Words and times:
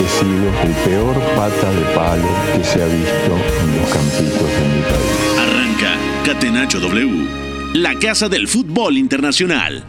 He 0.00 0.08
sido 0.08 0.48
el 0.62 0.72
peor 0.84 1.14
pata 1.36 1.70
de 1.72 1.94
palo 1.94 2.28
que 2.56 2.64
se 2.64 2.82
ha 2.82 2.86
visto 2.86 3.32
en 3.62 3.80
los 3.80 3.90
campitos 3.90 4.50
de 4.50 4.68
mi 4.68 4.82
país. 4.82 5.38
Arranca 5.38 5.98
Catenacho 6.24 6.80
W, 6.80 7.28
la 7.74 7.98
casa 7.98 8.28
del 8.28 8.48
fútbol 8.48 8.98
internacional. 8.98 9.84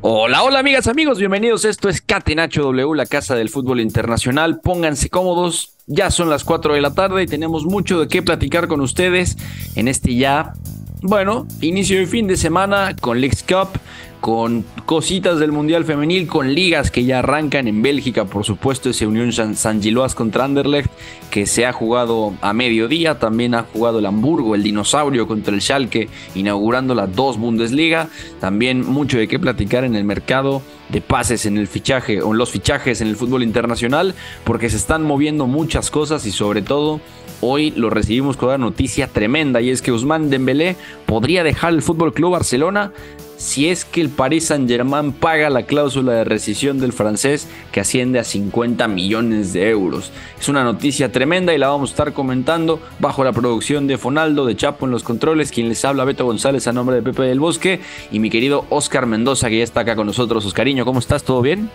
Hola, 0.00 0.42
hola 0.42 0.58
amigas, 0.58 0.88
amigos, 0.88 1.18
bienvenidos. 1.18 1.64
Esto 1.64 1.88
es 1.88 2.00
Catenacho 2.00 2.62
W, 2.62 2.96
la 2.96 3.06
casa 3.06 3.36
del 3.36 3.50
fútbol 3.50 3.80
internacional. 3.80 4.60
Pónganse 4.60 5.10
cómodos, 5.10 5.76
ya 5.86 6.10
son 6.10 6.28
las 6.28 6.42
4 6.42 6.74
de 6.74 6.80
la 6.80 6.92
tarde 6.92 7.22
y 7.22 7.26
tenemos 7.26 7.64
mucho 7.66 8.00
de 8.00 8.08
qué 8.08 8.22
platicar 8.22 8.66
con 8.66 8.80
ustedes 8.80 9.36
en 9.76 9.88
este 9.88 10.16
ya, 10.16 10.54
bueno, 11.02 11.46
inicio 11.60 11.98
de 11.98 12.06
fin 12.06 12.26
de 12.26 12.36
semana 12.36 12.96
con 13.00 13.20
Leagues 13.20 13.44
Cup, 13.44 13.78
con 14.22 14.64
cositas 14.86 15.40
del 15.40 15.50
Mundial 15.50 15.84
Femenil, 15.84 16.28
con 16.28 16.54
ligas 16.54 16.92
que 16.92 17.04
ya 17.04 17.18
arrancan 17.18 17.66
en 17.66 17.82
Bélgica, 17.82 18.24
por 18.24 18.44
supuesto, 18.44 18.88
ese 18.88 19.04
Unión 19.04 19.32
San, 19.32 19.82
Giloas 19.82 20.14
contra 20.14 20.44
Anderlecht, 20.44 20.88
que 21.28 21.44
se 21.44 21.66
ha 21.66 21.72
jugado 21.72 22.32
a 22.40 22.52
mediodía, 22.52 23.18
también 23.18 23.56
ha 23.56 23.64
jugado 23.64 23.98
el 23.98 24.06
Hamburgo, 24.06 24.54
el 24.54 24.62
Dinosaurio 24.62 25.26
contra 25.26 25.52
el 25.52 25.60
Schalke, 25.60 26.08
inaugurando 26.36 26.94
la 26.94 27.08
dos 27.08 27.36
Bundesliga, 27.36 28.10
también 28.40 28.86
mucho 28.86 29.18
de 29.18 29.26
qué 29.26 29.40
platicar 29.40 29.82
en 29.82 29.96
el 29.96 30.04
mercado 30.04 30.62
de 30.88 31.00
pases 31.00 31.44
en 31.44 31.58
el 31.58 31.66
fichaje 31.66 32.22
o 32.22 32.30
en 32.30 32.38
los 32.38 32.52
fichajes 32.52 33.00
en 33.00 33.08
el 33.08 33.16
fútbol 33.16 33.42
internacional, 33.42 34.14
porque 34.44 34.70
se 34.70 34.76
están 34.76 35.02
moviendo 35.02 35.48
muchas 35.48 35.90
cosas 35.90 36.24
y 36.26 36.30
sobre 36.30 36.62
todo 36.62 37.00
Hoy 37.44 37.72
lo 37.72 37.90
recibimos 37.90 38.36
con 38.36 38.50
una 38.50 38.58
noticia 38.58 39.08
tremenda 39.08 39.60
y 39.60 39.70
es 39.70 39.82
que 39.82 39.90
Usman 39.90 40.30
Dembélé 40.30 40.76
podría 41.06 41.42
dejar 41.42 41.72
el 41.72 41.82
Fútbol 41.82 42.14
Club 42.14 42.30
Barcelona 42.30 42.92
si 43.42 43.68
es 43.68 43.84
que 43.84 44.00
el 44.00 44.08
Paris 44.08 44.46
Saint-Germain 44.46 45.12
paga 45.12 45.50
la 45.50 45.64
cláusula 45.64 46.12
de 46.12 46.22
rescisión 46.22 46.78
del 46.78 46.92
francés 46.92 47.48
que 47.72 47.80
asciende 47.80 48.20
a 48.20 48.24
50 48.24 48.86
millones 48.86 49.52
de 49.52 49.68
euros. 49.68 50.12
Es 50.40 50.48
una 50.48 50.62
noticia 50.62 51.10
tremenda 51.10 51.52
y 51.52 51.58
la 51.58 51.66
vamos 51.66 51.90
a 51.90 51.92
estar 51.92 52.12
comentando 52.12 52.78
bajo 53.00 53.24
la 53.24 53.32
producción 53.32 53.88
de 53.88 53.98
Fonaldo, 53.98 54.46
de 54.46 54.54
Chapo 54.54 54.86
en 54.86 54.92
los 54.92 55.02
controles, 55.02 55.50
quien 55.50 55.68
les 55.68 55.84
habla 55.84 56.04
Beto 56.04 56.24
González 56.24 56.68
a 56.68 56.72
nombre 56.72 56.94
de 56.94 57.02
Pepe 57.02 57.24
del 57.24 57.40
Bosque 57.40 57.80
y 58.12 58.20
mi 58.20 58.30
querido 58.30 58.64
Oscar 58.70 59.06
Mendoza 59.06 59.48
que 59.48 59.58
ya 59.58 59.64
está 59.64 59.80
acá 59.80 59.96
con 59.96 60.06
nosotros. 60.06 60.46
Oscariño, 60.46 60.84
¿cómo 60.84 61.00
estás? 61.00 61.24
¿Todo 61.24 61.42
bien? 61.42 61.68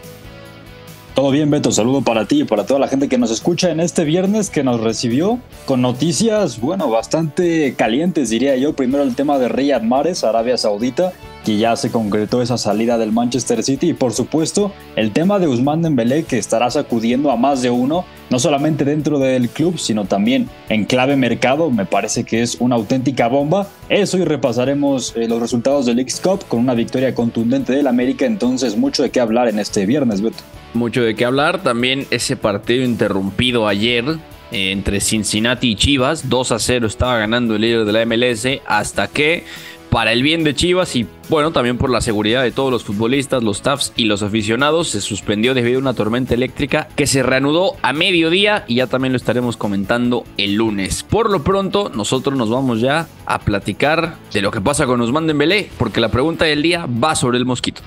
Todo 1.18 1.32
bien, 1.32 1.50
Beto. 1.50 1.72
Saludo 1.72 2.02
para 2.02 2.26
ti 2.26 2.42
y 2.42 2.44
para 2.46 2.68
toda 2.68 2.80
la 2.80 2.88
gente 2.88 3.10
que 3.10 3.18
nos 3.18 3.32
escucha 3.32 3.72
en 3.72 3.80
este 3.80 4.06
viernes 4.06 4.52
que 4.52 4.64
nos 4.64 4.80
recibió 4.80 5.40
con 5.66 5.82
noticias, 5.82 6.62
bueno, 6.62 6.92
bastante 6.92 7.74
calientes, 7.76 8.30
diría 8.30 8.56
yo. 8.56 8.74
Primero 8.74 9.04
el 9.04 9.16
tema 9.16 9.40
de 9.40 9.50
Riyad 9.50 9.82
Mahrez, 9.82 10.24
Arabia 10.24 10.58
Saudita, 10.58 11.14
que 11.48 11.56
ya 11.56 11.78
se 11.78 11.92
concretó 11.92 12.42
esa 12.42 12.58
salida 12.58 12.98
del 12.98 13.14
Manchester 13.14 13.64
City. 13.64 13.92
Y 13.92 13.94
por 13.94 14.12
supuesto, 14.12 14.74
el 14.98 15.14
tema 15.14 15.40
de 15.40 15.48
Usman 15.48 15.82
Dembélé, 15.82 16.26
que 16.26 16.38
estará 16.38 16.70
sacudiendo 16.70 17.32
a 17.32 17.38
más 17.38 17.62
de 17.62 17.70
uno, 17.70 18.04
no 18.30 18.38
solamente 18.38 18.84
dentro 18.84 19.18
del 19.18 19.48
club, 19.48 19.80
sino 19.80 20.04
también 20.04 20.50
en 20.68 20.84
clave 20.84 21.16
mercado. 21.16 21.72
Me 21.72 21.86
parece 21.86 22.26
que 22.26 22.42
es 22.42 22.58
una 22.60 22.76
auténtica 22.76 23.30
bomba. 23.30 23.70
Eso 23.88 24.18
y 24.18 24.26
repasaremos 24.26 25.14
eh, 25.16 25.30
los 25.30 25.40
resultados 25.40 25.86
del 25.86 25.96
Leagues 25.96 26.20
Cup 26.20 26.44
con 26.50 26.60
una 26.60 26.74
victoria 26.74 27.16
contundente 27.16 27.72
del 27.72 27.88
América. 27.88 28.26
Entonces, 28.26 28.76
mucho 28.76 29.02
de 29.02 29.10
qué 29.10 29.22
hablar 29.22 29.48
en 29.48 29.60
este 29.60 29.86
viernes, 29.86 30.20
Beto. 30.20 30.44
Mucho 30.74 31.02
de 31.02 31.16
qué 31.16 31.24
hablar. 31.24 31.64
También 31.64 32.08
ese 32.12 32.36
partido 32.36 32.84
interrumpido 32.84 33.70
ayer 33.70 34.04
eh, 34.52 34.72
entre 34.72 35.00
Cincinnati 35.00 35.72
y 35.72 35.76
Chivas. 35.76 36.28
2 36.28 36.52
a 36.52 36.60
0 36.60 36.88
estaba 36.88 37.18
ganando 37.18 37.56
el 37.56 37.62
líder 37.62 37.86
de 37.86 37.94
la 37.94 38.06
MLS. 38.06 38.62
Hasta 38.66 39.08
que, 39.08 39.46
para 39.90 40.12
el 40.12 40.24
bien 40.24 40.44
de 40.44 40.56
Chivas 40.56 40.96
y 40.96 41.08
bueno, 41.30 41.52
también 41.52 41.78
por 41.78 41.90
la 41.90 42.02
seguridad 42.02 42.44
de 42.44 42.52
todos 42.52 42.72
los 42.72 42.84
futbolistas, 42.84 43.44
los 43.44 43.58
staffs 43.58 43.94
y 43.96 44.06
los 44.06 44.24
aficionados, 44.24 44.90
se 44.90 45.02
suspendió 45.02 45.54
debido 45.54 45.78
a 45.78 45.82
una 45.82 45.94
tormenta 45.94 46.34
eléctrica 46.34 46.88
que 46.96 47.08
se 47.08 47.24
reanudó 47.24 47.76
a 47.82 47.94
mediodía 47.94 48.64
y 48.68 48.76
ya 48.76 48.88
también 48.88 49.14
lo 49.14 49.18
estaremos 49.18 49.58
comentando 49.58 50.24
el 50.38 50.56
lunes. 50.56 51.04
Por 51.04 51.30
lo 51.30 51.44
pronto, 51.44 51.92
nosotros 51.94 52.38
nos 52.38 52.50
vamos 52.50 52.80
ya 52.82 53.08
a 53.26 53.40
platicar 53.40 54.16
de 54.34 54.42
lo 54.42 54.52
que 54.52 54.62
pasa 54.62 54.86
con 54.86 55.02
Usman 55.02 55.28
Dembélé, 55.28 55.70
porque 55.78 56.00
la 56.00 56.10
pregunta 56.10 56.46
del 56.46 56.62
día 56.62 56.86
va 56.86 57.16
sobre 57.16 57.38
el 57.38 57.46
mosquito. 57.46 57.82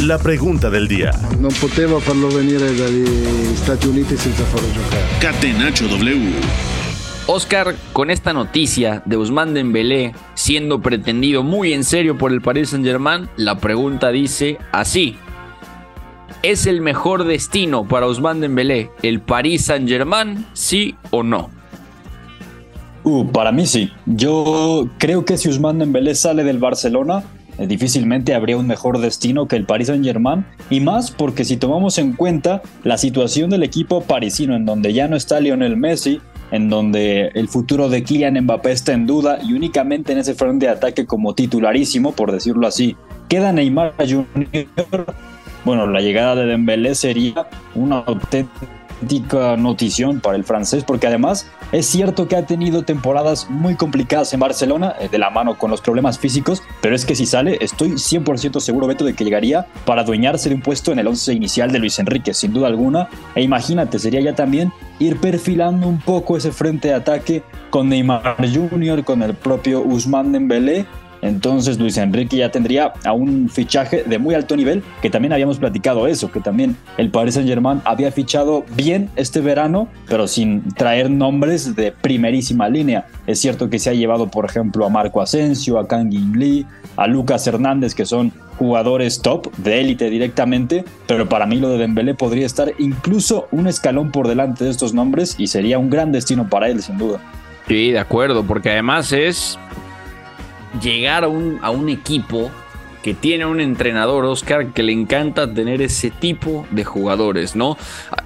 La 0.00 0.18
pregunta 0.18 0.70
del 0.70 0.88
día. 0.88 1.12
Non 1.40 1.52
poteva 1.60 2.00
farlo 2.00 2.28
venire 2.28 2.74
dagli 2.74 3.04
Stati 3.54 3.86
Uniti 3.86 4.16
senza 4.16 4.44
farlo 4.44 4.72
giocare. 4.72 5.04
Catenacho 5.20 5.88
W. 5.88 6.79
Oscar, 7.32 7.76
con 7.92 8.10
esta 8.10 8.32
noticia 8.32 9.04
de 9.06 9.16
Usman 9.16 9.54
Dembélé 9.54 10.14
siendo 10.34 10.82
pretendido 10.82 11.44
muy 11.44 11.72
en 11.72 11.84
serio 11.84 12.18
por 12.18 12.32
el 12.32 12.40
Paris 12.40 12.70
Saint-Germain, 12.70 13.28
la 13.36 13.58
pregunta 13.58 14.10
dice 14.10 14.58
así: 14.72 15.14
¿Es 16.42 16.66
el 16.66 16.80
mejor 16.80 17.22
destino 17.22 17.86
para 17.86 18.08
Usman 18.08 18.40
Dembélé 18.40 18.90
el 19.04 19.20
Paris 19.20 19.66
Saint-Germain, 19.66 20.44
sí 20.54 20.96
o 21.12 21.22
no? 21.22 21.50
Uh, 23.04 23.24
para 23.30 23.52
mí 23.52 23.64
sí. 23.64 23.92
Yo 24.06 24.88
creo 24.98 25.24
que 25.24 25.38
si 25.38 25.48
Usman 25.48 25.78
Dembélé 25.78 26.16
sale 26.16 26.42
del 26.42 26.58
Barcelona, 26.58 27.22
eh, 27.58 27.68
difícilmente 27.68 28.34
habría 28.34 28.56
un 28.56 28.66
mejor 28.66 28.98
destino 28.98 29.46
que 29.46 29.54
el 29.54 29.66
Paris 29.66 29.86
Saint-Germain 29.86 30.44
y 30.68 30.80
más 30.80 31.12
porque 31.12 31.44
si 31.44 31.56
tomamos 31.58 31.96
en 31.98 32.14
cuenta 32.14 32.60
la 32.82 32.98
situación 32.98 33.50
del 33.50 33.62
equipo 33.62 34.00
parisino 34.00 34.56
en 34.56 34.66
donde 34.66 34.92
ya 34.92 35.06
no 35.06 35.14
está 35.14 35.38
Lionel 35.38 35.76
Messi, 35.76 36.20
en 36.50 36.68
donde 36.68 37.28
el 37.34 37.48
futuro 37.48 37.88
de 37.88 38.02
Kylian 38.02 38.40
Mbappé 38.42 38.72
está 38.72 38.92
en 38.92 39.06
duda 39.06 39.38
y 39.42 39.52
únicamente 39.52 40.12
en 40.12 40.18
ese 40.18 40.34
frente 40.34 40.66
de 40.66 40.72
ataque 40.72 41.06
como 41.06 41.34
titularísimo, 41.34 42.12
por 42.12 42.32
decirlo 42.32 42.66
así, 42.66 42.96
queda 43.28 43.52
Neymar 43.52 43.94
Jr. 43.98 44.66
Bueno, 45.64 45.86
la 45.86 46.00
llegada 46.00 46.36
de 46.36 46.46
Dembélé 46.46 46.94
sería 46.94 47.46
una 47.74 47.98
auténtica 47.98 48.79
notición 49.56 50.20
para 50.20 50.36
el 50.36 50.44
francés, 50.44 50.84
porque 50.84 51.06
además 51.06 51.46
es 51.72 51.86
cierto 51.86 52.28
que 52.28 52.36
ha 52.36 52.46
tenido 52.46 52.82
temporadas 52.82 53.48
muy 53.48 53.74
complicadas 53.74 54.32
en 54.34 54.40
Barcelona, 54.40 54.94
eh, 55.00 55.08
de 55.08 55.18
la 55.18 55.30
mano 55.30 55.56
con 55.58 55.70
los 55.70 55.80
problemas 55.80 56.18
físicos, 56.18 56.62
pero 56.80 56.94
es 56.94 57.04
que 57.04 57.14
si 57.14 57.26
sale, 57.26 57.58
estoy 57.60 57.92
100% 57.92 58.60
seguro, 58.60 58.86
Beto, 58.86 59.04
de 59.04 59.14
que 59.14 59.24
llegaría 59.24 59.66
para 59.84 60.02
adueñarse 60.02 60.48
de 60.48 60.54
un 60.54 60.62
puesto 60.62 60.92
en 60.92 60.98
el 60.98 61.06
11 61.06 61.32
inicial 61.34 61.72
de 61.72 61.78
Luis 61.78 61.98
Enrique, 61.98 62.34
sin 62.34 62.52
duda 62.52 62.66
alguna. 62.66 63.08
E 63.34 63.42
imagínate, 63.42 63.98
sería 63.98 64.20
ya 64.20 64.34
también 64.34 64.72
ir 64.98 65.18
perfilando 65.18 65.88
un 65.88 65.98
poco 65.98 66.36
ese 66.36 66.52
frente 66.52 66.88
de 66.88 66.94
ataque 66.94 67.42
con 67.70 67.88
Neymar 67.88 68.36
Jr., 68.38 69.04
con 69.04 69.22
el 69.22 69.34
propio 69.34 69.80
Usman 69.82 70.32
Dembélé, 70.32 70.86
entonces 71.22 71.78
Luis 71.78 71.96
Enrique 71.96 72.36
ya 72.36 72.50
tendría 72.50 72.92
a 73.04 73.12
un 73.12 73.48
fichaje 73.48 74.04
de 74.04 74.18
muy 74.18 74.34
alto 74.34 74.56
nivel, 74.56 74.82
que 75.02 75.10
también 75.10 75.32
habíamos 75.32 75.58
platicado 75.58 76.06
eso, 76.06 76.30
que 76.30 76.40
también 76.40 76.76
el 76.96 77.10
Paris 77.10 77.34
Saint 77.34 77.48
Germain 77.48 77.80
había 77.84 78.10
fichado 78.12 78.64
bien 78.76 79.10
este 79.16 79.40
verano, 79.40 79.88
pero 80.08 80.26
sin 80.26 80.62
traer 80.74 81.10
nombres 81.10 81.76
de 81.76 81.92
primerísima 81.92 82.68
línea. 82.68 83.06
Es 83.26 83.40
cierto 83.40 83.68
que 83.68 83.78
se 83.78 83.90
ha 83.90 83.94
llevado, 83.94 84.28
por 84.30 84.44
ejemplo, 84.44 84.86
a 84.86 84.88
Marco 84.88 85.20
Asensio, 85.20 85.78
a 85.78 85.86
Kangin 85.86 86.38
Lee, 86.38 86.66
a 86.96 87.06
Lucas 87.06 87.46
Hernández, 87.46 87.94
que 87.94 88.06
son 88.06 88.32
jugadores 88.58 89.22
top 89.22 89.50
de 89.56 89.80
élite 89.80 90.10
directamente, 90.10 90.84
pero 91.06 91.28
para 91.28 91.46
mí 91.46 91.56
lo 91.56 91.70
de 91.70 91.78
Dembélé 91.78 92.14
podría 92.14 92.44
estar 92.44 92.72
incluso 92.78 93.48
un 93.52 93.66
escalón 93.66 94.10
por 94.10 94.28
delante 94.28 94.64
de 94.64 94.70
estos 94.70 94.92
nombres 94.92 95.34
y 95.38 95.46
sería 95.46 95.78
un 95.78 95.88
gran 95.88 96.12
destino 96.12 96.48
para 96.48 96.68
él, 96.68 96.82
sin 96.82 96.98
duda. 96.98 97.20
Sí, 97.68 97.92
de 97.92 97.98
acuerdo, 97.98 98.44
porque 98.44 98.70
además 98.70 99.12
es 99.12 99.58
llegar 100.82 101.24
a 101.24 101.28
un, 101.28 101.58
a 101.62 101.70
un 101.70 101.88
equipo 101.88 102.50
que 103.02 103.14
tiene 103.14 103.46
un 103.46 103.60
entrenador, 103.60 104.24
Oscar, 104.24 104.68
que 104.68 104.82
le 104.82 104.92
encanta 104.92 105.52
tener 105.52 105.80
ese 105.80 106.10
tipo 106.10 106.66
de 106.70 106.84
jugadores, 106.84 107.56
¿no? 107.56 107.76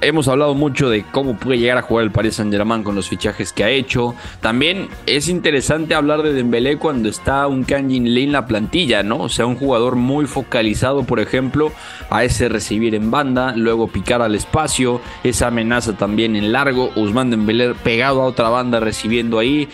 Hemos 0.01 0.27
hablado 0.29 0.55
mucho 0.55 0.91
de 0.91 1.05
cómo 1.05 1.37
puede 1.37 1.59
llegar 1.59 1.79
a 1.79 1.83
jugar 1.83 2.05
el 2.05 2.11
Paris 2.11 2.37
Saint 2.37 2.53
Germain 2.53 2.83
con 2.83 2.95
los 2.95 3.09
fichajes 3.09 3.53
que 3.53 3.65
ha 3.65 3.71
hecho. 3.71 4.15
También 4.41 4.89
es 5.07 5.29
interesante 5.29 5.95
hablar 5.95 6.23
de 6.23 6.33
Dembélé 6.33 6.79
cuando 6.79 7.09
está 7.09 7.47
un 7.47 7.65
Kanjin 7.65 8.15
Lee 8.15 8.25
en 8.25 8.33
la 8.33 8.47
plantilla, 8.47 9.03
¿no? 9.03 9.19
O 9.19 9.29
sea, 9.29 9.47
un 9.47 9.57
jugador 9.57 9.97
muy 9.97 10.27
focalizado, 10.27 11.05
por 11.05 11.21
ejemplo, 11.21 11.73
a 12.11 12.25
ese 12.25 12.49
recibir 12.49 12.95
en 12.95 13.11
banda, 13.11 13.55
luego 13.57 13.89
picar 13.89 14.23
al 14.23 14.35
espacio, 14.35 15.01
esa 15.23 15.49
amenaza 15.49 15.97
también 15.97 16.35
en 16.35 16.53
largo, 16.53 16.91
Usman 16.97 17.31
Dembélé 17.31 17.75
pegado 17.75 18.23
a 18.23 18.27
otra 18.27 18.49
banda 18.49 18.81
recibiendo 18.81 19.39
ahí 19.39 19.69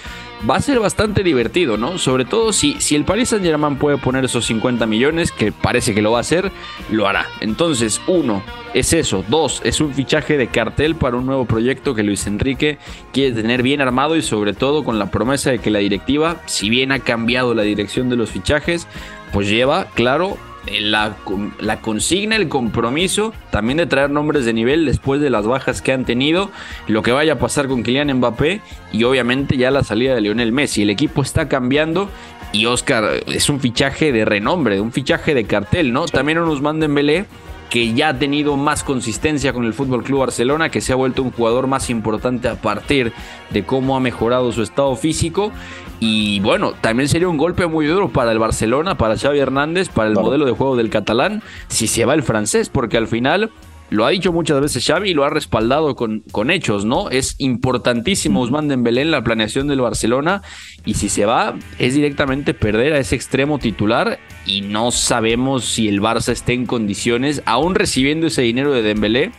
va 0.49 0.57
a 0.57 0.61
ser 0.61 0.81
bastante 0.81 1.23
divertido, 1.23 1.77
¿no? 1.77 1.99
Sobre 1.99 2.25
todo 2.25 2.53
si, 2.53 2.81
si 2.81 2.95
el 2.95 3.05
Paris 3.05 3.31
Saint 3.31 3.45
Germain 3.45 3.77
puede 3.77 3.99
poner 3.99 4.25
esos 4.25 4.47
50 4.47 4.87
millones, 4.87 5.33
que 5.33 5.53
parece 5.53 5.95
que 5.95 6.03
lo 6.03 6.13
va 6.13 6.19
a 6.19 6.23
hacer, 6.23 6.51
lo 6.91 7.07
hará. 7.07 7.27
Entonces, 7.41 8.01
uno, 8.07 8.43
es 8.75 8.93
eso. 8.93 9.25
Dos, 9.29 9.61
es 9.65 9.81
un 9.81 9.93
fichaje 9.93 10.37
de 10.37 10.49
cartel 10.49 10.95
para 10.95 11.17
un 11.17 11.27
nuevo 11.27 11.45
proyecto 11.45 11.95
que 11.95 12.03
Luis 12.03 12.27
Enrique 12.27 12.79
quiere 13.13 13.35
tener 13.35 13.63
bien 13.63 13.81
armado 13.81 14.17
y 14.17 14.23
sobre 14.23 14.53
todo 14.53 14.85
con 14.85 14.99
la 14.99 15.11
promesa 15.11 15.51
de 15.51 15.59
que 15.59 15.71
la 15.71 15.81
directiva, 15.81 16.41
si 16.47 16.71
bien 16.71 16.93
ha 16.93 17.01
cambiado 17.01 17.55
la 17.55 17.63
dirección 17.63 18.09
de 18.09 18.17
los 18.17 18.31
fichajes, 18.31 18.87
pues 19.33 19.49
lleva, 19.49 19.87
claro, 19.95 20.39
la, 20.81 21.17
la, 21.59 21.81
consigna, 21.81 22.37
el 22.37 22.49
compromiso 22.49 23.33
también 23.51 23.79
de 23.79 23.87
traer 23.87 24.11
nombres 24.11 24.45
de 24.45 24.53
nivel 24.53 24.87
después 24.87 25.21
de 25.21 25.31
las 25.31 25.47
bajas 25.47 25.83
que 25.83 25.93
han 25.93 26.05
tenido, 26.05 26.51
lo 26.87 27.03
que 27.03 27.13
vaya 27.13 27.35
a 27.35 27.39
pasar 27.39 27.67
con 27.67 27.83
Kylian 27.83 28.13
Mbappé 28.15 28.61
y 28.93 29.05
obviamente 29.05 29.57
ya 29.57 29.71
la 29.71 29.83
salida 29.83 30.15
de 30.15 30.21
Lionel 30.21 30.53
Messi. 30.53 30.83
El 30.83 30.91
equipo 30.91 31.23
está 31.23 31.49
cambiando 31.49 32.11
y 32.53 32.67
Oscar 32.67 33.23
es 33.27 33.49
un 33.49 33.61
fichaje 33.61 34.13
de 34.13 34.25
renombre, 34.25 34.81
un 34.81 34.93
fichaje 34.93 35.35
de 35.35 35.45
cartel, 35.45 35.93
¿no? 35.93 36.07
También 36.07 36.39
nos 36.39 36.61
manden 36.61 36.95
Belé 36.95 37.27
que 37.71 37.95
ya 37.95 38.11
ha 38.11 38.19
tenido 38.19 38.57
más 38.57 38.83
consistencia 38.83 39.53
con 39.53 39.65
el 39.65 39.73
Fútbol 39.73 40.03
Club 40.03 40.21
Barcelona, 40.21 40.69
que 40.69 40.81
se 40.81 40.93
ha 40.93 40.97
vuelto 40.97 41.23
un 41.23 41.31
jugador 41.31 41.69
más 41.69 41.89
importante 41.89 42.49
a 42.49 42.61
partir 42.61 43.13
de 43.51 43.65
cómo 43.65 43.97
ha 43.97 44.01
mejorado 44.01 44.51
su 44.53 44.63
estado 44.63 44.95
físico. 44.97 45.53
Y 46.01 46.41
bueno, 46.41 46.73
también 46.81 47.09
sería 47.09 47.29
un 47.29 47.37
golpe 47.37 47.67
muy 47.67 47.87
duro 47.87 48.11
para 48.11 48.33
el 48.33 48.39
Barcelona, 48.39 48.97
para 48.97 49.17
Xavi 49.17 49.39
Hernández, 49.39 49.89
para 49.89 50.09
el 50.09 50.15
modelo 50.15 50.47
de 50.47 50.53
juego 50.53 50.77
del 50.77 50.91
catalán, 50.91 51.43
si 51.69 51.87
se 51.87 52.05
va 52.05 52.15
el 52.15 52.25
francés, 52.25 52.69
porque 52.69 52.97
al 52.97 53.07
final 53.07 53.51
lo 53.91 54.07
ha 54.07 54.11
dicho 54.11 54.33
muchas 54.33 54.61
veces 54.61 54.85
Xavi 54.87 55.11
y 55.11 55.15
lo 55.15 55.25
ha 55.25 55.31
respaldado 55.31 55.97
con, 55.97 56.21
con 56.31 56.51
hechos, 56.51 56.85
¿no? 56.85 57.11
Es 57.11 57.35
importantísimo 57.39 58.41
Usman 58.41 58.69
Dembélé 58.69 59.03
en 59.03 59.11
la 59.11 59.23
planeación 59.23 59.67
del 59.67 59.81
Barcelona 59.81 60.43
y 60.85 60.95
si 60.95 61.09
se 61.09 61.27
va 61.27 61.57
es 61.79 61.95
directamente 61.95 62.55
perder 62.55 62.93
a 62.93 62.99
ese 62.99 63.17
extremo 63.17 63.59
titular 63.59 64.21
y 64.47 64.63
no 64.63 64.93
sabemos 64.93 65.65
si 65.65 65.89
el 65.89 66.01
Barça 66.01 66.33
esté 66.33 66.53
en 66.53 66.67
condiciones, 66.67 67.43
aún 67.47 67.75
recibiendo 67.75 68.29
ese 68.29 68.43
dinero 68.43 68.73
de 68.73 68.83
Dembélé, 68.83 69.33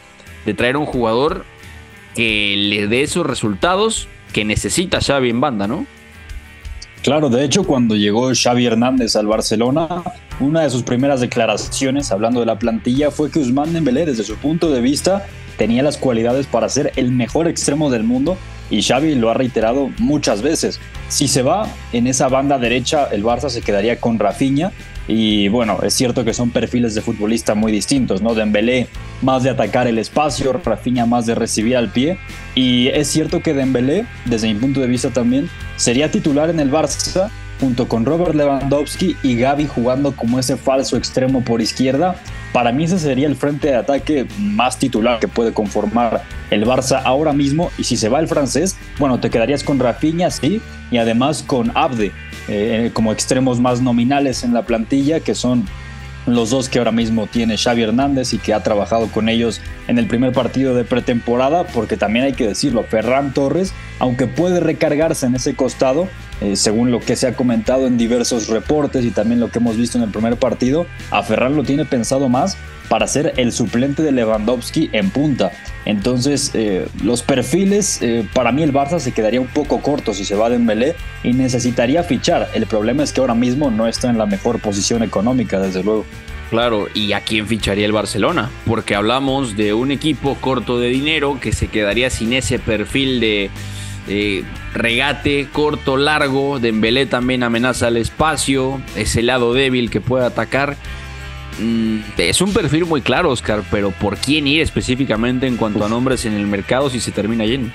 de 0.46 0.54
traer 0.54 0.76
un 0.76 0.86
jugador 0.86 1.46
que 2.16 2.56
le 2.58 2.88
dé 2.88 3.04
esos 3.04 3.26
resultados 3.26 4.08
que 4.34 4.44
necesita 4.44 5.02
Xavi 5.02 5.30
en 5.30 5.42
banda, 5.42 5.68
¿no? 5.68 5.86
Claro, 7.04 7.30
de 7.30 7.44
hecho, 7.44 7.64
cuando 7.64 7.96
llegó 7.96 8.30
Xavi 8.32 8.68
Hernández 8.68 9.16
al 9.16 9.26
Barcelona, 9.26 10.04
una 10.40 10.62
de 10.62 10.70
sus 10.70 10.84
primeras 10.84 11.20
declaraciones 11.20 12.12
hablando 12.12 12.42
de 12.42 12.46
la 12.46 12.60
plantilla 12.60 13.10
fue 13.10 13.32
que 13.32 13.40
Usman 13.40 13.74
Dembélé, 13.74 14.06
desde 14.06 14.24
su 14.24 14.36
punto 14.36 14.70
de 14.70 14.82
vista, 14.82 15.26
tenía 15.58 15.82
las 15.82 15.98
cualidades 15.98 16.46
para 16.46 16.70
ser 16.70 16.94
el 16.98 17.12
mejor 17.12 17.48
extremo 17.48 17.90
del 17.90 18.04
mundo 18.04 18.38
y 18.70 18.84
Xavi 18.84 19.16
lo 19.16 19.32
ha 19.32 19.34
reiterado 19.34 19.90
muchas 19.98 20.44
veces. 20.44 20.80
Si 21.08 21.28
se 21.28 21.42
va 21.42 21.68
en 21.92 22.06
esa 22.06 22.30
banda 22.30 22.60
derecha, 22.60 23.08
el 23.12 23.24
Barça 23.24 23.50
se 23.50 23.64
quedaría 23.64 24.00
con 24.00 24.20
Rafinha 24.20 24.72
y 25.08 25.48
bueno, 25.50 25.80
es 25.84 25.94
cierto 25.94 26.24
que 26.24 26.34
son 26.34 26.52
perfiles 26.52 26.96
de 26.96 27.02
futbolista 27.02 27.56
muy 27.56 27.72
distintos, 27.72 28.22
¿no? 28.22 28.34
Dembélé 28.34 28.88
más 29.22 29.44
de 29.44 29.50
atacar 29.50 29.88
el 29.88 29.98
espacio, 29.98 30.54
Rafinha 30.54 31.06
más 31.06 31.26
de 31.26 31.36
recibir 31.36 31.76
al 31.76 31.92
pie. 31.92 32.18
Y 32.56 32.88
es 32.90 33.08
cierto 33.08 33.42
que 33.42 33.54
Dembélé, 33.54 34.06
desde 34.26 34.48
mi 34.48 34.60
punto 34.60 34.80
de 34.80 34.88
vista 34.88 35.10
también, 35.10 35.50
sería 35.76 36.12
titular 36.12 36.50
en 36.50 36.60
el 36.60 36.72
Barça 36.72 37.30
junto 37.60 37.88
con 37.88 38.06
Robert 38.06 38.34
Lewandowski 38.34 39.16
y 39.22 39.36
Gaby 39.36 39.68
jugando 39.68 40.16
como 40.16 40.40
ese 40.40 40.58
falso 40.58 40.98
extremo 40.98 41.44
por 41.44 41.62
izquierda. 41.62 42.16
Para 42.54 42.72
mí 42.72 42.86
ese 42.86 43.00
sería 43.00 43.28
el 43.28 43.36
frente 43.36 43.70
de 43.70 43.76
ataque 43.76 44.26
más 44.40 44.78
titular 44.78 45.20
que 45.20 45.28
puede 45.28 45.54
conformar 45.54 46.24
el 46.50 46.66
Barça 46.66 47.02
ahora 47.04 47.34
mismo. 47.34 47.72
Y 47.78 47.84
si 47.84 47.98
se 47.98 48.10
va 48.10 48.20
el 48.20 48.28
francés, 48.28 48.78
bueno, 49.00 49.20
te 49.20 49.30
quedarías 49.30 49.64
con 49.64 49.80
Rafinha, 49.80 50.30
sí, 50.32 50.62
y 50.90 50.98
además 50.98 51.44
con 51.44 51.72
Abde 51.76 52.12
eh, 52.48 52.92
como 52.94 53.12
extremos 53.12 53.60
más 53.60 53.82
nominales 53.82 54.44
en 54.44 54.54
la 54.54 54.64
plantilla, 54.64 55.20
que 55.20 55.36
son 55.36 55.66
los 56.26 56.52
dos 56.52 56.70
que 56.70 56.78
ahora 56.78 56.92
mismo 56.92 57.28
tiene 57.28 57.58
Xavi 57.58 57.82
Hernández 57.82 58.34
y 58.34 58.38
que 58.38 58.54
ha 58.54 58.62
trabajado 58.62 59.08
con 59.08 59.28
ellos 59.30 59.62
en 59.88 59.98
el 59.98 60.08
primer 60.08 60.34
partido 60.34 60.76
de 60.76 60.84
pretemporada, 60.84 61.66
porque 61.66 61.98
también 61.98 62.26
hay 62.26 62.34
que 62.34 62.48
decirlo, 62.48 62.84
Ferran 62.84 63.34
Torres, 63.34 63.74
aunque 64.00 64.28
puede 64.28 64.60
recargarse 64.60 65.26
en 65.26 65.36
ese 65.36 65.56
costado, 65.56 66.08
eh, 66.42 66.56
según 66.56 66.92
lo 66.92 67.00
que 67.00 67.16
se 67.16 67.28
ha 67.28 67.36
comentado 67.36 67.88
en 67.88 67.98
diversos 67.98 68.48
reportes 68.48 69.06
y 69.06 69.12
también 69.12 69.40
lo 69.40 69.50
que 69.50 69.60
hemos 69.60 69.78
visto 69.78 69.98
en 69.98 70.04
el 70.04 70.10
primer 70.10 70.38
partido, 70.38 70.88
a 71.12 71.24
Ferran 71.24 71.56
lo 71.56 71.64
tiene 71.64 71.86
pensado 71.86 72.30
más 72.30 72.58
para 72.90 73.08
ser 73.08 73.34
el 73.38 73.54
suplente 73.54 74.04
de 74.04 74.12
Lewandowski 74.12 74.90
en 74.92 75.12
punta. 75.12 75.52
Entonces, 75.86 76.52
eh, 76.54 76.88
los 77.02 77.22
perfiles, 77.24 78.02
eh, 78.02 78.28
para 78.34 78.52
mí 78.52 78.64
el 78.64 78.74
Barça 78.74 79.00
se 79.00 79.14
quedaría 79.14 79.40
un 79.40 79.48
poco 79.48 79.80
corto 79.82 80.14
si 80.14 80.26
se 80.26 80.36
va 80.36 80.50
de 80.50 80.58
Dembélé 80.58 80.96
y 81.24 81.32
necesitaría 81.32 82.04
fichar. 82.04 82.50
El 82.54 82.66
problema 82.68 83.04
es 83.04 83.14
que 83.14 83.22
ahora 83.22 83.34
mismo 83.34 83.72
no 83.72 83.88
está 83.88 84.10
en 84.10 84.18
la 84.18 84.26
mejor 84.26 84.60
posición 84.60 85.04
económica, 85.04 85.60
desde 85.60 85.84
luego. 85.84 86.06
Claro, 86.50 86.88
¿y 86.94 87.14
a 87.14 87.22
quién 87.22 87.48
ficharía 87.48 87.86
el 87.86 87.94
Barcelona? 87.94 88.50
Porque 88.66 88.94
hablamos 88.94 89.56
de 89.56 89.74
un 89.74 89.90
equipo 89.90 90.36
corto 90.42 90.78
de 90.78 90.90
dinero 90.90 91.40
que 91.40 91.54
se 91.54 91.70
quedaría 91.70 92.10
sin 92.10 92.34
ese 92.34 92.60
perfil 92.60 93.22
de 93.22 93.50
regate 94.74 95.48
corto, 95.52 95.98
largo. 95.98 96.60
Dembélé 96.60 97.06
también 97.06 97.44
amenaza 97.44 97.88
el 97.90 97.98
espacio, 97.98 98.82
ese 98.96 99.22
lado 99.22 99.54
débil 99.54 99.90
que 99.90 100.02
puede 100.02 100.26
atacar. 100.26 100.78
Mm, 101.60 102.00
es 102.18 102.42
un 102.42 102.54
perfil 102.54 102.86
muy 102.86 103.02
claro, 103.02 103.30
Oscar, 103.30 103.64
pero 103.70 103.92
¿por 103.92 104.18
quién 104.18 104.48
ir 104.48 104.62
específicamente 104.62 105.48
en 105.48 105.58
cuanto 105.58 105.86
a 105.86 105.90
nombres 105.90 106.26
en 106.26 106.34
el 106.34 106.48
mercado 106.48 106.90
si 106.90 107.00
se 107.00 107.12
termina 107.12 107.46
lleno? 107.46 107.72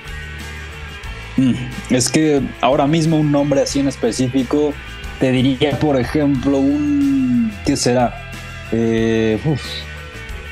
Mm, 1.37 1.53
es 1.93 2.09
que 2.09 2.41
ahora 2.61 2.87
mismo 2.87 3.17
un 3.17 3.31
nombre 3.31 3.61
así 3.61 3.79
en 3.79 3.87
específico, 3.87 4.73
te 5.19 5.31
diría, 5.31 5.79
por 5.79 5.99
ejemplo, 5.99 6.57
un. 6.57 7.51
¿Qué 7.65 7.77
será? 7.77 8.31
Eh, 8.71 9.39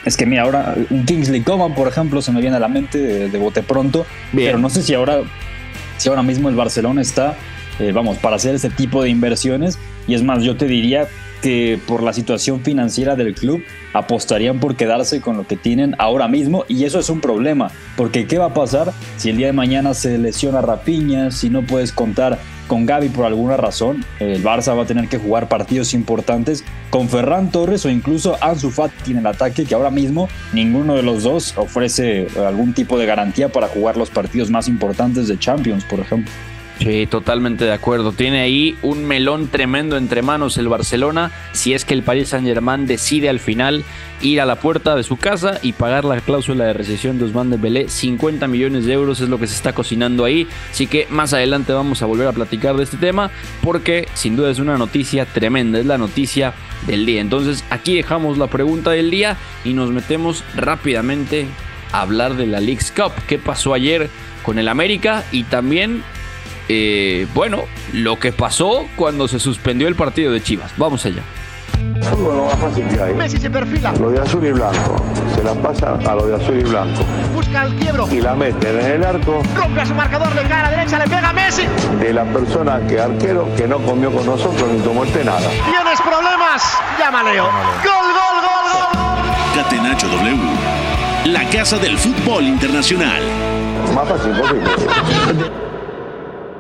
es 0.06 0.16
que 0.16 0.25
mira, 0.25 0.44
ahora 0.44 0.75
un 0.89 1.06
Kingsley 1.06 1.42
Coman, 1.42 1.74
por 1.74 1.88
ejemplo, 1.88 2.21
se 2.21 2.31
me 2.31 2.39
viene 2.39 2.56
a 2.56 2.60
la 2.60 2.68
mente 2.68 3.28
de, 3.28 3.38
bote 3.39 3.63
pronto, 3.63 4.06
pero 4.33 4.60
no 4.60 4.69
sé 4.69 4.83
si 4.83 4.94
ahora, 4.94 5.21
si 6.06 6.10
ahora 6.10 6.22
mismo 6.22 6.50
el 6.50 6.56
Barcelona 6.56 7.02
está, 7.02 7.36
eh, 7.80 7.92
vamos, 7.92 8.19
para 8.19 8.36
hacer 8.36 8.54
ese 8.54 8.69
tipo 8.69 9.02
de 9.02 9.10
inversiones. 9.10 9.80
Y 10.07 10.13
es 10.13 10.22
más, 10.22 10.44
yo 10.44 10.56
te 10.56 10.68
diría 10.68 11.07
que 11.42 11.80
por 11.88 12.04
la 12.04 12.14
situación 12.14 12.62
financiera 12.62 13.16
del 13.16 13.36
club 13.36 13.64
apostarían 13.94 14.60
por 14.60 14.76
quedarse 14.76 15.22
con 15.22 15.38
lo 15.38 15.48
que 15.48 15.56
tienen 15.56 15.96
ahora 16.00 16.28
mismo 16.28 16.66
y 16.68 16.84
eso 16.84 17.00
es 17.00 17.10
un 17.10 17.22
problema, 17.22 17.72
porque 17.96 18.28
¿qué 18.28 18.38
va 18.38 18.48
a 18.48 18.54
pasar 18.54 18.92
si 19.18 19.30
el 19.30 19.38
día 19.38 19.48
de 19.48 19.54
mañana 19.54 19.94
se 19.94 20.18
lesiona 20.18 20.62
Rapiña, 20.62 21.32
si 21.32 21.50
no 21.50 21.62
puedes 21.64 21.92
contar 21.92 22.40
con 22.68 22.86
Gaby 22.86 23.10
por 23.10 23.26
alguna 23.26 23.58
razón, 23.58 24.04
el 24.20 24.44
Barça 24.44 24.76
va 24.76 24.84
a 24.84 24.86
tener 24.88 25.08
que 25.08 25.18
jugar 25.18 25.48
partidos 25.48 25.94
importantes 25.94 26.64
con 26.90 27.10
Ferran 27.10 27.52
Torres 27.52 27.86
o 27.86 27.90
incluso 27.90 28.38
Ansu 28.42 28.72
Fati 28.72 29.12
en 29.12 29.18
el 29.18 29.28
ataque, 29.28 29.66
que 29.66 29.76
ahora 29.76 29.92
mismo 29.92 30.30
ninguno 30.54 30.96
de 30.96 31.04
los 31.04 31.24
dos 31.24 31.54
ofrece 31.58 32.28
algún 32.38 32.74
tipo 32.74 32.98
de 32.98 33.06
garantía 33.06 33.50
para 33.50 33.68
jugar 33.68 33.98
los 33.98 34.09
partidos 34.09 34.50
más 34.50 34.68
importantes 34.68 35.28
de 35.28 35.38
Champions, 35.38 35.83
por 35.86 36.00
ejemplo. 36.00 36.31
Sí, 36.80 37.08
totalmente 37.08 37.64
de 37.66 37.72
acuerdo. 37.72 38.12
Tiene 38.12 38.42
ahí 38.42 38.78
un 38.82 39.06
melón 39.06 39.48
tremendo 39.48 39.96
entre 39.98 40.22
manos 40.22 40.58
el 40.58 40.68
Barcelona. 40.68 41.32
Si 41.54 41.74
es 41.74 41.86
que 41.86 41.94
el 41.94 42.04
Paris 42.04 42.30
Saint 42.30 42.46
Germain 42.46 42.86
decide 42.86 43.30
al 43.30 43.40
final 43.40 43.84
ir 44.22 44.42
a 44.42 44.46
la 44.46 44.58
puerta 44.58 44.96
de 44.96 45.04
su 45.04 45.18
casa 45.18 45.60
y 45.62 45.74
pagar 45.74 46.04
la 46.04 46.20
cláusula 46.20 46.66
de 46.66 46.74
recesión 46.74 47.18
de 47.18 47.26
Osman 47.26 47.50
de 47.50 47.58
Belé, 47.58 47.90
50 47.90 48.48
millones 48.48 48.86
de 48.86 48.94
euros 48.94 49.22
es 49.22 49.30
lo 49.30 49.40
que 49.40 49.48
se 49.48 49.56
está 49.56 49.74
cocinando 49.74 50.26
ahí. 50.26 50.48
Así 50.70 50.86
que 50.88 51.08
más 51.10 51.34
adelante 51.34 51.72
vamos 51.74 52.02
a 52.02 52.08
volver 52.08 52.28
a 52.28 52.34
platicar 52.34 52.76
de 52.76 52.84
este 52.84 52.98
tema 52.98 53.32
porque 53.62 54.08
sin 54.14 54.36
duda 54.36 54.52
es 54.52 54.60
una 54.60 54.78
noticia 54.78 55.26
tremenda, 55.26 55.80
es 55.80 55.86
la 55.86 55.98
noticia 55.98 56.54
del 56.88 57.06
día. 57.06 57.22
Entonces 57.22 57.64
aquí 57.70 57.96
dejamos 57.96 58.38
la 58.38 58.48
pregunta 58.48 58.92
del 58.92 59.12
día 59.12 59.38
y 59.64 59.74
nos 59.74 59.92
metemos 59.92 60.44
rápidamente 60.56 61.48
a 61.94 62.02
hablar 62.02 62.36
de 62.36 62.48
la 62.48 62.60
League's 62.60 62.92
Cup. 62.92 63.14
¿Qué 63.28 63.38
pasó 63.38 63.74
ayer 63.74 64.10
con 64.44 64.60
el 64.60 64.68
América? 64.68 65.24
Y 65.32 65.44
también 65.44 66.04
eh, 66.69 67.28
bueno, 67.34 67.64
lo 67.94 68.19
que 68.19 68.31
pasó 68.31 68.86
cuando 68.95 69.28
se 69.28 69.40
suspendió 69.40 69.88
el 69.88 69.95
partido 69.95 70.31
de 70.31 70.42
Chivas. 70.42 70.72
Vamos 70.78 71.06
allá. 71.06 71.22
Fútbol 72.02 72.45
más 72.45 72.60
fácil 72.60 72.88
que 72.88 73.02
hay. 73.02 73.14
Messi 73.14 73.38
se 73.38 73.50
perfila. 73.50 73.94
Lo 73.94 74.10
de 74.12 74.19
azul 74.19 74.45
y 74.45 74.52
blanco. 74.52 74.95
Se 75.36 75.44
la 75.44 75.54
pasa 75.54 75.94
a 75.94 76.16
lo 76.16 76.28
de 76.28 76.36
azul 76.36 76.60
y 76.60 76.64
blanco. 76.64 77.04
Busca 77.34 77.64
el 77.64 77.76
quiebro. 77.76 78.07
Y 78.12 78.22
la 78.22 78.36
mete 78.36 78.69
en 78.69 78.92
el 78.92 79.04
arco. 79.04 79.42
Rompe 79.56 79.81
a 79.81 79.86
su 79.86 79.95
marcador, 79.95 80.34
le 80.36 80.44
cae 80.44 80.60
a 80.60 80.64
la 80.64 80.69
derecha, 80.72 81.00
le 81.00 81.06
pega 81.06 81.30
a 81.30 81.34
Messi. 81.34 81.64
De 82.00 82.14
la 82.14 82.26
persona 82.26 82.80
que 82.88 83.00
arquero 83.00 83.48
que 83.56 83.68
no 83.68 83.80
comió 83.80 84.12
con 84.12 84.26
nosotros 84.26 84.69
ni 84.72 84.80
tomó 84.80 85.04
este 85.04 85.24
nada. 85.24 85.50
¿Tienes 85.50 86.02
problemas? 86.02 86.64
Llama 87.00 87.24
Leo. 87.24 87.45
Gol, 87.45 88.07
gol, 88.14 88.38
gol, 88.42 88.66
gol. 88.74 89.64
Catenacho 89.64 90.07
W. 90.07 90.38
La 91.26 91.50
casa 91.50 91.78
del 91.78 91.98
fútbol 91.98 92.44
internacional. 92.44 93.22
Más 93.94 94.07
fácil 94.07 94.31
posible. 94.31 95.75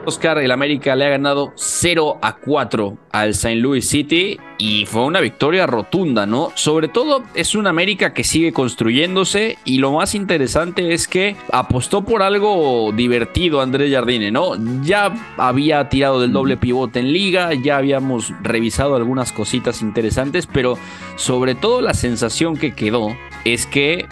Oscar, 0.05 0.37
el 0.37 0.51
América 0.51 0.95
le 0.95 1.05
ha 1.05 1.09
ganado 1.09 1.53
0 1.55 2.19
a 2.21 2.35
4 2.37 2.97
al 3.11 3.29
St. 3.29 3.55
Louis 3.55 3.87
City 3.87 4.39
y 4.57 4.85
fue 4.85 5.03
una 5.03 5.19
victoria 5.19 5.65
rotunda, 5.65 6.25
¿no? 6.25 6.51
Sobre 6.55 6.87
todo 6.87 7.23
es 7.33 7.55
un 7.55 7.67
América 7.67 8.13
que 8.13 8.23
sigue 8.23 8.53
construyéndose 8.53 9.57
y 9.65 9.79
lo 9.79 9.91
más 9.91 10.15
interesante 10.15 10.93
es 10.93 11.07
que 11.07 11.35
apostó 11.51 12.03
por 12.03 12.21
algo 12.21 12.91
divertido 12.95 13.61
Andrés 13.61 13.91
Jardine, 13.91 14.31
¿no? 14.31 14.53
Ya 14.83 15.13
había 15.37 15.89
tirado 15.89 16.21
del 16.21 16.31
doble 16.31 16.57
pivote 16.57 16.99
en 16.99 17.11
liga, 17.11 17.53
ya 17.53 17.77
habíamos 17.77 18.31
revisado 18.41 18.95
algunas 18.95 19.31
cositas 19.31 19.81
interesantes, 19.81 20.47
pero 20.47 20.77
sobre 21.15 21.55
todo 21.55 21.81
la 21.81 21.93
sensación 21.93 22.57
que 22.57 22.75
quedó 22.75 23.15
es 23.43 23.65
que 23.65 24.05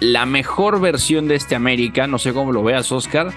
la 0.00 0.24
mejor 0.26 0.80
versión 0.80 1.28
de 1.28 1.34
este 1.34 1.54
América, 1.54 2.06
no 2.06 2.18
sé 2.18 2.32
cómo 2.32 2.52
lo 2.52 2.62
veas 2.62 2.90
Oscar, 2.90 3.32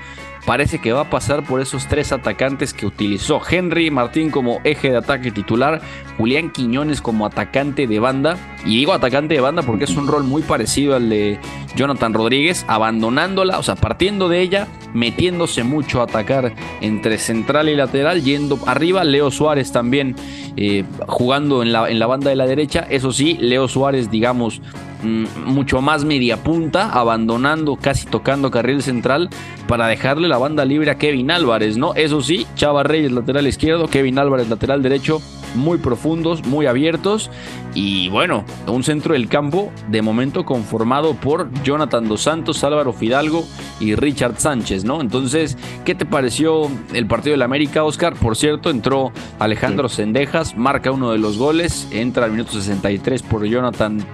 parece 0.46 0.80
que 0.80 0.92
va 0.94 1.02
a 1.02 1.10
pasar 1.10 1.44
por 1.44 1.62
esos 1.62 1.88
tres 1.88 2.12
atacantes 2.12 2.74
que 2.74 2.86
utilizó. 2.86 3.42
Henry 3.50 3.92
Martín 3.92 4.30
como 4.30 4.60
eje 4.64 4.92
de 4.92 4.98
ataque 4.98 5.32
titular, 5.32 5.82
Julián 6.18 6.52
Quiñones 6.52 7.02
como 7.02 7.26
atacante 7.26 7.88
de 7.88 8.00
banda. 8.00 8.38
Y 8.66 8.78
digo 8.78 8.94
atacante 8.94 9.34
de 9.34 9.42
banda 9.42 9.62
porque 9.62 9.84
es 9.86 9.96
un 9.96 10.08
rol 10.08 10.24
muy 10.24 10.42
parecido 10.42 10.96
al 10.96 11.10
de 11.10 11.40
Jonathan 11.76 12.14
Rodríguez, 12.14 12.66
abandonándola, 12.68 13.60
o 13.60 13.64
sea, 13.64 13.76
partiendo 13.76 14.30
de 14.30 14.42
ella, 14.42 14.68
metiéndose 14.94 15.64
mucho 15.64 16.02
a 16.02 16.04
atacar 16.04 16.54
entre 16.82 17.18
central 17.18 17.70
y 17.70 17.76
lateral, 17.76 18.24
yendo 18.24 18.60
arriba. 18.66 19.04
Leo 19.04 19.32
Suárez 19.32 19.72
también 19.72 20.16
eh, 20.56 20.84
jugando 21.08 21.64
en 21.64 21.74
la, 21.74 21.90
en 21.90 22.00
la 22.00 22.08
banda 22.08 22.30
de 22.30 22.36
la 22.36 22.46
derecha. 22.46 22.86
Eso 22.90 23.12
sí, 23.12 23.38
Leo 23.40 23.68
Suárez, 23.68 24.12
digamos, 24.12 24.62
mucho 25.04 25.82
más 25.82 26.06
media 26.06 26.44
punta, 26.44 26.90
abandonando, 26.90 27.76
casi 27.76 28.06
tocando 28.06 28.52
carril 28.52 28.82
central 28.82 29.30
para 29.68 29.88
dejarle 29.88 30.28
la 30.28 30.38
banda 30.38 30.66
libre 30.66 30.92
a 30.92 30.98
Kevin 30.98 31.32
Álvarez, 31.32 31.78
¿no? 31.78 31.94
Eso 31.96 32.22
sí, 32.22 32.46
Chava 32.56 32.84
Reyes 32.84 33.12
lateral 33.12 33.48
izquierdo, 33.48 33.88
Kevin 33.88 34.20
Álvarez 34.20 34.50
lateral 34.50 34.82
derecho, 34.82 35.22
muy 35.56 35.78
profundos, 35.78 36.46
muy 36.46 36.66
abiertos 36.66 37.30
y 37.76 38.10
bueno, 38.10 38.44
un 38.68 38.84
centro 38.84 39.14
del 39.14 39.28
campo 39.28 39.72
de 39.90 40.02
momento 40.02 40.46
conformado 40.46 41.16
por 41.16 41.52
Jonathan 41.64 42.08
Dos 42.08 42.22
Santos, 42.22 42.64
Álvaro 42.64 42.94
Fidalgo 42.94 43.46
y 43.80 43.96
Richard 43.96 44.40
Sánchez, 44.40 44.84
¿no? 44.84 45.02
Entonces, 45.02 45.58
¿qué 45.86 45.96
te 45.96 46.06
pareció 46.06 46.70
el 46.94 47.08
partido 47.08 47.34
del 47.34 47.42
América, 47.42 47.84
Oscar? 47.84 48.14
Por 48.16 48.36
cierto, 48.36 48.70
entró 48.70 49.12
Alejandro 49.40 49.90
Sendejas, 49.90 50.56
marca 50.58 50.92
uno 50.92 51.12
de 51.12 51.18
los 51.18 51.38
goles, 51.38 51.88
entra 51.92 52.26
al 52.26 52.32
minuto 52.32 52.54
63 52.54 53.22
por 53.24 53.46
Jonathan 53.46 54.06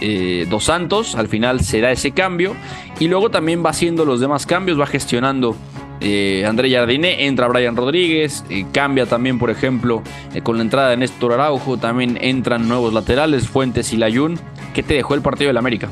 eh, 0.00 0.46
Dos 0.48 0.64
Santos, 0.64 1.14
al 1.14 1.28
final 1.28 1.60
se 1.60 1.80
da 1.80 1.90
ese 1.90 2.12
cambio 2.12 2.54
y 2.98 3.08
luego 3.08 3.30
también 3.30 3.64
va 3.64 3.70
haciendo 3.70 4.04
los 4.04 4.20
demás 4.20 4.46
cambios, 4.46 4.80
va 4.80 4.86
gestionando 4.86 5.56
eh, 6.00 6.44
André 6.46 6.70
Jardine, 6.70 7.26
entra 7.26 7.48
Brian 7.48 7.76
Rodríguez, 7.76 8.44
eh, 8.50 8.66
cambia 8.72 9.06
también, 9.06 9.38
por 9.38 9.50
ejemplo, 9.50 10.02
eh, 10.34 10.42
con 10.42 10.56
la 10.56 10.62
entrada 10.62 10.90
de 10.90 10.96
Néstor 10.96 11.32
Araujo, 11.32 11.76
también 11.76 12.18
entran 12.20 12.68
nuevos 12.68 12.92
laterales, 12.92 13.48
Fuentes 13.48 13.92
y 13.92 13.96
Layún. 13.96 14.38
¿Qué 14.74 14.82
te 14.82 14.94
dejó 14.94 15.14
el 15.14 15.22
partido 15.22 15.48
del 15.48 15.56
América? 15.56 15.88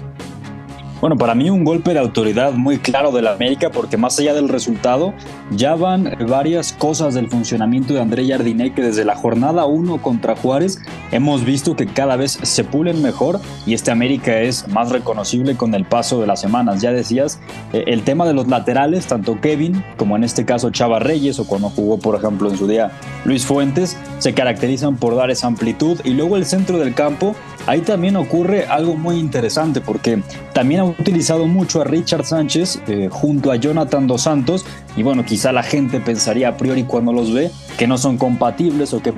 Bueno, 0.98 1.18
para 1.18 1.34
mí 1.34 1.50
un 1.50 1.62
golpe 1.62 1.92
de 1.92 1.98
autoridad 1.98 2.52
muy 2.52 2.78
claro 2.78 3.12
de 3.12 3.20
la 3.20 3.32
América 3.32 3.70
porque 3.70 3.98
más 3.98 4.18
allá 4.18 4.32
del 4.32 4.48
resultado, 4.48 5.12
ya 5.50 5.74
van 5.74 6.16
varias 6.26 6.72
cosas 6.72 7.12
del 7.12 7.28
funcionamiento 7.28 7.92
de 7.92 8.00
André 8.00 8.26
Jardiné 8.26 8.72
que 8.72 8.80
desde 8.80 9.04
la 9.04 9.14
jornada 9.14 9.66
1 9.66 10.00
contra 10.00 10.34
Juárez 10.36 10.80
hemos 11.12 11.44
visto 11.44 11.76
que 11.76 11.86
cada 11.86 12.16
vez 12.16 12.38
se 12.42 12.64
pulen 12.64 13.02
mejor 13.02 13.40
y 13.66 13.74
este 13.74 13.90
América 13.90 14.40
es 14.40 14.68
más 14.68 14.90
reconocible 14.90 15.54
con 15.54 15.74
el 15.74 15.84
paso 15.84 16.18
de 16.18 16.26
las 16.26 16.40
semanas. 16.40 16.80
Ya 16.80 16.92
decías, 16.92 17.40
eh, 17.74 17.84
el 17.88 18.02
tema 18.02 18.24
de 18.24 18.32
los 18.32 18.48
laterales, 18.48 19.06
tanto 19.06 19.38
Kevin 19.38 19.84
como 19.98 20.16
en 20.16 20.24
este 20.24 20.46
caso 20.46 20.70
Chava 20.70 20.98
Reyes 20.98 21.38
o 21.38 21.46
cuando 21.46 21.68
jugó 21.68 21.98
por 21.98 22.14
ejemplo 22.14 22.48
en 22.48 22.56
su 22.56 22.66
día 22.66 22.90
Luis 23.26 23.44
Fuentes, 23.44 23.98
se 24.18 24.32
caracterizan 24.32 24.96
por 24.96 25.14
dar 25.14 25.30
esa 25.30 25.46
amplitud 25.46 26.00
y 26.04 26.10
luego 26.10 26.38
el 26.38 26.46
centro 26.46 26.78
del 26.78 26.94
campo 26.94 27.36
ahí 27.66 27.82
también 27.82 28.16
ocurre 28.16 28.66
algo 28.66 28.96
muy 28.96 29.18
interesante 29.18 29.80
porque 29.80 30.22
también 30.54 30.85
utilizado 30.86 31.46
mucho 31.46 31.80
a 31.80 31.84
Richard 31.84 32.24
Sánchez 32.24 32.80
eh, 32.88 33.08
junto 33.10 33.50
a 33.50 33.56
Jonathan 33.56 34.06
Dos 34.06 34.22
Santos 34.22 34.64
y 34.96 35.02
bueno, 35.02 35.24
quizá 35.24 35.52
la 35.52 35.62
gente 35.62 36.00
pensaría 36.00 36.48
a 36.48 36.56
priori 36.56 36.84
cuando 36.84 37.12
los 37.12 37.32
ve 37.32 37.50
que 37.78 37.86
no 37.86 37.98
son 37.98 38.16
compatibles 38.16 38.92
o 38.94 39.02
que 39.02 39.12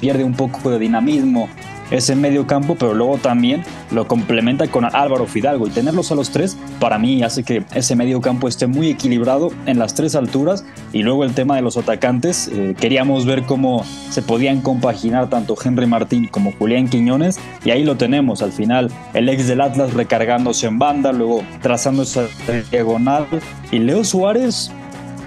pierde 0.00 0.24
un 0.24 0.34
poco 0.34 0.70
de 0.70 0.78
dinamismo 0.78 1.48
ese 1.94 2.16
medio 2.16 2.46
campo, 2.46 2.76
pero 2.78 2.94
luego 2.94 3.18
también 3.18 3.62
lo 3.90 4.06
complementa 4.06 4.66
con 4.68 4.84
Álvaro 4.84 5.26
Fidalgo. 5.26 5.66
Y 5.66 5.70
tenerlos 5.70 6.10
a 6.12 6.14
los 6.14 6.30
tres 6.30 6.56
para 6.80 6.98
mí 6.98 7.22
hace 7.22 7.42
que 7.42 7.64
ese 7.74 7.96
medio 7.96 8.20
campo 8.20 8.48
esté 8.48 8.66
muy 8.66 8.90
equilibrado 8.90 9.50
en 9.66 9.78
las 9.78 9.94
tres 9.94 10.14
alturas. 10.14 10.64
Y 10.92 11.02
luego 11.02 11.24
el 11.24 11.34
tema 11.34 11.56
de 11.56 11.62
los 11.62 11.76
atacantes, 11.76 12.48
eh, 12.52 12.74
queríamos 12.78 13.26
ver 13.26 13.44
cómo 13.44 13.84
se 14.10 14.22
podían 14.22 14.60
compaginar 14.60 15.28
tanto 15.28 15.56
Henry 15.62 15.86
Martín 15.86 16.28
como 16.28 16.52
Julián 16.52 16.88
Quiñones. 16.88 17.38
Y 17.64 17.70
ahí 17.70 17.84
lo 17.84 17.96
tenemos 17.96 18.42
al 18.42 18.52
final 18.52 18.90
el 19.12 19.28
ex 19.28 19.48
del 19.48 19.60
Atlas 19.60 19.94
recargándose 19.94 20.66
en 20.66 20.78
banda, 20.78 21.12
luego 21.12 21.42
trazando 21.62 22.02
esa 22.02 22.26
diagonal. 22.70 23.26
Y 23.70 23.78
Leo 23.78 24.04
Suárez 24.04 24.70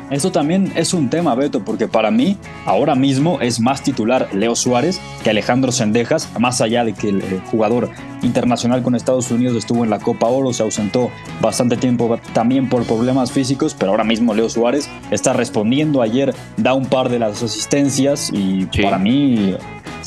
eso 0.09 0.31
también 0.31 0.71
es 0.75 0.93
un 0.93 1.09
tema, 1.09 1.35
Beto, 1.35 1.63
porque 1.65 1.87
para 1.87 2.11
mí 2.11 2.37
ahora 2.65 2.95
mismo 2.95 3.39
es 3.41 3.59
más 3.59 3.83
titular 3.83 4.29
Leo 4.33 4.55
Suárez 4.55 5.01
que 5.23 5.29
Alejandro 5.29 5.71
Sendejas, 5.71 6.29
más 6.39 6.61
allá 6.61 6.85
de 6.85 6.93
que 6.93 7.09
el 7.09 7.41
jugador 7.51 7.89
internacional 8.21 8.81
con 8.83 8.95
Estados 8.95 9.29
Unidos 9.31 9.55
estuvo 9.57 9.83
en 9.83 9.89
la 9.89 9.99
Copa 9.99 10.27
Oro, 10.27 10.53
se 10.53 10.63
ausentó 10.63 11.11
bastante 11.41 11.77
tiempo 11.77 12.19
también 12.33 12.69
por 12.69 12.83
problemas 12.83 13.31
físicos, 13.31 13.75
pero 13.77 13.91
ahora 13.91 14.03
mismo 14.03 14.33
Leo 14.33 14.49
Suárez 14.49 14.89
está 15.11 15.33
respondiendo. 15.33 16.01
Ayer 16.01 16.33
da 16.57 16.73
un 16.73 16.85
par 16.85 17.09
de 17.09 17.19
las 17.19 17.43
asistencias 17.43 18.31
y 18.33 18.65
para 18.81 18.97
mí 18.97 19.55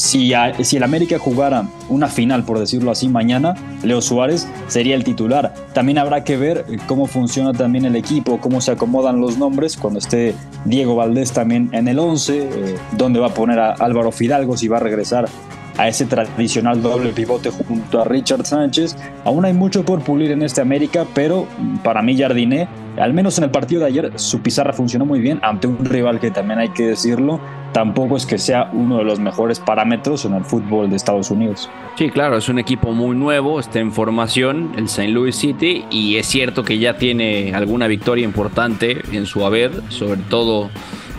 si, 0.01 0.33
el 0.33 0.83
América 0.83 1.19
jugara 1.19 1.69
una 1.89 2.09
final, 2.09 2.45
por 2.45 2.59
decirlo 2.59 2.91
así, 2.91 3.09
mañana, 3.09 3.55
Leo 3.83 4.01
Suárez 4.01 4.49
sería 4.69 4.95
el 4.95 5.05
titular. 5.05 5.55
También 5.73 5.99
habrá 5.99 6.25
que 6.25 6.37
ver 6.37 6.65
cómo 6.87 7.07
funciona 7.07 7.53
también 7.53 7.85
el 7.85 7.97
equipo, 7.97 8.41
cómo 8.41 8.61
se 8.61 8.73
acomodan 8.73 9.21
los 9.21 9.39
nombres 9.39 9.77
cuando 9.77 9.99
esté 9.99 10.35
Diego 10.65 10.97
Valdés 10.97 11.33
también 11.33 11.69
en 11.73 11.89
el 11.89 11.99
11, 11.99 12.39
eh, 12.39 12.49
dónde 12.97 13.21
va 13.21 13.29
a 13.29 13.35
poner 13.35 13.59
a 13.59 13.73
Álvaro 13.73 14.13
Fidalgo, 14.13 14.57
si 14.57 14.69
va 14.69 14.79
a 14.79 14.81
regresar 14.81 15.29
a 15.77 15.89
ese 15.89 16.07
tradicional 16.07 16.83
doble 16.83 17.11
pivote 17.11 17.51
junto 17.51 18.01
a 18.01 18.05
Richard 18.05 18.45
Sánchez. 18.45 18.97
Aún 19.25 19.45
hay 19.45 19.53
mucho 19.53 19.85
por 19.85 20.01
pulir 20.03 20.31
en 20.31 20.43
este 20.43 20.61
América, 20.61 21.07
pero 21.15 21.47
para 21.83 22.03
mí 22.03 22.17
Jardiné, 22.17 22.69
al 22.99 23.15
menos 23.15 23.39
en 23.39 23.45
el 23.45 23.51
partido 23.51 23.81
de 23.81 23.87
ayer, 23.87 24.13
su 24.17 24.41
pizarra 24.41 24.73
funcionó 24.73 25.07
muy 25.07 25.21
bien 25.21 25.41
ante 25.43 25.67
un 25.67 25.85
rival 25.85 26.21
que 26.21 26.31
también 26.31 26.59
hay 26.59 26.71
que 26.71 26.89
decirlo, 26.89 27.41
tampoco 27.73 28.17
es 28.17 28.27
que 28.27 28.39
sea 28.39 28.71
uno 28.73 28.99
de 28.99 29.05
los 29.05 29.21
mejores 29.21 29.61
parámetros 29.61 30.25
en 30.25 30.35
el 30.35 30.45
fútbol 30.45 30.91
de 30.91 30.97
Estados 30.97 31.31
Unidos. 31.31 31.71
Sí, 31.97 32.11
claro, 32.11 32.37
es 32.37 32.49
un 32.49 32.59
equipo 32.59 32.93
muy 32.93 33.17
nuevo, 33.17 33.61
está 33.61 33.79
en 33.79 33.93
formación, 33.93 34.73
el 34.77 34.85
St. 34.85 35.09
Louis 35.09 35.37
City, 35.37 35.85
y 35.91 36.17
es 36.17 36.27
cierto 36.27 36.65
que 36.65 36.79
ya 36.79 36.97
tiene 36.97 37.55
alguna 37.55 37.87
victoria 37.87 38.25
importante 38.25 39.03
en 39.13 39.27
su 39.27 39.45
haber, 39.45 39.71
sobre 39.89 40.21
todo 40.29 40.71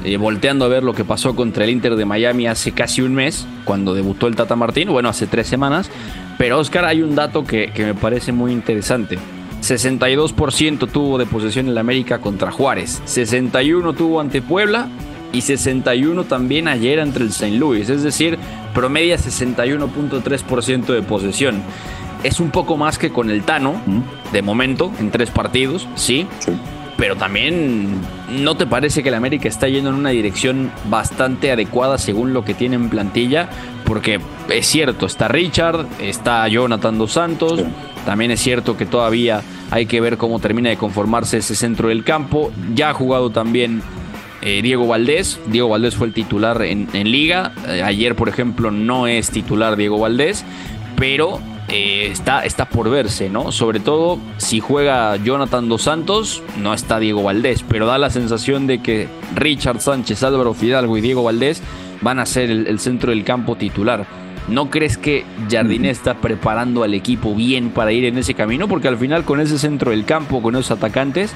eh, 0.03 0.17
volteando 0.17 0.65
a 0.65 0.67
ver 0.67 0.83
lo 0.83 0.93
que 0.93 1.03
pasó 1.03 1.35
contra 1.35 1.63
el 1.63 1.69
Inter 1.69 1.95
de 1.95 2.05
Miami 2.05 2.47
hace 2.47 2.71
casi 2.71 3.01
un 3.01 3.13
mes, 3.13 3.47
cuando 3.65 3.93
debutó 3.93 4.27
el 4.27 4.35
Tata 4.35 4.55
Martino, 4.55 4.91
bueno, 4.91 5.09
hace 5.09 5.27
tres 5.27 5.47
semanas. 5.47 5.89
Pero 6.37 6.59
Oscar, 6.59 6.85
hay 6.85 7.01
un 7.01 7.15
dato 7.15 7.43
que, 7.43 7.71
que 7.71 7.85
me 7.85 7.93
parece 7.93 8.31
muy 8.31 8.51
interesante. 8.51 9.19
62% 9.61 10.89
tuvo 10.91 11.17
de 11.17 11.25
posesión 11.25 11.67
en 11.67 11.75
la 11.75 11.81
América 11.81 12.19
contra 12.19 12.51
Juárez, 12.51 13.01
61 13.05 13.93
tuvo 13.93 14.19
ante 14.19 14.41
Puebla 14.41 14.87
y 15.31 15.41
61 15.41 16.23
también 16.23 16.67
ayer 16.67 16.97
entre 16.97 17.23
el 17.23 17.29
St. 17.29 17.51
Louis, 17.51 17.87
es 17.87 18.01
decir, 18.01 18.39
promedia 18.73 19.17
61.3% 19.17 20.85
de 20.87 21.01
posesión. 21.03 21.61
Es 22.23 22.39
un 22.39 22.49
poco 22.49 22.75
más 22.75 22.97
que 22.97 23.11
con 23.11 23.29
el 23.29 23.43
Tano, 23.43 23.79
de 24.31 24.41
momento, 24.41 24.91
en 24.99 25.11
tres 25.11 25.29
partidos, 25.29 25.87
sí. 25.95 26.25
sí 26.39 26.51
pero 27.01 27.15
también 27.15 27.99
no 28.31 28.55
te 28.55 28.65
parece 28.65 29.03
que 29.03 29.09
el 29.09 29.15
América 29.15 29.47
está 29.47 29.67
yendo 29.67 29.89
en 29.89 29.95
una 29.95 30.09
dirección 30.09 30.71
bastante 30.89 31.51
adecuada 31.51 31.97
según 31.97 32.33
lo 32.33 32.45
que 32.45 32.53
tiene 32.53 32.75
en 32.75 32.89
plantilla, 32.89 33.49
porque 33.85 34.19
es 34.49 34.67
cierto, 34.67 35.05
está 35.05 35.27
Richard, 35.27 35.85
está 35.99 36.47
Jonathan 36.47 36.97
dos 36.97 37.13
Santos, 37.13 37.61
también 38.05 38.31
es 38.31 38.39
cierto 38.39 38.77
que 38.77 38.85
todavía 38.85 39.41
hay 39.69 39.85
que 39.85 40.01
ver 40.01 40.17
cómo 40.17 40.39
termina 40.39 40.69
de 40.69 40.77
conformarse 40.77 41.37
ese 41.37 41.55
centro 41.55 41.89
del 41.89 42.03
campo, 42.03 42.51
ya 42.73 42.89
ha 42.89 42.93
jugado 42.93 43.29
también 43.29 43.81
eh, 44.41 44.61
Diego 44.61 44.87
Valdés. 44.87 45.39
Diego 45.47 45.69
Valdés 45.69 45.95
fue 45.95 46.07
el 46.07 46.13
titular 46.13 46.61
en, 46.63 46.89
liga. 47.11 47.53
Eh, 47.67 47.83
ayer, 47.83 48.15
por 48.15 48.27
ejemplo, 48.27 48.71
no 48.71 49.07
es 49.07 49.29
titular 49.29 49.75
Diego 49.75 49.99
Valdés. 49.99 50.43
Pero 50.97 51.39
eh, 51.71 52.09
está, 52.11 52.43
está 52.43 52.65
por 52.65 52.89
verse, 52.89 53.29
¿no? 53.29 53.53
Sobre 53.53 53.79
todo 53.79 54.19
si 54.35 54.59
juega 54.59 55.15
Jonathan 55.15 55.69
Dos 55.69 55.83
Santos, 55.83 56.43
no 56.61 56.73
está 56.73 56.99
Diego 56.99 57.23
Valdés, 57.23 57.63
pero 57.67 57.85
da 57.85 57.97
la 57.97 58.09
sensación 58.09 58.67
de 58.67 58.81
que 58.81 59.07
Richard 59.35 59.79
Sánchez, 59.79 60.21
Álvaro 60.23 60.53
Fidalgo 60.53 60.97
y 60.97 61.01
Diego 61.01 61.23
Valdés 61.23 61.63
van 62.01 62.19
a 62.19 62.25
ser 62.25 62.51
el, 62.51 62.79
centro 62.79 63.11
del 63.11 63.23
campo 63.23 63.55
titular. 63.55 64.05
¿No 64.49 64.69
crees 64.69 64.97
que 64.97 65.23
Jardine 65.49 65.91
está 65.91 66.15
preparando 66.15 66.83
al 66.83 66.93
equipo 66.93 67.33
bien 67.35 67.69
para 67.69 67.93
ir 67.93 68.03
en 68.03 68.17
ese 68.17 68.33
camino? 68.33 68.67
Porque 68.67 68.89
al 68.89 68.97
final 68.97 69.23
con 69.23 69.39
ese 69.39 69.57
centro 69.57 69.91
del 69.91 70.03
campo, 70.03 70.41
con 70.41 70.55
esos 70.55 70.71
atacantes, 70.71 71.33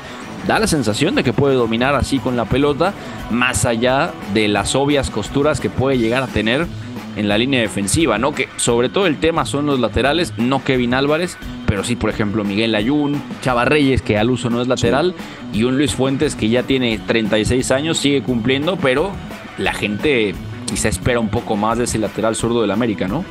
da 0.47 0.59
la 0.59 0.67
sensación 0.67 1.15
de 1.15 1.23
que 1.23 1.31
puede 1.31 1.55
dominar 1.55 1.95
así 1.95 2.19
con 2.19 2.35
la 2.35 2.43
pelota, 2.43 2.93
más 3.31 3.65
allá 3.65 4.11
de 4.33 4.49
las 4.49 4.75
obvias 4.75 5.11
costuras 5.11 5.61
que 5.61 5.69
puede 5.69 5.97
llegar 5.97 6.23
a 6.23 6.27
tener 6.27 6.67
en 7.15 7.27
la 7.29 7.37
línea 7.37 7.61
defensiva, 7.61 8.17
¿no? 8.17 8.33
Que 8.33 8.49
sobre 8.57 8.89
todo 8.89 9.07
el 9.07 9.17
tema 9.17 9.45
son 9.45 9.65
los 9.65 9.79
laterales, 9.79 10.33
no 10.37 10.63
Kevin 10.63 10.93
Álvarez, 10.93 11.37
pero 11.65 11.83
sí, 11.83 11.95
por 11.95 12.09
ejemplo, 12.09 12.43
Miguel 12.43 12.75
Ayun, 12.75 13.21
Chava 13.41 13.65
Reyes, 13.65 14.01
que 14.01 14.17
al 14.17 14.29
uso 14.29 14.49
no 14.49 14.61
es 14.61 14.67
lateral, 14.67 15.13
y 15.53 15.63
un 15.63 15.77
Luis 15.77 15.93
Fuentes 15.93 16.35
que 16.35 16.49
ya 16.49 16.63
tiene 16.63 16.99
36 16.99 17.71
años, 17.71 17.97
sigue 17.97 18.21
cumpliendo, 18.21 18.77
pero 18.77 19.11
la 19.57 19.73
gente 19.73 20.35
quizá 20.67 20.89
espera 20.89 21.19
un 21.19 21.29
poco 21.29 21.55
más 21.55 21.77
de 21.77 21.85
ese 21.85 21.97
lateral 21.97 22.35
zurdo 22.35 22.61
del 22.61 22.71
América, 22.71 23.07
¿no? 23.07 23.23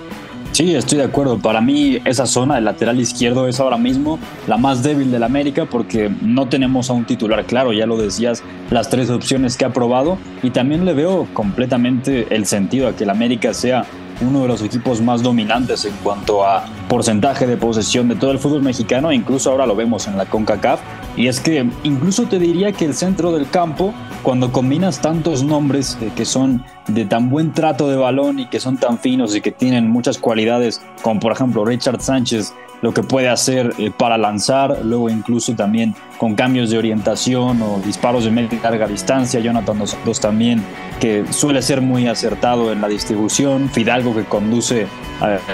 Sí, 0.54 0.72
estoy 0.72 0.98
de 0.98 1.04
acuerdo. 1.04 1.40
Para 1.40 1.60
mí 1.60 1.98
esa 2.04 2.26
zona 2.26 2.54
del 2.54 2.66
lateral 2.66 3.00
izquierdo 3.00 3.48
es 3.48 3.58
ahora 3.58 3.76
mismo 3.76 4.20
la 4.46 4.56
más 4.56 4.84
débil 4.84 5.10
del 5.10 5.24
América 5.24 5.66
porque 5.66 6.08
no 6.22 6.48
tenemos 6.48 6.90
a 6.90 6.92
un 6.92 7.04
titular 7.06 7.44
claro, 7.44 7.72
ya 7.72 7.86
lo 7.86 7.96
decías, 7.96 8.44
las 8.70 8.88
tres 8.88 9.10
opciones 9.10 9.56
que 9.56 9.64
ha 9.64 9.72
probado 9.72 10.16
y 10.44 10.50
también 10.50 10.84
le 10.84 10.92
veo 10.92 11.26
completamente 11.32 12.32
el 12.32 12.46
sentido 12.46 12.86
a 12.86 12.94
que 12.94 13.02
el 13.02 13.10
América 13.10 13.52
sea 13.52 13.84
uno 14.20 14.42
de 14.42 14.48
los 14.48 14.62
equipos 14.62 15.00
más 15.00 15.24
dominantes 15.24 15.84
en 15.86 15.94
cuanto 16.04 16.46
a 16.46 16.64
porcentaje 16.88 17.48
de 17.48 17.56
posesión 17.56 18.08
de 18.08 18.14
todo 18.14 18.30
el 18.30 18.38
fútbol 18.38 18.62
mexicano, 18.62 19.12
incluso 19.12 19.50
ahora 19.50 19.66
lo 19.66 19.74
vemos 19.74 20.06
en 20.06 20.16
la 20.16 20.26
CONCACAF. 20.26 20.80
Y 21.16 21.26
es 21.26 21.40
que 21.40 21.68
incluso 21.82 22.24
te 22.24 22.38
diría 22.38 22.70
que 22.70 22.84
el 22.84 22.94
centro 22.94 23.32
del 23.32 23.48
campo, 23.50 23.92
cuando 24.22 24.52
combinas 24.52 25.00
tantos 25.00 25.42
nombres 25.42 25.98
que 26.14 26.24
son 26.24 26.64
de 26.86 27.04
tan 27.06 27.30
buen 27.30 27.52
trato 27.52 27.88
de 27.88 27.96
balón 27.96 28.38
y 28.38 28.46
que 28.46 28.60
son 28.60 28.76
tan 28.76 28.98
finos 28.98 29.34
y 29.34 29.40
que 29.40 29.50
tienen 29.50 29.88
muchas 29.90 30.18
cualidades, 30.18 30.82
como 31.02 31.20
por 31.20 31.32
ejemplo 31.32 31.64
Richard 31.64 32.00
Sánchez, 32.00 32.54
lo 32.82 32.92
que 32.92 33.02
puede 33.02 33.30
hacer 33.30 33.72
eh, 33.78 33.90
para 33.96 34.18
lanzar, 34.18 34.80
luego 34.84 35.08
incluso 35.08 35.54
también 35.54 35.94
con 36.18 36.34
cambios 36.34 36.68
de 36.68 36.76
orientación 36.76 37.62
o 37.62 37.80
disparos 37.82 38.24
de 38.24 38.30
media 38.30 38.60
larga 38.62 38.86
distancia, 38.86 39.40
Jonathan 39.40 39.78
Dos 40.04 40.20
también, 40.20 40.62
que 41.00 41.24
suele 41.30 41.62
ser 41.62 41.80
muy 41.80 42.06
acertado 42.08 42.72
en 42.72 42.82
la 42.82 42.88
distribución, 42.88 43.70
Fidalgo 43.70 44.14
que 44.14 44.24
conduce 44.24 44.82
eh, 44.82 44.86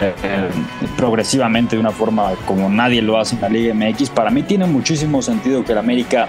eh, 0.02 0.48
progresivamente 0.96 1.76
de 1.76 1.80
una 1.80 1.92
forma 1.92 2.32
como 2.46 2.68
nadie 2.68 3.00
lo 3.00 3.16
hace 3.16 3.36
en 3.36 3.42
la 3.42 3.48
Liga 3.48 3.74
MX, 3.74 4.10
para 4.10 4.30
mí 4.30 4.42
tiene 4.42 4.66
muchísimo 4.66 5.22
sentido 5.22 5.64
que 5.64 5.70
el 5.70 5.78
América 5.78 6.28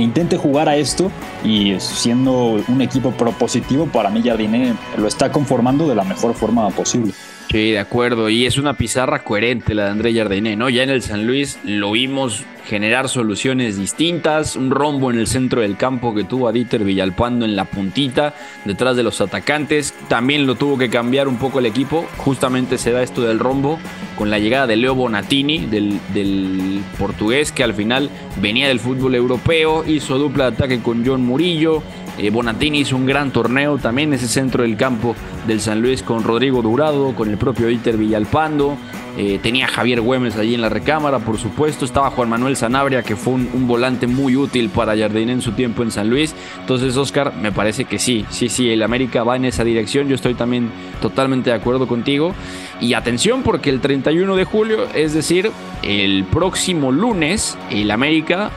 intente 0.00 0.36
jugar 0.36 0.68
a 0.68 0.76
esto 0.76 1.10
y 1.44 1.78
siendo 1.78 2.62
un 2.68 2.80
equipo 2.80 3.12
propositivo, 3.12 3.86
para 3.86 4.10
mí 4.10 4.22
Jardine 4.22 4.74
lo 4.96 5.08
está 5.08 5.30
conformando 5.32 5.88
de 5.88 5.94
la 5.94 6.04
mejor 6.04 6.34
forma 6.34 6.68
posible. 6.70 7.12
Sí, 7.50 7.70
de 7.70 7.78
acuerdo. 7.78 8.28
Y 8.28 8.44
es 8.44 8.58
una 8.58 8.74
pizarra 8.74 9.22
coherente 9.22 9.74
la 9.74 9.84
de 9.84 9.90
André 9.90 10.14
Jardiné, 10.14 10.56
¿no? 10.56 10.68
Ya 10.68 10.82
en 10.82 10.90
el 10.90 11.02
San 11.02 11.26
Luis 11.26 11.58
lo 11.64 11.92
vimos 11.92 12.44
generar 12.66 13.08
soluciones 13.08 13.78
distintas, 13.78 14.56
un 14.56 14.72
rombo 14.72 15.12
en 15.12 15.20
el 15.20 15.28
centro 15.28 15.60
del 15.60 15.76
campo 15.76 16.12
que 16.12 16.24
tuvo 16.24 16.48
a 16.48 16.52
Dieter 16.52 16.82
Villalpando 16.82 17.44
en 17.44 17.54
la 17.54 17.64
puntita, 17.64 18.34
detrás 18.64 18.96
de 18.96 19.04
los 19.04 19.20
atacantes. 19.20 19.94
También 20.08 20.46
lo 20.46 20.56
tuvo 20.56 20.76
que 20.76 20.90
cambiar 20.90 21.28
un 21.28 21.36
poco 21.36 21.60
el 21.60 21.66
equipo. 21.66 22.06
Justamente 22.16 22.78
se 22.78 22.90
da 22.90 23.02
esto 23.02 23.22
del 23.22 23.38
rombo 23.38 23.78
con 24.16 24.30
la 24.30 24.40
llegada 24.40 24.66
de 24.66 24.76
Leo 24.76 24.96
Bonatini, 24.96 25.66
del, 25.66 26.00
del 26.12 26.80
portugués, 26.98 27.52
que 27.52 27.62
al 27.62 27.74
final 27.74 28.10
venía 28.40 28.66
del 28.66 28.80
fútbol 28.80 29.14
europeo, 29.14 29.84
hizo 29.86 30.18
dupla 30.18 30.50
de 30.50 30.56
ataque 30.56 30.80
con 30.80 31.06
John 31.06 31.24
Murillo 31.24 31.82
eh, 32.18 32.30
Bonatini 32.30 32.80
hizo 32.80 32.96
un 32.96 33.06
gran 33.06 33.30
torneo 33.30 33.78
también 33.78 34.12
ese 34.12 34.28
centro 34.28 34.62
del 34.62 34.76
campo 34.76 35.14
del 35.46 35.60
San 35.60 35.82
Luis 35.82 36.02
con 36.02 36.24
Rodrigo 36.24 36.62
Durado, 36.62 37.14
con 37.14 37.28
el 37.30 37.36
propio 37.36 37.68
Dieter 37.68 37.96
Villalpando. 37.96 38.76
Eh, 39.18 39.38
tenía 39.42 39.66
Javier 39.66 40.02
Güemes 40.02 40.36
allí 40.36 40.54
en 40.54 40.60
la 40.60 40.68
recámara, 40.68 41.18
por 41.18 41.38
supuesto. 41.38 41.84
Estaba 41.84 42.10
Juan 42.10 42.28
Manuel 42.28 42.56
Sanabria, 42.56 43.02
que 43.02 43.16
fue 43.16 43.34
un, 43.34 43.66
volante 43.66 44.06
muy 44.06 44.36
útil 44.36 44.68
para 44.68 44.96
Jardín 44.96 45.30
en 45.30 45.40
su 45.40 45.52
tiempo 45.52 45.82
en 45.82 45.90
San 45.90 46.10
Luis. 46.10 46.34
Entonces, 46.60 46.96
Oscar, 46.96 47.32
me 47.34 47.50
parece 47.50 47.86
que 47.86 47.98
sí, 47.98 48.26
sí, 48.28 48.48
sí, 48.48 48.70
el 48.70 48.82
América 48.82 49.24
va 49.24 49.36
en 49.36 49.46
esa 49.46 49.64
dirección. 49.64 50.08
Yo 50.08 50.14
estoy 50.14 50.34
también 50.34 50.70
totalmente 51.00 51.50
de 51.50 51.56
acuerdo 51.56 51.86
contigo. 51.86 52.34
Y 52.80 52.92
atención, 52.92 53.42
porque 53.42 53.70
el 53.70 53.80
31 53.80 54.36
de 54.36 54.44
julio, 54.44 54.86
es 54.94 55.14
decir, 55.14 55.50
el 55.82 56.24
próximo 56.24 56.92
lunes, 56.92 57.56
el 57.70 57.90
América 57.90 58.50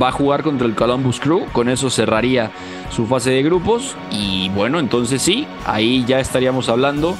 va 0.00 0.08
a 0.08 0.12
jugar 0.12 0.42
contra 0.42 0.66
el 0.66 0.74
Columbus 0.74 1.20
Crew. 1.20 1.46
Con 1.52 1.68
eso 1.68 1.90
cerraría 1.90 2.50
su 2.90 3.06
fase 3.06 3.30
de 3.30 3.42
grupos. 3.42 3.96
Y 4.10 4.48
bueno, 4.50 4.78
entonces 4.78 5.22
sí, 5.22 5.46
ahí 5.66 6.04
ya 6.06 6.20
estaríamos 6.20 6.68
hablando 6.68 7.16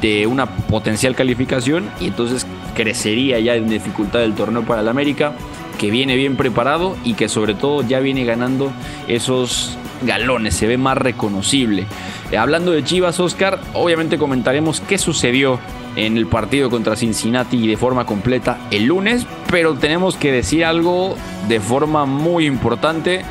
de 0.00 0.26
una 0.26 0.46
potencial 0.46 1.14
calificación 1.14 1.88
y 2.00 2.08
entonces 2.08 2.46
crecería 2.74 3.40
ya 3.40 3.54
en 3.54 3.68
dificultad 3.68 4.22
el 4.22 4.34
torneo 4.34 4.62
para 4.62 4.82
el 4.82 4.88
América, 4.88 5.32
que 5.78 5.90
viene 5.90 6.16
bien 6.16 6.36
preparado 6.36 6.96
y 7.04 7.14
que 7.14 7.28
sobre 7.28 7.54
todo 7.54 7.82
ya 7.82 8.00
viene 8.00 8.24
ganando 8.24 8.70
esos 9.08 9.78
galones, 10.02 10.54
se 10.54 10.66
ve 10.66 10.76
más 10.76 10.98
reconocible. 10.98 11.86
Eh, 12.30 12.36
hablando 12.36 12.72
de 12.72 12.84
Chivas, 12.84 13.20
Oscar, 13.20 13.58
obviamente 13.72 14.18
comentaremos 14.18 14.80
qué 14.80 14.98
sucedió 14.98 15.58
en 15.96 16.16
el 16.16 16.26
partido 16.26 16.70
contra 16.70 16.94
Cincinnati 16.94 17.66
de 17.66 17.76
forma 17.76 18.06
completa 18.06 18.58
el 18.70 18.84
lunes, 18.84 19.26
pero 19.50 19.74
tenemos 19.74 20.16
que 20.16 20.30
decir 20.30 20.64
algo 20.64 21.16
de 21.48 21.58
forma 21.58 22.04
muy 22.04 22.46
importante 22.46 23.24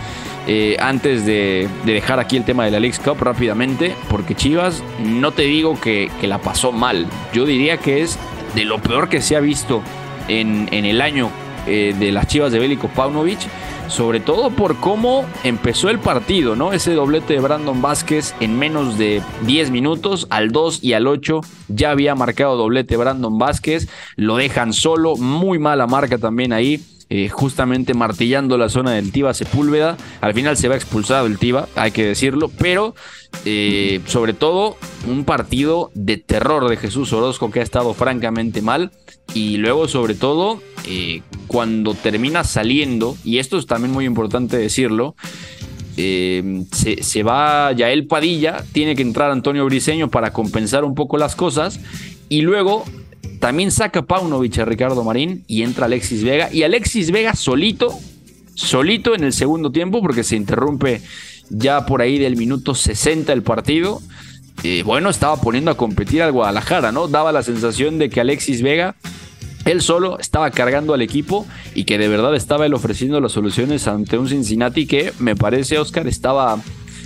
eh, 0.48 0.76
antes 0.80 1.26
de, 1.26 1.68
dejar 1.86 2.20
aquí 2.20 2.38
el 2.38 2.44
tema 2.44 2.66
de 2.66 2.72
la 2.72 2.80
League 2.80 2.98
Cup 3.04 3.20
rápidamente, 3.20 3.96
porque 4.10 4.36
Chivas 4.36 4.84
no 5.00 5.32
te 5.32 5.44
digo 5.44 5.80
que, 5.80 6.12
la 6.22 6.38
pasó 6.40 6.72
mal, 6.72 7.08
yo 7.34 7.46
diría 7.46 7.78
que 7.78 8.02
es 8.02 8.20
de 8.54 8.66
lo 8.66 8.80
peor 8.80 9.10
que 9.10 9.22
se 9.22 9.36
ha 9.36 9.40
visto 9.40 9.82
en, 10.28 10.68
el 10.72 11.02
año 11.02 11.30
eh, 11.66 11.96
de 11.98 12.12
las 12.12 12.28
Chivas 12.28 12.52
de 12.52 12.60
Bélico 12.60 12.88
Paunovic, 12.90 13.40
sobre 13.88 14.20
todo 14.20 14.50
por 14.50 14.78
cómo 14.78 15.26
empezó 15.44 15.90
el 15.90 16.00
partido, 16.00 16.56
¿no? 16.56 16.74
Ese 16.74 16.94
doblete 16.94 17.34
de 17.34 17.40
Brandon 17.40 17.82
Vázquez 17.82 18.34
en 18.40 18.58
menos 18.58 18.98
de 18.98 19.22
10 19.46 19.72
minutos, 19.72 20.28
al 20.30 20.52
2 20.52 20.84
y 20.84 20.94
al 20.94 21.08
8 21.08 21.42
ya 21.68 21.92
había 21.92 22.16
marcado 22.16 22.58
doblete 22.58 22.98
Brandon 22.98 23.38
Vázquez, 23.38 23.88
lo 24.16 24.38
dejan 24.38 24.74
solo, 24.74 25.16
muy 25.16 25.60
mala 25.60 25.88
marca 25.88 26.18
también 26.18 26.54
ahí 26.54 26.84
eh, 27.08 27.30
justamente 27.30 27.94
martillando 27.94 28.58
la 28.58 28.68
zona 28.68 28.92
del 28.92 29.12
Tiba 29.12 29.34
Sepúlveda. 29.36 29.96
Al 30.22 30.34
final 30.34 30.58
se 30.58 30.68
va 30.68 30.76
expulsado 30.76 31.28
el 31.28 31.38
Tiba, 31.38 31.68
hay 31.76 31.92
que 31.92 32.04
decirlo, 32.04 32.50
pero 32.58 32.96
eh, 33.46 34.02
sobre 34.08 34.34
todo 34.34 34.76
un 35.08 35.24
partido 35.24 35.92
de 35.94 36.18
terror 36.18 36.68
de 36.68 36.78
Jesús 36.78 37.14
Orozco 37.14 37.52
que 37.52 37.60
ha 37.60 37.64
estado 37.64 37.94
francamente 37.94 38.64
mal. 38.64 38.92
Y 39.36 39.58
luego, 39.58 39.88
sobre 39.88 40.16
todo, 40.16 40.62
eh, 40.88 41.22
cuando 41.46 41.94
termina 41.94 42.44
saliendo, 42.44 43.16
y 43.24 43.38
esto 43.38 43.60
es 43.60 43.68
también 43.68 43.94
muy 43.94 44.06
importante 44.06 44.58
decirlo, 44.58 45.16
se, 45.96 46.98
se, 47.02 47.24
va 47.24 47.72
Yael 47.72 48.06
Padilla, 48.08 48.66
tiene 48.74 48.96
que 48.96 49.02
entrar 49.02 49.32
Antonio 49.32 49.64
Briseño 49.66 50.10
para 50.10 50.34
compensar 50.34 50.84
un 50.84 50.96
poco 50.96 51.18
las 51.18 51.36
cosas. 51.36 51.80
Y 52.28 52.42
luego 52.42 52.84
también 53.40 53.72
saca 53.72 54.04
Paunovic 54.04 54.60
a 54.60 54.66
Ricardo 54.66 55.04
Marín 55.04 55.44
y 55.48 55.64
entra 55.64 55.86
Alexis 55.86 56.24
Vega. 56.24 56.50
Y 56.52 56.64
Alexis 56.64 57.12
Vega 57.12 57.36
solito, 57.36 57.98
solito 58.54 59.16
en 59.16 59.24
el 59.24 59.34
segundo 59.34 59.72
tiempo, 59.72 60.02
porque 60.02 60.24
se 60.24 60.36
interrumpe 60.36 61.02
ya 61.50 61.86
por 61.86 62.02
ahí 62.02 62.18
del 62.18 62.38
minuto 62.38 62.76
60 62.76 63.32
el 63.34 63.44
partido. 63.44 64.02
Eh, 64.64 64.84
bueno, 64.86 65.10
estaba 65.10 65.38
poniendo 65.38 65.72
a 65.72 65.78
competir 65.78 66.22
al 66.22 66.32
Guadalajara, 66.32 66.92
¿no? 66.92 67.08
Daba 67.08 67.32
la 67.32 67.44
sensación 67.44 67.98
de 67.98 68.10
que 68.10 68.22
Alexis 68.22 68.62
Vega, 68.62 68.96
él 69.66 69.82
solo, 69.82 70.20
estaba 70.20 70.50
cargando 70.52 70.94
al 70.94 71.02
equipo 71.02 71.46
y 71.74 71.84
que 71.84 71.98
de 71.98 72.08
verdad 72.08 72.36
estaba 72.36 72.66
él 72.66 72.74
ofreciendo 72.74 73.20
las 73.20 73.34
soluciones 73.34 73.88
ante 73.88 74.18
un 74.18 74.30
Cincinnati 74.30 74.88
que 74.88 75.12
me 75.20 75.36
parece, 75.36 75.78
Oscar, 75.78 76.08
estaba 76.08 76.60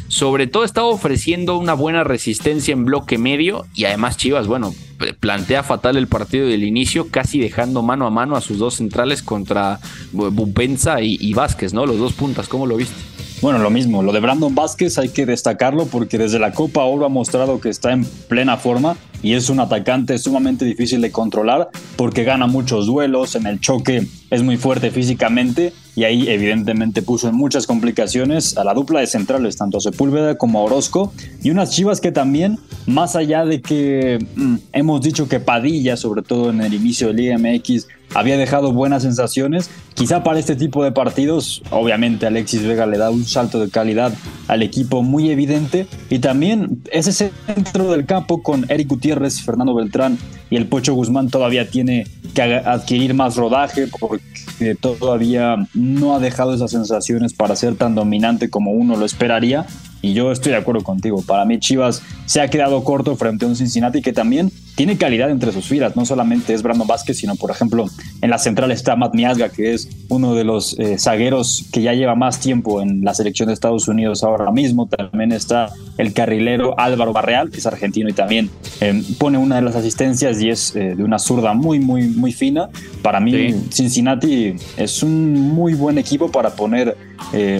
sobre 0.09 0.47
todo 0.47 0.63
estaba 0.63 0.87
ofreciendo 0.87 1.57
una 1.57 1.73
buena 1.73 2.03
resistencia 2.03 2.73
en 2.73 2.83
bloque 2.83 3.17
medio 3.17 3.65
y 3.73 3.85
además 3.85 4.17
Chivas, 4.17 4.47
bueno, 4.47 4.73
plantea 5.19 5.63
fatal 5.63 5.97
el 5.97 6.07
partido 6.07 6.47
del 6.47 6.63
inicio, 6.63 7.07
casi 7.09 7.39
dejando 7.39 7.81
mano 7.83 8.05
a 8.05 8.09
mano 8.09 8.35
a 8.35 8.41
sus 8.41 8.57
dos 8.57 8.75
centrales 8.75 9.23
contra 9.23 9.79
Bupenza 10.11 11.01
y, 11.01 11.17
y 11.19 11.33
Vázquez, 11.33 11.73
¿no? 11.73 11.85
Los 11.85 11.99
dos 11.99 12.13
puntas, 12.13 12.47
¿cómo 12.47 12.65
lo 12.65 12.75
viste? 12.75 12.95
Bueno, 13.41 13.59
lo 13.59 13.69
mismo, 13.69 14.03
lo 14.03 14.11
de 14.11 14.19
Brandon 14.19 14.53
Vázquez 14.53 14.97
hay 14.97 15.09
que 15.09 15.25
destacarlo 15.25 15.85
porque 15.85 16.17
desde 16.17 16.39
la 16.39 16.51
Copa 16.51 16.83
Oro 16.83 17.05
ha 17.05 17.09
mostrado 17.09 17.61
que 17.61 17.69
está 17.69 17.93
en 17.93 18.03
plena 18.03 18.57
forma 18.57 18.97
y 19.21 19.33
es 19.33 19.49
un 19.49 19.59
atacante 19.59 20.17
sumamente 20.17 20.65
difícil 20.65 21.01
de 21.01 21.11
controlar 21.11 21.69
porque 21.95 22.23
gana 22.23 22.47
muchos 22.47 22.85
duelos, 22.85 23.35
en 23.35 23.47
el 23.47 23.59
choque 23.59 24.07
es 24.29 24.43
muy 24.43 24.57
fuerte 24.57 24.91
físicamente 24.91 25.73
y 25.95 26.03
ahí 26.03 26.29
evidentemente 26.29 27.01
puso 27.01 27.27
en 27.29 27.35
muchas 27.35 27.67
complicaciones 27.67 28.57
a 28.57 28.63
la 28.63 28.73
dupla 28.73 28.99
de 28.99 29.07
centrales, 29.07 29.57
tanto 29.57 29.79
a 29.79 29.81
Sepúlveda 29.81 30.37
como 30.37 30.59
a 30.59 30.63
Orozco 30.63 31.11
y 31.43 31.49
unas 31.49 31.71
chivas 31.71 31.99
que 31.99 32.11
también, 32.11 32.57
más 32.85 33.15
allá 33.15 33.45
de 33.45 33.61
que 33.61 34.25
mm, 34.35 34.55
hemos 34.73 35.01
dicho 35.01 35.27
que 35.27 35.39
Padilla, 35.39 35.97
sobre 35.97 36.21
todo 36.21 36.51
en 36.51 36.61
el 36.61 36.73
inicio 36.73 37.07
del 37.07 37.17
Liga 37.17 37.37
MX, 37.37 37.87
había 38.13 38.37
dejado 38.37 38.71
buenas 38.71 39.03
sensaciones. 39.03 39.69
Quizá 39.93 40.23
para 40.23 40.39
este 40.39 40.55
tipo 40.55 40.83
de 40.83 40.91
partidos, 40.91 41.61
obviamente 41.71 42.25
Alexis 42.25 42.63
Vega 42.63 42.85
le 42.85 42.97
da 42.97 43.09
un 43.09 43.25
salto 43.25 43.59
de 43.59 43.69
calidad 43.69 44.13
al 44.47 44.63
equipo 44.63 45.03
muy 45.03 45.29
evidente 45.29 45.87
y 46.09 46.19
también 46.19 46.81
ese 46.91 47.11
centro 47.11 47.91
del 47.91 48.05
campo 48.05 48.41
con 48.41 48.65
Eric 48.69 48.87
Gutiérrez, 48.87 49.41
Fernando 49.41 49.75
Beltrán 49.75 50.17
y 50.49 50.55
el 50.55 50.67
Pocho 50.67 50.93
Guzmán 50.93 51.29
todavía 51.29 51.69
tiene 51.69 52.07
que 52.33 52.41
adquirir 52.41 53.13
más 53.13 53.35
rodaje 53.35 53.87
porque 53.87 54.75
todavía 54.79 55.55
no 55.73 56.15
ha 56.15 56.19
dejado 56.19 56.53
esas 56.53 56.71
sensaciones 56.71 57.33
para 57.33 57.55
ser 57.55 57.75
tan 57.75 57.95
dominante 57.95 58.49
como 58.49 58.71
uno 58.71 58.95
lo 58.95 59.05
esperaría. 59.05 59.65
Y 60.01 60.13
yo 60.13 60.31
estoy 60.31 60.51
de 60.51 60.57
acuerdo 60.57 60.83
contigo. 60.83 61.21
Para 61.25 61.45
mí 61.45 61.59
Chivas 61.59 62.01
se 62.25 62.41
ha 62.41 62.49
quedado 62.49 62.83
corto 62.83 63.15
frente 63.15 63.45
a 63.45 63.47
un 63.47 63.55
Cincinnati 63.55 64.01
que 64.01 64.13
también 64.13 64.51
tiene 64.75 64.97
calidad 64.97 65.29
entre 65.29 65.51
sus 65.51 65.65
filas. 65.65 65.97
No 65.97 66.05
solamente 66.05 66.53
es 66.53 66.63
Brandon 66.63 66.87
Vázquez, 66.87 67.17
sino 67.17 67.35
por 67.35 67.51
ejemplo 67.51 67.87
en 68.21 68.29
la 68.29 68.37
central 68.37 68.71
está 68.71 68.95
Matt 68.95 69.13
Miazga, 69.13 69.49
que 69.49 69.73
es 69.73 69.89
uno 70.07 70.35
de 70.35 70.45
los 70.45 70.79
eh, 70.79 70.97
zagueros 70.97 71.65
que 71.73 71.81
ya 71.81 71.93
lleva 71.93 72.15
más 72.15 72.39
tiempo 72.39 72.81
en 72.81 73.03
la 73.03 73.13
selección 73.13 73.47
de 73.47 73.53
Estados 73.53 73.89
Unidos 73.89 74.23
ahora 74.23 74.51
mismo. 74.51 74.87
También 74.87 75.33
está 75.33 75.73
el 75.97 76.13
carrilero 76.13 76.79
Álvaro 76.79 77.11
Barreal, 77.11 77.49
que 77.49 77.57
es 77.57 77.65
argentino 77.65 78.07
y 78.07 78.13
también 78.13 78.49
eh, 78.79 79.03
pone 79.17 79.37
una 79.37 79.57
de 79.57 79.63
las 79.63 79.75
asistencias 79.75 80.41
y 80.41 80.49
es 80.49 80.73
eh, 80.77 80.95
de 80.95 81.03
una 81.03 81.19
zurda 81.19 81.53
muy, 81.53 81.79
muy, 81.79 82.07
muy 82.07 82.31
fina. 82.31 82.69
Para 83.01 83.19
mí 83.19 83.53
Cincinnati 83.71 84.55
es 84.77 85.03
un 85.03 85.33
muy 85.33 85.73
buen 85.73 85.97
equipo 85.97 86.31
para 86.31 86.51
poner 86.51 86.95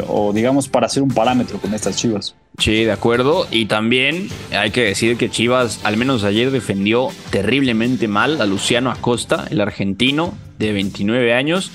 o 0.08 0.34
digamos 0.34 0.67
para 0.67 0.88
hacer 0.88 1.04
un 1.04 1.10
parámetro 1.10 1.60
con 1.60 1.74
estas 1.74 1.95
Chivas. 1.95 2.36
Sí, 2.58 2.84
de 2.84 2.91
acuerdo. 2.91 3.48
Y 3.52 3.65
también 3.65 4.28
hay 4.52 4.72
que 4.72 4.84
decir 4.84 5.15
que 5.17 5.30
Chivas, 5.30 5.80
al 5.84 5.95
menos 5.95 6.24
ayer, 6.24 6.52
defendió 6.52 7.10
terriblemente 7.30 8.08
mal 8.08 8.41
a 8.41 8.45
Luciano 8.45 8.91
Acosta, 8.91 9.45
el 9.50 9.62
argentino 9.62 10.34
de 10.58 10.74
29 10.74 11.34
años 11.34 11.72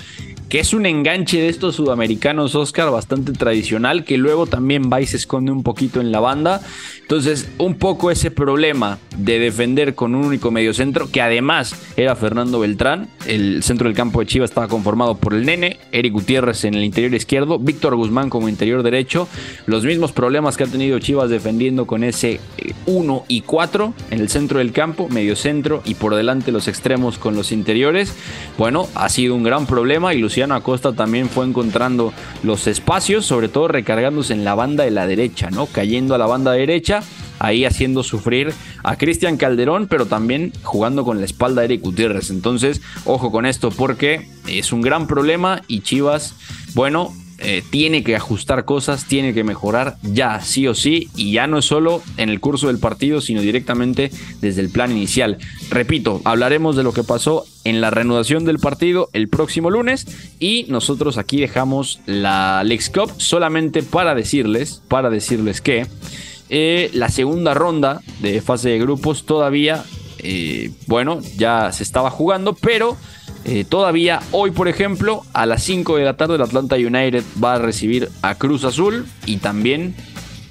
que 0.49 0.59
es 0.59 0.73
un 0.73 0.85
enganche 0.85 1.39
de 1.39 1.49
estos 1.49 1.75
sudamericanos, 1.75 2.55
Oscar, 2.55 2.91
bastante 2.91 3.33
tradicional, 3.33 4.03
que 4.03 4.17
luego 4.17 4.45
también 4.45 4.89
va 4.91 5.01
y 5.01 5.07
se 5.07 5.17
esconde 5.17 5.51
un 5.51 5.63
poquito 5.63 6.01
en 6.01 6.11
la 6.11 6.19
banda. 6.19 6.61
Entonces, 7.01 7.49
un 7.57 7.75
poco 7.75 8.11
ese 8.11 8.31
problema 8.31 8.97
de 9.17 9.39
defender 9.39 9.95
con 9.95 10.15
un 10.15 10.25
único 10.25 10.51
mediocentro, 10.51 11.09
que 11.11 11.21
además 11.21 11.75
era 11.97 12.15
Fernando 12.15 12.59
Beltrán, 12.59 13.09
el 13.27 13.63
centro 13.63 13.87
del 13.87 13.95
campo 13.95 14.19
de 14.19 14.25
Chivas 14.25 14.51
estaba 14.51 14.67
conformado 14.67 15.15
por 15.17 15.33
el 15.33 15.45
Nene, 15.45 15.77
Eric 15.91 16.13
Gutiérrez 16.13 16.65
en 16.65 16.73
el 16.73 16.83
interior 16.83 17.13
izquierdo, 17.13 17.59
Víctor 17.59 17.95
Guzmán 17.95 18.29
como 18.29 18.49
interior 18.49 18.83
derecho, 18.83 19.27
los 19.65 19.83
mismos 19.83 20.11
problemas 20.11 20.57
que 20.57 20.63
ha 20.63 20.67
tenido 20.67 20.99
Chivas 20.99 21.29
defendiendo 21.29 21.85
con 21.85 22.03
ese 22.03 22.39
1 22.85 23.15
eh, 23.15 23.25
y 23.27 23.41
4 23.41 23.93
en 24.11 24.19
el 24.19 24.29
centro 24.29 24.59
del 24.59 24.71
campo, 24.71 25.07
mediocentro 25.09 25.81
y 25.85 25.95
por 25.95 26.15
delante 26.15 26.51
los 26.51 26.67
extremos 26.67 27.17
con 27.17 27.35
los 27.35 27.51
interiores. 27.51 28.15
Bueno, 28.57 28.87
ha 28.95 29.09
sido 29.09 29.35
un 29.35 29.43
gran 29.43 29.65
problema 29.65 30.13
y 30.13 30.19
Luciano 30.35 30.55
Acosta 30.55 30.91
también 30.91 31.29
fue 31.29 31.45
encontrando 31.45 32.11
los 32.43 32.67
espacios, 32.67 33.25
sobre 33.25 33.47
todo 33.47 33.69
recargándose 33.69 34.33
en 34.33 34.43
la 34.43 34.53
banda 34.53 34.83
de 34.83 34.91
la 34.91 35.07
derecha, 35.07 35.49
¿no? 35.49 35.65
Cayendo 35.65 36.13
a 36.13 36.17
la 36.17 36.25
banda 36.25 36.51
derecha, 36.51 37.03
ahí 37.39 37.63
haciendo 37.63 38.03
sufrir 38.03 38.53
a 38.83 38.97
Cristian 38.97 39.37
Calderón, 39.37 39.87
pero 39.87 40.07
también 40.07 40.51
jugando 40.61 41.05
con 41.05 41.19
la 41.19 41.25
espalda 41.25 41.61
de 41.61 41.67
Eric 41.67 41.83
Gutiérrez. 41.83 42.31
Entonces, 42.31 42.81
ojo 43.05 43.31
con 43.31 43.45
esto 43.45 43.69
porque 43.69 44.27
es 44.45 44.73
un 44.73 44.81
gran 44.81 45.07
problema 45.07 45.61
y 45.69 45.79
Chivas, 45.79 46.35
bueno, 46.73 47.13
eh, 47.47 47.63
tiene 47.69 48.03
que 48.03 48.15
ajustar 48.15 48.65
cosas, 48.65 49.05
tiene 49.05 49.31
que 49.35 49.43
mejorar 49.43 49.97
ya, 50.01 50.41
sí 50.41 50.67
o 50.67 50.73
sí, 50.73 51.11
y 51.15 51.31
ya 51.31 51.45
no 51.45 51.59
es 51.59 51.65
solo 51.65 52.01
en 52.17 52.29
el 52.29 52.39
curso 52.39 52.67
del 52.67 52.79
partido, 52.79 53.21
sino 53.21 53.39
directamente 53.39 54.09
desde 54.41 54.61
el 54.61 54.71
plan 54.71 54.91
inicial. 54.91 55.37
Repito, 55.69 56.21
hablaremos 56.23 56.75
de 56.75 56.81
lo 56.81 56.91
que 56.91 57.03
pasó 57.03 57.45
en 57.63 57.81
la 57.81 57.91
reanudación 57.91 58.45
del 58.45 58.57
partido 58.57 59.09
el 59.13 59.29
próximo 59.29 59.69
lunes 59.69 60.07
y 60.39 60.65
nosotros 60.69 61.19
aquí 61.19 61.39
dejamos 61.39 61.99
la 62.07 62.63
Lex 62.63 62.89
Cup 62.89 63.11
solamente 63.17 63.83
para 63.83 64.15
decirles, 64.15 64.81
para 64.87 65.11
decirles 65.11 65.61
que 65.61 65.85
eh, 66.49 66.89
la 66.93 67.09
segunda 67.09 67.53
ronda 67.53 68.01
de 68.21 68.41
fase 68.41 68.69
de 68.69 68.79
grupos 68.79 69.23
todavía, 69.27 69.83
eh, 70.17 70.71
bueno, 70.87 71.19
ya 71.37 71.71
se 71.71 71.83
estaba 71.83 72.09
jugando, 72.09 72.55
pero 72.55 72.97
eh, 73.45 73.63
todavía 73.63 74.21
hoy, 74.31 74.49
por 74.49 74.67
ejemplo, 74.67 75.21
a 75.33 75.45
las 75.45 75.63
5 75.63 75.97
de 75.97 76.03
la 76.03 76.17
tarde 76.17 76.35
el 76.35 76.41
Atlanta 76.41 76.77
United 76.77 77.23
va 77.41 77.53
a 77.53 77.59
recibir 77.59 78.09
a 78.23 78.35
Cruz 78.35 78.63
Azul 78.63 79.05
y 79.27 79.37
también 79.37 79.93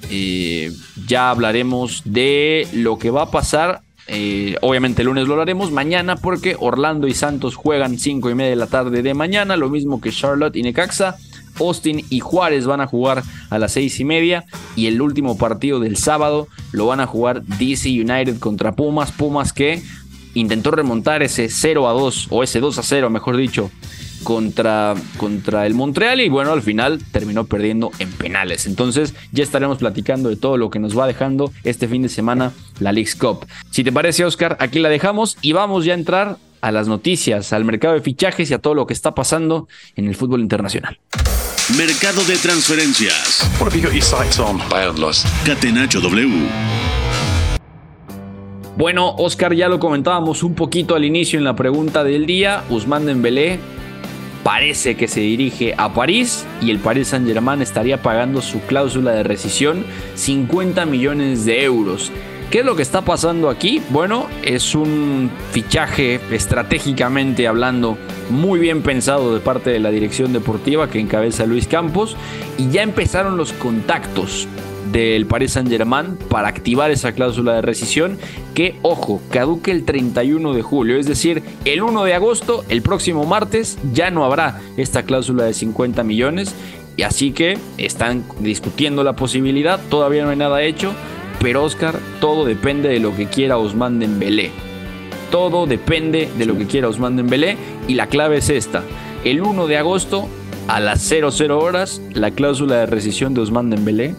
eh, 0.09 0.71
ya 1.05 1.29
hablaremos 1.29 2.03
de 2.05 2.67
lo 2.71 2.97
que 2.97 3.11
va 3.11 3.23
a 3.23 3.31
pasar. 3.31 3.81
Eh, 4.07 4.55
obviamente 4.61 5.01
el 5.01 5.07
lunes 5.07 5.27
lo 5.27 5.33
hablaremos 5.33 5.71
mañana 5.71 6.15
porque 6.15 6.55
Orlando 6.57 7.07
y 7.07 7.13
Santos 7.13 7.55
juegan 7.55 7.97
5 7.97 8.29
y 8.29 8.35
media 8.35 8.51
de 8.51 8.55
la 8.55 8.67
tarde 8.67 9.01
de 9.01 9.13
mañana, 9.13 9.57
lo 9.57 9.69
mismo 9.69 9.99
que 9.99 10.11
Charlotte 10.11 10.55
y 10.55 10.63
Necaxa. 10.63 11.17
Austin 11.59 12.05
y 12.09 12.19
Juárez 12.19 12.65
van 12.65 12.81
a 12.81 12.87
jugar 12.87 13.23
a 13.49 13.59
las 13.59 13.71
6 13.73 13.99
y 14.01 14.03
media 14.03 14.43
y 14.75 14.87
el 14.87 15.01
último 15.01 15.37
partido 15.37 15.79
del 15.79 15.95
sábado 15.95 16.47
lo 16.71 16.85
van 16.87 16.99
a 16.99 17.07
jugar 17.07 17.43
DC 17.43 17.89
United 17.89 18.39
contra 18.39 18.73
Pumas. 18.73 19.11
Pumas 19.11 19.53
que 19.53 19.81
intentó 20.35 20.71
remontar 20.71 21.23
ese 21.23 21.49
0 21.49 21.89
a 21.89 21.93
2 21.93 22.27
o 22.29 22.43
ese 22.43 22.59
2 22.59 22.77
a 22.77 22.83
0, 22.83 23.09
mejor 23.09 23.37
dicho, 23.37 23.71
contra, 24.23 24.95
contra 25.17 25.65
el 25.65 25.73
Montreal 25.73 26.21
y 26.21 26.29
bueno, 26.29 26.51
al 26.51 26.61
final 26.61 26.99
terminó 27.11 27.45
perdiendo 27.45 27.91
en 27.99 28.11
penales. 28.11 28.67
Entonces 28.67 29.13
ya 29.31 29.43
estaremos 29.43 29.79
platicando 29.79 30.29
de 30.29 30.35
todo 30.35 30.57
lo 30.57 30.69
que 30.69 30.79
nos 30.79 30.97
va 30.97 31.07
dejando 31.07 31.51
este 31.63 31.87
fin 31.87 32.01
de 32.01 32.09
semana 32.09 32.51
la 32.79 32.91
League's 32.91 33.15
Cup. 33.15 33.45
Si 33.71 33.83
te 33.83 33.91
parece, 33.91 34.25
Oscar, 34.25 34.57
aquí 34.59 34.79
la 34.79 34.89
dejamos 34.89 35.37
y 35.41 35.53
vamos 35.53 35.85
ya 35.85 35.93
a 35.93 35.97
entrar 35.97 36.37
a 36.61 36.71
las 36.71 36.87
noticias, 36.87 37.53
al 37.53 37.63
mercado 37.63 37.93
de 37.93 38.01
fichajes 38.01 38.49
y 38.49 38.53
a 38.53 38.59
todo 38.59 38.73
lo 38.73 38.87
que 38.87 38.93
está 38.93 39.13
pasando 39.13 39.67
en 39.95 40.07
el 40.07 40.15
fútbol 40.15 40.41
internacional. 40.41 40.99
Mercado 41.77 42.23
de 42.25 42.37
transferencias. 42.37 43.49
Catenacho 45.45 46.01
W. 46.01 46.47
Bueno, 48.77 49.15
Oscar, 49.17 49.53
ya 49.53 49.69
lo 49.69 49.79
comentábamos 49.79 50.43
un 50.43 50.53
poquito 50.53 50.95
al 50.95 51.05
inicio 51.05 51.39
en 51.39 51.45
la 51.45 51.55
pregunta 51.55 52.03
del 52.03 52.25
día. 52.25 52.65
Usman 52.69 53.05
Dembélé 53.05 53.57
parece 54.43 54.97
que 54.97 55.07
se 55.07 55.21
dirige 55.21 55.73
a 55.77 55.93
París 55.93 56.45
y 56.61 56.71
el 56.71 56.79
Paris 56.79 57.07
Saint-Germain 57.07 57.61
estaría 57.61 58.01
pagando 58.01 58.41
su 58.41 58.59
cláusula 58.61 59.13
de 59.13 59.23
rescisión 59.23 59.85
50 60.15 60.85
millones 60.87 61.45
de 61.45 61.63
euros. 61.63 62.11
¿Qué 62.51 62.59
es 62.59 62.65
lo 62.65 62.75
que 62.75 62.81
está 62.81 63.01
pasando 63.01 63.49
aquí? 63.49 63.81
Bueno, 63.91 64.27
es 64.43 64.75
un 64.75 65.31
fichaje 65.51 66.19
estratégicamente 66.31 67.47
hablando 67.47 67.97
muy 68.29 68.59
bien 68.59 68.81
pensado 68.81 69.33
de 69.33 69.39
parte 69.39 69.69
de 69.69 69.79
la 69.79 69.89
dirección 69.89 70.33
deportiva 70.33 70.89
que 70.89 70.99
encabeza 70.99 71.45
Luis 71.45 71.67
Campos 71.67 72.17
y 72.57 72.69
ya 72.71 72.83
empezaron 72.83 73.37
los 73.37 73.53
contactos 73.53 74.49
del 74.91 75.25
Paris 75.25 75.51
Saint-Germain 75.53 76.17
para 76.29 76.47
activar 76.47 76.91
esa 76.91 77.13
cláusula 77.13 77.55
de 77.55 77.61
rescisión 77.61 78.17
que, 78.53 78.75
ojo, 78.81 79.21
caduque 79.29 79.71
el 79.71 79.85
31 79.85 80.53
de 80.53 80.61
julio, 80.61 80.97
es 80.97 81.07
decir, 81.07 81.43
el 81.65 81.81
1 81.81 82.03
de 82.03 82.13
agosto, 82.13 82.63
el 82.69 82.81
próximo 82.81 83.25
martes, 83.25 83.77
ya 83.93 84.11
no 84.11 84.23
habrá 84.23 84.61
esta 84.77 85.03
cláusula 85.03 85.43
de 85.45 85.53
50 85.53 86.03
millones 86.03 86.55
y 86.97 87.03
así 87.03 87.31
que 87.31 87.57
están 87.77 88.23
discutiendo 88.39 89.03
la 89.03 89.13
posibilidad, 89.13 89.79
todavía 89.89 90.23
no 90.23 90.29
hay 90.29 90.37
nada 90.37 90.63
hecho, 90.63 90.93
pero 91.41 91.63
Oscar, 91.63 91.99
todo 92.21 92.45
depende 92.45 92.89
de 92.89 92.99
lo 92.99 93.15
que 93.15 93.27
quiera 93.27 93.57
Osman 93.57 93.99
Dembélé. 93.99 94.51
Todo 95.31 95.65
depende 95.65 96.29
de 96.37 96.45
lo 96.45 96.57
que 96.57 96.65
quiera 96.65 96.87
Osman 96.87 97.17
Dembélé 97.17 97.57
y 97.87 97.95
la 97.95 98.07
clave 98.07 98.37
es 98.37 98.49
esta. 98.49 98.83
El 99.23 99.41
1 99.41 99.67
de 99.67 99.77
agosto 99.77 100.29
a 100.67 100.79
las 100.79 101.01
00 101.01 101.59
horas, 101.59 102.01
la 102.13 102.31
cláusula 102.31 102.77
de 102.77 102.85
rescisión 102.85 103.33
de 103.33 103.41
Osman 103.41 103.69
Dembélé 103.69 104.15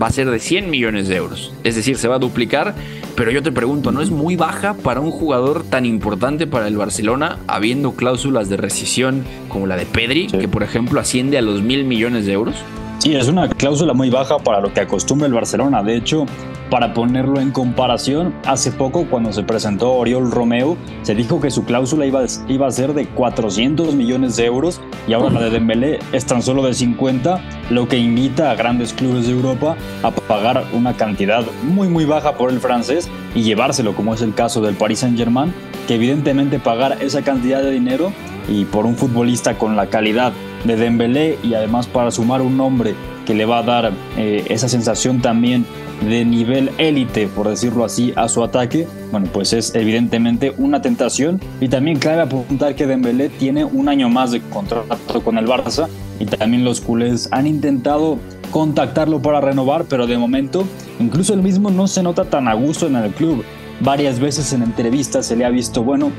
va 0.00 0.08
a 0.08 0.10
ser 0.10 0.30
de 0.30 0.38
100 0.38 0.70
millones 0.70 1.08
de 1.08 1.16
euros. 1.16 1.52
Es 1.64 1.76
decir, 1.76 1.96
se 1.96 2.08
va 2.08 2.16
a 2.16 2.18
duplicar. 2.18 2.74
Pero 3.16 3.30
yo 3.30 3.42
te 3.42 3.50
pregunto, 3.50 3.92
¿no 3.92 4.02
es 4.02 4.10
muy 4.10 4.36
baja 4.36 4.74
para 4.74 5.00
un 5.00 5.10
jugador 5.10 5.64
tan 5.64 5.86
importante 5.86 6.46
para 6.46 6.68
el 6.68 6.76
Barcelona, 6.76 7.38
habiendo 7.46 7.92
cláusulas 7.92 8.50
de 8.50 8.58
rescisión 8.58 9.24
como 9.48 9.66
la 9.66 9.76
de 9.76 9.86
Pedri, 9.86 10.26
que 10.26 10.48
por 10.48 10.62
ejemplo 10.62 11.00
asciende 11.00 11.38
a 11.38 11.42
los 11.42 11.62
mil 11.62 11.84
millones 11.84 12.26
de 12.26 12.32
euros? 12.32 12.56
Sí, 12.98 13.14
es 13.14 13.28
una 13.28 13.48
cláusula 13.48 13.92
muy 13.92 14.10
baja 14.10 14.38
para 14.38 14.60
lo 14.60 14.72
que 14.72 14.80
acostumbra 14.80 15.26
el 15.26 15.34
Barcelona. 15.34 15.82
De 15.82 15.96
hecho, 15.96 16.26
para 16.70 16.94
ponerlo 16.94 17.40
en 17.40 17.52
comparación, 17.52 18.34
hace 18.44 18.72
poco 18.72 19.06
cuando 19.08 19.32
se 19.32 19.42
presentó 19.42 19.92
Oriol 19.92 20.30
Romeo, 20.30 20.76
se 21.02 21.14
dijo 21.14 21.40
que 21.40 21.50
su 21.50 21.64
cláusula 21.64 22.06
iba, 22.06 22.24
iba 22.48 22.66
a 22.66 22.70
ser 22.70 22.94
de 22.94 23.06
400 23.06 23.94
millones 23.94 24.36
de 24.36 24.46
euros 24.46 24.80
y 25.06 25.12
ahora 25.12 25.30
la 25.30 25.40
de 25.42 25.50
Dembélé 25.50 25.98
es 26.12 26.24
tan 26.24 26.42
solo 26.42 26.64
de 26.64 26.74
50, 26.74 27.40
lo 27.70 27.86
que 27.86 27.98
invita 27.98 28.50
a 28.50 28.54
grandes 28.56 28.92
clubes 28.92 29.26
de 29.26 29.32
Europa 29.32 29.76
a 30.02 30.10
pagar 30.10 30.64
una 30.72 30.96
cantidad 30.96 31.44
muy 31.62 31.88
muy 31.88 32.06
baja 32.06 32.36
por 32.36 32.50
el 32.50 32.60
francés 32.60 33.08
y 33.34 33.42
llevárselo, 33.42 33.94
como 33.94 34.14
es 34.14 34.22
el 34.22 34.34
caso 34.34 34.60
del 34.62 34.74
Paris 34.74 35.00
Saint-Germain, 35.00 35.54
que 35.86 35.94
evidentemente 35.94 36.58
pagar 36.58 36.98
esa 37.00 37.22
cantidad 37.22 37.62
de 37.62 37.70
dinero 37.70 38.12
y 38.48 38.64
por 38.64 38.86
un 38.86 38.96
futbolista 38.96 39.58
con 39.58 39.76
la 39.76 39.86
calidad 39.86 40.32
de 40.64 40.76
Dembélé 40.76 41.38
y 41.42 41.54
además 41.54 41.86
para 41.86 42.10
sumar 42.10 42.42
un 42.42 42.56
nombre 42.56 42.94
que 43.24 43.34
le 43.34 43.44
va 43.44 43.58
a 43.58 43.62
dar 43.62 43.92
eh, 44.16 44.44
esa 44.48 44.68
sensación 44.68 45.20
también 45.20 45.66
de 46.00 46.24
nivel 46.24 46.70
élite, 46.78 47.26
por 47.26 47.48
decirlo 47.48 47.84
así, 47.84 48.12
a 48.16 48.28
su 48.28 48.44
ataque, 48.44 48.86
bueno, 49.10 49.28
pues 49.32 49.52
es 49.52 49.74
evidentemente 49.74 50.52
una 50.58 50.82
tentación. 50.82 51.40
Y 51.60 51.68
también 51.68 51.98
cabe 51.98 52.22
apuntar 52.22 52.74
que 52.74 52.86
Dembélé 52.86 53.28
tiene 53.28 53.64
un 53.64 53.88
año 53.88 54.08
más 54.08 54.30
de 54.30 54.40
contrato 54.40 55.22
con 55.24 55.38
el 55.38 55.46
Barça 55.46 55.88
y 56.18 56.26
también 56.26 56.64
los 56.64 56.80
culés 56.80 57.28
han 57.32 57.46
intentado 57.46 58.18
contactarlo 58.50 59.20
para 59.20 59.40
renovar, 59.40 59.84
pero 59.84 60.06
de 60.06 60.16
momento 60.16 60.64
incluso 61.00 61.34
el 61.34 61.42
mismo 61.42 61.70
no 61.70 61.86
se 61.86 62.02
nota 62.02 62.24
tan 62.24 62.48
a 62.48 62.54
gusto 62.54 62.86
en 62.86 62.96
el 62.96 63.12
club. 63.12 63.44
Varias 63.80 64.20
veces 64.20 64.52
en 64.52 64.62
entrevistas 64.62 65.26
se 65.26 65.36
le 65.36 65.44
ha 65.44 65.50
visto, 65.50 65.82
bueno, 65.82 66.10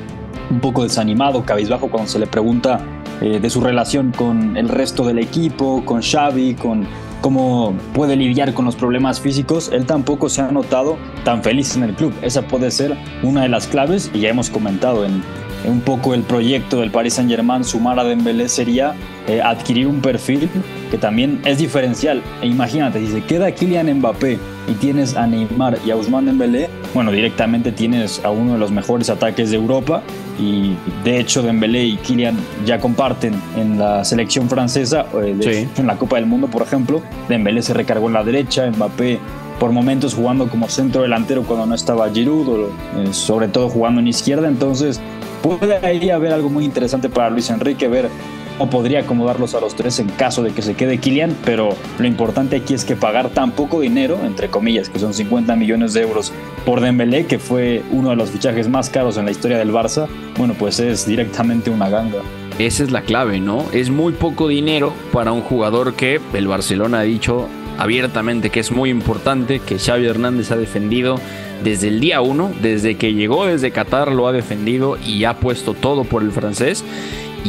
un 0.50 0.60
poco 0.60 0.84
desanimado, 0.84 1.44
cabizbajo 1.44 1.90
cuando 1.90 2.10
se 2.10 2.20
le 2.20 2.28
pregunta 2.28 2.80
eh, 3.22 3.40
de 3.40 3.50
su 3.50 3.62
relación 3.62 4.12
con 4.12 4.58
el 4.58 4.70
resto 4.70 5.06
del 5.06 5.20
equipo, 5.20 5.84
con 5.86 6.02
Xavi, 6.02 6.56
con 6.56 6.88
cómo 7.22 7.74
puede 7.94 8.16
lidiar 8.16 8.54
con 8.54 8.66
los 8.66 8.76
problemas 8.76 9.20
físicos, 9.20 9.70
él 9.74 9.86
tampoco 9.86 10.30
se 10.30 10.42
ha 10.42 10.52
notado 10.52 10.98
tan 11.24 11.44
feliz 11.44 11.76
en 11.76 11.84
el 11.84 11.94
club. 11.96 12.14
Esa 12.22 12.44
puede 12.44 12.72
ser 12.72 12.96
una 13.24 13.42
de 13.42 13.50
las 13.50 13.68
claves 13.68 14.12
y 14.14 14.20
ya 14.20 14.30
hemos 14.30 14.50
comentado 14.50 15.04
en, 15.06 15.24
un 15.66 15.82
poco 15.82 16.14
el 16.14 16.22
proyecto 16.22 16.80
del 16.80 16.92
Paris 16.92 17.16
Saint 17.16 17.30
Germain, 17.30 17.64
sumar 17.64 18.00
a 18.00 18.04
Dembélé 18.04 18.48
sería 18.48 18.94
eh, 19.28 19.42
adquirir 19.42 19.88
un 19.88 20.02
perfil 20.02 20.50
que 20.92 20.98
también 20.98 21.42
es 21.46 21.58
diferencial. 21.58 22.22
E 22.42 22.48
imagínate, 22.48 23.00
si 23.00 23.12
se 23.12 23.24
queda 23.24 23.52
Kylian 23.52 23.92
Mbappé 23.96 24.40
y 24.68 24.74
tienes 24.74 25.16
a 25.16 25.28
Neymar 25.28 25.80
y 25.86 25.92
a 25.92 25.96
Ousmane 25.96 26.28
Dembélé, 26.28 26.70
bueno, 26.98 27.12
directamente 27.12 27.72
tienes 27.72 28.26
a 28.26 28.32
uno 28.32 28.54
de 28.54 28.58
los 28.58 28.72
mejores 28.72 29.12
ataques 29.12 29.52
de 29.52 29.56
Europa 29.56 30.02
y 30.40 30.74
de 31.04 31.20
hecho 31.20 31.44
Dembélé 31.44 31.84
y 31.84 31.98
Kylian 31.98 32.36
ya 32.66 32.80
comparten 32.80 33.40
en 33.56 33.78
la 33.78 34.04
selección 34.04 34.50
francesa, 34.50 35.06
eh, 35.24 35.68
en 35.78 35.86
la 35.86 35.96
Copa 35.96 36.16
del 36.16 36.26
Mundo, 36.26 36.48
por 36.48 36.64
ejemplo, 36.64 37.04
Dembélé 37.30 37.62
se 37.62 37.76
recargó 37.76 38.08
en 38.08 38.14
la 38.14 38.24
derecha, 38.24 38.68
Mbappé 38.72 39.20
por 39.60 39.72
momentos 39.74 40.16
jugando 40.16 40.50
como 40.50 40.70
centro 40.70 41.04
delantero 41.04 41.44
cuando 41.44 41.68
no 41.68 41.76
estaba 41.76 42.10
Giroud, 42.10 42.48
o, 42.48 42.66
eh, 42.66 43.14
sobre 43.14 43.48
todo 43.48 43.70
jugando 43.70 44.02
en 44.02 44.08
izquierda, 44.08 44.48
entonces 44.48 45.00
puede 45.44 45.76
ahí 45.86 46.10
haber 46.10 46.34
algo 46.34 46.50
muy 46.50 46.66
interesante 46.66 47.10
para 47.10 47.30
Luis 47.30 47.52
Enrique, 47.52 47.88
ver 47.88 48.10
cómo 48.58 48.70
podría 48.70 49.02
acomodarlos 49.02 49.54
a 49.54 49.60
los 49.60 49.76
tres 49.76 50.00
en 50.00 50.08
caso 50.10 50.42
de 50.42 50.52
que 50.52 50.62
se 50.62 50.74
quede 50.74 50.98
Kylian, 50.98 51.36
pero 51.46 51.70
lo 52.00 52.08
importante 52.08 52.56
aquí 52.56 52.74
es 52.74 52.86
que 52.86 52.96
pagar 52.96 53.30
tan 53.30 53.52
poco 53.52 53.82
dinero, 53.82 54.20
entre 54.26 54.50
comillas, 54.50 54.90
que 54.90 55.00
son 55.00 55.14
50 55.14 55.56
millones 55.56 55.94
de 55.94 56.02
euros 56.02 56.34
por 56.66 56.82
Dembélé, 56.82 57.26
que 57.26 57.40
fue 57.40 57.84
uno 57.92 58.10
de 58.10 58.16
los 58.16 58.32
fichajes 58.32 58.68
más 58.68 58.90
caros 58.90 59.18
en 59.18 59.26
la 59.26 59.32
historia 59.32 59.58
del 59.58 59.72
Barça, 59.72 60.08
bueno, 60.38 60.56
pues 60.58 60.80
es 60.80 61.06
directamente 61.06 61.70
una 61.70 61.90
ganga. 61.90 62.22
Esa 62.58 62.84
es 62.84 62.92
la 62.92 63.02
clave, 63.02 63.40
¿no? 63.40 63.66
Es 63.72 63.92
muy 63.92 64.14
poco 64.14 64.48
dinero 64.48 64.92
para 65.14 65.32
un 65.32 65.42
jugador 65.42 65.94
que 65.94 66.20
el 66.34 66.48
Barcelona 66.48 67.00
ha 67.00 67.04
dicho 67.04 67.48
abiertamente 67.78 68.50
que 68.50 68.60
es 68.60 68.72
muy 68.72 68.90
importante, 68.90 69.60
que 69.60 69.78
Xavi 69.78 70.08
Hernández 70.08 70.52
ha 70.52 70.58
defendido 70.58 71.20
desde 71.64 71.88
el 71.88 72.00
día 72.00 72.22
uno, 72.22 72.52
desde 72.62 72.96
que 72.96 73.14
llegó 73.14 73.46
desde 73.46 73.72
Qatar 73.72 74.12
lo 74.12 74.28
ha 74.28 74.32
defendido 74.32 74.98
y 75.06 75.24
ha 75.26 75.40
puesto 75.40 75.74
todo 75.74 76.04
por 76.04 76.22
el 76.22 76.32
francés. 76.32 76.84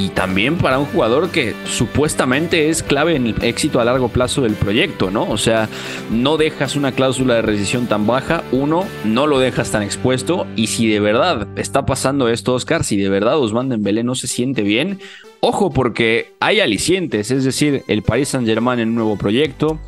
Y 0.01 0.11
también 0.11 0.59
para 0.59 0.79
un 0.79 0.85
jugador 0.85 1.31
que 1.31 1.57
supuestamente 1.67 2.69
es 2.69 2.85
clave 2.85 3.17
en 3.17 3.27
el 3.27 3.43
éxito 3.43 3.81
a 3.81 3.85
largo 3.85 4.09
plazo 4.09 4.43
del 4.43 4.55
proyecto, 4.55 5.11
¿no? 5.11 5.29
O 5.29 5.37
sea, 5.39 5.69
no 6.09 6.37
dejas 6.37 6.77
una 6.77 6.93
cláusula 6.93 7.35
de 7.35 7.43
rescisión 7.43 7.89
tan 7.89 8.07
baja, 8.07 8.45
uno, 8.53 8.87
no 9.05 9.27
lo 9.27 9.41
dejas 9.41 9.73
tan 9.73 9.83
expuesto. 9.83 10.47
Y 10.55 10.69
si 10.69 10.89
de 10.89 11.01
verdad 11.01 11.49
está 11.57 11.85
pasando 11.85 12.29
esto, 12.29 12.55
Oscar, 12.55 12.85
si 12.85 12.97
de 12.97 13.09
verdad 13.09 13.39
Ousmane 13.39 13.71
Dembélé 13.71 14.05
no 14.05 14.15
se 14.15 14.29
siente 14.29 14.63
bien, 14.63 15.01
ojo 15.41 15.73
porque 15.73 16.33
hay 16.39 16.61
alicientes, 16.61 17.33
es 17.33 17.43
decir, 17.43 17.83
el 17.89 18.03
Paris 18.03 18.29
Saint-Germain 18.29 18.79
en 18.79 18.91
un 18.91 18.95
nuevo 18.95 19.19
proyecto, 19.19 19.81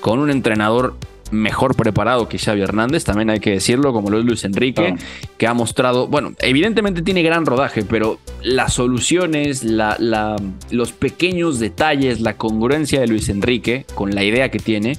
con 0.00 0.18
un 0.18 0.30
entrenador 0.30 0.96
mejor 1.30 1.76
preparado 1.76 2.28
que 2.28 2.38
Xavi 2.38 2.60
Hernández, 2.60 3.04
también 3.04 3.30
hay 3.30 3.40
que 3.40 3.50
decirlo, 3.50 3.92
como 3.92 4.10
lo 4.10 4.18
es 4.18 4.24
Luis 4.24 4.44
Enrique, 4.44 4.96
que 5.36 5.46
ha 5.46 5.54
mostrado, 5.54 6.06
bueno, 6.06 6.32
evidentemente 6.38 7.02
tiene 7.02 7.22
gran 7.22 7.46
rodaje, 7.46 7.84
pero 7.84 8.18
las 8.42 8.74
soluciones, 8.74 9.64
la, 9.64 10.36
los 10.70 10.92
pequeños 10.92 11.58
detalles, 11.58 12.20
la 12.20 12.36
congruencia 12.36 13.00
de 13.00 13.08
Luis 13.08 13.28
Enrique 13.28 13.84
con 13.94 14.14
la 14.14 14.24
idea 14.24 14.50
que 14.50 14.58
tiene, 14.58 14.96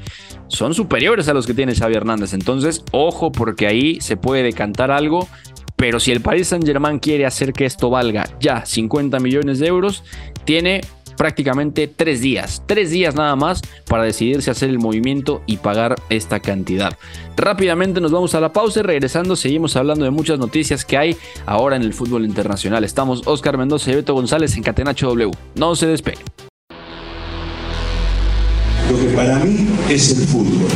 son 0.47 0.73
superiores 0.73 1.27
a 1.27 1.33
los 1.33 1.45
que 1.45 1.53
tiene 1.53 1.75
Xavi 1.75 1.95
Hernández. 1.95 2.33
Entonces, 2.33 2.83
ojo, 2.91 3.31
porque 3.31 3.67
ahí 3.67 4.01
se 4.01 4.17
puede 4.17 4.43
decantar 4.43 4.91
algo. 4.91 5.27
Pero 5.75 6.01
si 6.01 6.11
el 6.11 6.19
Paris 6.19 6.49
Saint 6.49 6.65
Germain 6.65 6.99
quiere 6.99 7.25
hacer 7.25 7.53
que 7.53 7.63
esto 7.63 7.89
valga 7.89 8.27
ya 8.41 8.65
50 8.65 9.17
millones 9.21 9.59
de 9.59 9.67
euros, 9.67 10.03
tiene 10.43 10.81
prácticamente 11.19 11.89
tres 11.93 12.21
días, 12.21 12.63
tres 12.65 12.91
días 12.91 13.13
nada 13.13 13.35
más 13.35 13.61
para 13.87 14.03
decidirse 14.03 14.51
hacer 14.51 14.69
el 14.69 14.79
movimiento 14.79 15.41
y 15.45 15.57
pagar 15.57 16.01
esta 16.09 16.39
cantidad. 16.39 16.97
Rápidamente 17.35 17.99
nos 17.99 18.13
vamos 18.13 18.35
a 18.35 18.39
la 18.39 18.53
pausa 18.53 18.79
y 18.79 18.83
regresando 18.83 19.35
seguimos 19.35 19.75
hablando 19.75 20.05
de 20.05 20.11
muchas 20.11 20.39
noticias 20.39 20.85
que 20.85 20.97
hay 20.97 21.17
ahora 21.45 21.75
en 21.75 21.81
el 21.81 21.93
fútbol 21.93 22.23
internacional. 22.23 22.85
Estamos 22.85 23.23
Oscar 23.25 23.57
Mendoza 23.57 23.91
y 23.91 23.95
Beto 23.95 24.13
González 24.13 24.55
en 24.55 24.63
Catenacho 24.63 25.07
W. 25.07 25.29
No 25.55 25.75
se 25.75 25.87
despeguen. 25.87 26.23
Lo 28.89 28.97
que 28.97 29.13
para 29.13 29.39
mí 29.39 29.67
es 29.89 30.17
el 30.17 30.25
fútbol. 30.25 30.69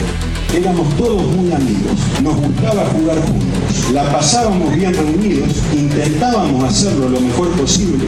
Éramos 0.53 0.93
todos 0.97 1.21
muy 1.21 1.53
amigos, 1.53 1.93
nos 2.21 2.35
gustaba 2.35 2.85
jugar 2.87 3.17
juntos, 3.21 3.91
la 3.93 4.11
pasábamos 4.11 4.75
bien 4.75 4.93
reunidos, 4.93 5.49
intentábamos 5.73 6.65
hacerlo 6.65 7.09
lo 7.09 7.21
mejor 7.21 7.49
posible 7.53 8.05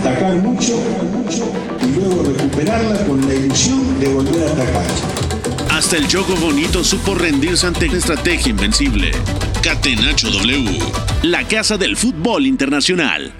atacar 0.00 0.34
mucho, 0.36 0.76
mucho 1.12 1.52
y 1.82 1.98
luego 1.98 2.22
recuperarla 2.22 3.06
con 3.06 3.20
la 3.26 3.34
ilusión 3.34 4.00
de 4.00 4.08
volver 4.08 4.48
a 4.48 4.52
atacar. 4.52 4.86
Hasta 5.70 5.96
el 5.98 6.06
juego 6.06 6.34
bonito 6.36 6.82
supo 6.82 7.14
rendirse 7.14 7.66
ante 7.66 7.86
la 7.88 7.98
estrategia 7.98 8.50
invencible. 8.50 9.10
Catenacho 9.62 10.30
W, 10.30 10.78
la 11.22 11.46
casa 11.46 11.76
del 11.76 11.96
fútbol 11.96 12.46
internacional. 12.46 13.32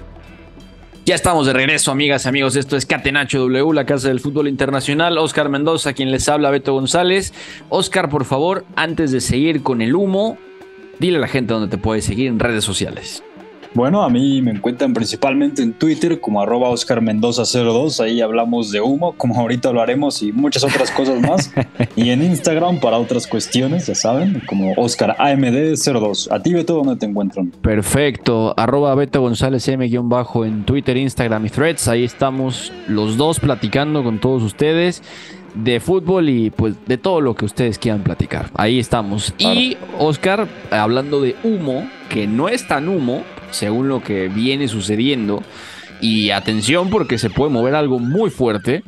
Ya 1.03 1.15
estamos 1.15 1.47
de 1.47 1.53
regreso, 1.53 1.91
amigas 1.91 2.25
y 2.25 2.29
amigos. 2.29 2.55
Esto 2.55 2.77
es 2.77 2.85
Catenacho 2.85 3.39
W, 3.39 3.73
la 3.73 3.87
casa 3.87 4.09
del 4.09 4.19
fútbol 4.19 4.47
internacional. 4.47 5.17
Oscar 5.17 5.49
Mendoza, 5.49 5.93
quien 5.93 6.11
les 6.11 6.29
habla, 6.29 6.51
Beto 6.51 6.73
González. 6.73 7.33
Oscar, 7.69 8.07
por 8.07 8.23
favor, 8.23 8.65
antes 8.75 9.11
de 9.11 9.19
seguir 9.19 9.63
con 9.63 9.81
el 9.81 9.95
humo, 9.95 10.37
dile 10.99 11.17
a 11.17 11.21
la 11.21 11.27
gente 11.27 11.53
dónde 11.53 11.69
te 11.69 11.79
puedes 11.79 12.05
seguir 12.05 12.27
en 12.27 12.37
redes 12.37 12.63
sociales. 12.63 13.23
Bueno, 13.73 14.03
a 14.03 14.09
mí 14.09 14.41
me 14.41 14.51
encuentran 14.51 14.93
principalmente 14.93 15.63
en 15.63 15.71
Twitter 15.71 16.19
como 16.19 16.41
arroba 16.41 16.67
Oscar 16.69 17.01
Mendoza 17.01 17.43
02, 17.43 18.01
ahí 18.01 18.19
hablamos 18.19 18.69
de 18.71 18.81
humo, 18.81 19.13
como 19.13 19.39
ahorita 19.39 19.71
lo 19.71 19.81
haremos 19.81 20.21
y 20.21 20.33
muchas 20.33 20.65
otras 20.65 20.91
cosas 20.91 21.21
más. 21.21 21.53
y 21.95 22.09
en 22.09 22.21
Instagram 22.21 22.81
para 22.81 22.97
otras 22.97 23.27
cuestiones, 23.27 23.87
ya 23.87 23.95
saben, 23.95 24.41
como 24.45 24.73
Oscar 24.73 25.15
AMD 25.17 25.75
02. 25.77 26.29
A 26.31 26.41
ti, 26.41 26.53
Beto, 26.53 26.75
¿dónde 26.75 26.97
te 26.97 27.05
encuentran? 27.05 27.51
Perfecto, 27.61 28.53
arroba 28.57 28.93
Beto 28.95 29.21
González 29.21 29.65
M-bajo 29.69 30.43
en 30.43 30.65
Twitter, 30.65 30.97
Instagram 30.97 31.45
y 31.45 31.49
Threads, 31.49 31.87
ahí 31.87 32.03
estamos 32.03 32.73
los 32.87 33.15
dos 33.15 33.39
platicando 33.39 34.03
con 34.03 34.19
todos 34.19 34.43
ustedes 34.43 35.01
de 35.55 35.79
fútbol 35.79 36.29
y 36.29 36.49
pues 36.49 36.75
de 36.85 36.97
todo 36.97 37.21
lo 37.21 37.35
que 37.35 37.45
ustedes 37.45 37.77
quieran 37.77 38.03
platicar. 38.03 38.49
Ahí 38.55 38.79
estamos. 38.79 39.33
Y 39.37 39.77
Oscar, 39.99 40.47
hablando 40.71 41.21
de 41.21 41.35
humo, 41.43 41.87
que 42.09 42.27
no 42.27 42.49
es 42.49 42.67
tan 42.67 42.87
humo, 42.87 43.23
según 43.51 43.87
lo 43.87 44.01
que 44.03 44.27
viene 44.27 44.67
sucediendo. 44.67 45.43
Y 46.01 46.31
atención 46.31 46.89
porque 46.89 47.17
se 47.17 47.29
puede 47.29 47.51
mover 47.51 47.75
algo 47.75 47.99
muy 47.99 48.29
fuerte. 48.29 48.83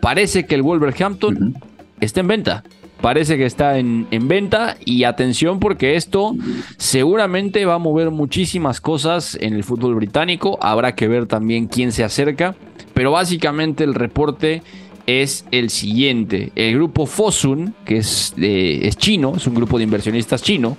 Parece 0.00 0.46
que 0.46 0.54
el 0.54 0.62
Wolverhampton 0.62 1.54
está 2.00 2.20
en 2.20 2.28
venta. 2.28 2.64
Parece 3.02 3.36
que 3.36 3.46
está 3.46 3.78
en, 3.78 4.08
en, 4.10 4.26
venta 4.26 4.76
y 4.84 5.04
atención 5.04 5.60
porque 5.60 5.94
esto 5.94 6.34
seguramente 6.78 7.64
va 7.64 7.74
a 7.74 7.78
mover 7.78 8.10
muchísimas 8.10 8.80
cosas 8.80 9.38
en 9.40 9.54
el 9.54 9.62
fútbol 9.62 9.94
británico. 9.94 10.58
Habrá 10.60 10.96
que 10.96 11.06
ver 11.06 11.26
también 11.26 11.68
quién 11.68 11.92
se 11.92 12.02
acerca. 12.02 12.56
Pero 12.94 13.12
básicamente 13.12 13.84
el 13.84 13.94
reporte 13.94 14.62
es 15.08 15.46
el 15.52 15.70
siguiente. 15.70 16.52
El 16.54 16.74
grupo 16.74 17.06
Fosun, 17.06 17.74
que 17.84 17.96
es, 17.96 18.34
es 18.36 18.96
chino, 18.96 19.34
es 19.36 19.46
un 19.46 19.54
grupo 19.54 19.78
de 19.78 19.84
inversionistas 19.84 20.42
chino, 20.42 20.76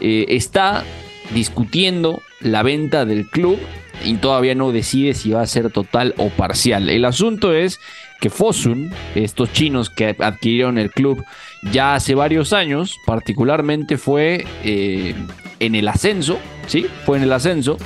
eh, 0.00 0.26
está 0.28 0.84
discutiendo 1.32 2.20
la 2.40 2.62
venta 2.62 3.04
del 3.04 3.28
club 3.28 3.58
y 4.04 4.14
todavía 4.14 4.54
no 4.54 4.72
decide 4.72 5.14
si 5.14 5.30
va 5.30 5.42
a 5.42 5.46
ser 5.46 5.70
total 5.70 6.14
o 6.18 6.28
parcial. 6.28 6.88
El 6.90 7.04
asunto 7.04 7.52
es 7.52 7.78
que 8.20 8.30
Fosun, 8.30 8.90
estos 9.14 9.52
chinos 9.52 9.90
que 9.90 10.16
adquirieron 10.18 10.78
el 10.78 10.90
club 10.90 11.24
ya 11.72 11.94
hace 11.94 12.14
varios 12.14 12.52
años, 12.52 12.96
particularmente 13.06 13.98
fue 13.98 14.44
eh, 14.62 15.14
en 15.60 15.74
el 15.74 15.88
ascenso, 15.88 16.38
¿sí? 16.66 16.86
Fue 17.04 17.16
en 17.16 17.24
el 17.24 17.32
ascenso. 17.32 17.78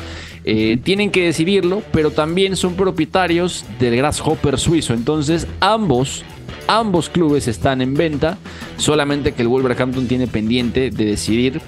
Eh, 0.44 0.78
tienen 0.82 1.10
que 1.10 1.24
decidirlo, 1.24 1.82
pero 1.92 2.10
también 2.10 2.56
son 2.56 2.74
propietarios 2.74 3.64
del 3.78 3.96
Grasshopper 3.96 4.58
suizo. 4.58 4.94
Entonces, 4.94 5.46
ambos, 5.60 6.24
ambos 6.66 7.08
clubes 7.10 7.48
están 7.48 7.82
en 7.82 7.94
venta, 7.94 8.38
solamente 8.76 9.32
que 9.32 9.42
el 9.42 9.48
Wolverhampton 9.48 10.08
tiene 10.08 10.26
pendiente 10.26 10.90
de 10.90 11.04
decidir 11.04 11.60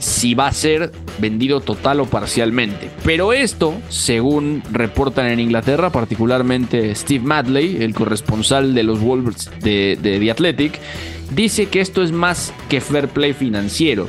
si 0.00 0.34
va 0.34 0.48
a 0.48 0.52
ser 0.52 0.90
vendido 1.18 1.60
total 1.60 2.00
o 2.00 2.06
parcialmente. 2.06 2.90
Pero 3.04 3.32
esto, 3.32 3.74
según 3.88 4.62
reportan 4.72 5.26
en 5.26 5.38
Inglaterra, 5.38 5.90
particularmente 5.90 6.92
Steve 6.96 7.24
Madley, 7.24 7.82
el 7.82 7.94
corresponsal 7.94 8.74
de 8.74 8.82
los 8.82 9.00
Wolves 9.00 9.50
de, 9.60 9.96
de 10.00 10.18
The 10.18 10.30
Athletic, 10.30 10.80
dice 11.34 11.66
que 11.66 11.80
esto 11.80 12.02
es 12.02 12.10
más 12.10 12.52
que 12.68 12.80
fair 12.80 13.08
play 13.08 13.34
financiero. 13.34 14.08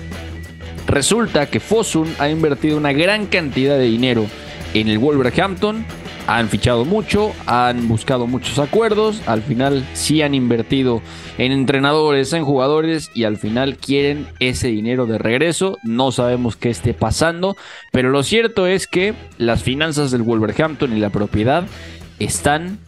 Resulta 0.87 1.45
que 1.45 1.59
Fosun 1.59 2.07
ha 2.17 2.29
invertido 2.29 2.77
una 2.77 2.93
gran 2.93 3.27
cantidad 3.27 3.77
de 3.77 3.85
dinero 3.85 4.25
en 4.73 4.87
el 4.87 4.97
Wolverhampton 4.97 5.85
han 6.27 6.49
fichado 6.49 6.85
mucho, 6.85 7.31
han 7.45 7.87
buscado 7.87 8.27
muchos 8.27 8.59
acuerdos, 8.59 9.21
al 9.25 9.41
final 9.41 9.85
sí 9.93 10.21
han 10.21 10.33
invertido 10.33 11.01
en 11.37 11.51
entrenadores, 11.51 12.33
en 12.33 12.43
jugadores 12.43 13.09
y 13.13 13.23
al 13.23 13.37
final 13.37 13.77
quieren 13.77 14.27
ese 14.39 14.67
dinero 14.67 15.05
de 15.05 15.17
regreso. 15.17 15.77
No 15.83 16.11
sabemos 16.11 16.55
qué 16.55 16.69
esté 16.69 16.93
pasando, 16.93 17.57
pero 17.91 18.09
lo 18.09 18.23
cierto 18.23 18.67
es 18.67 18.87
que 18.87 19.13
las 19.37 19.63
finanzas 19.63 20.11
del 20.11 20.23
Wolverhampton 20.23 20.95
y 20.95 20.99
la 20.99 21.09
propiedad 21.09 21.65
están 22.19 22.79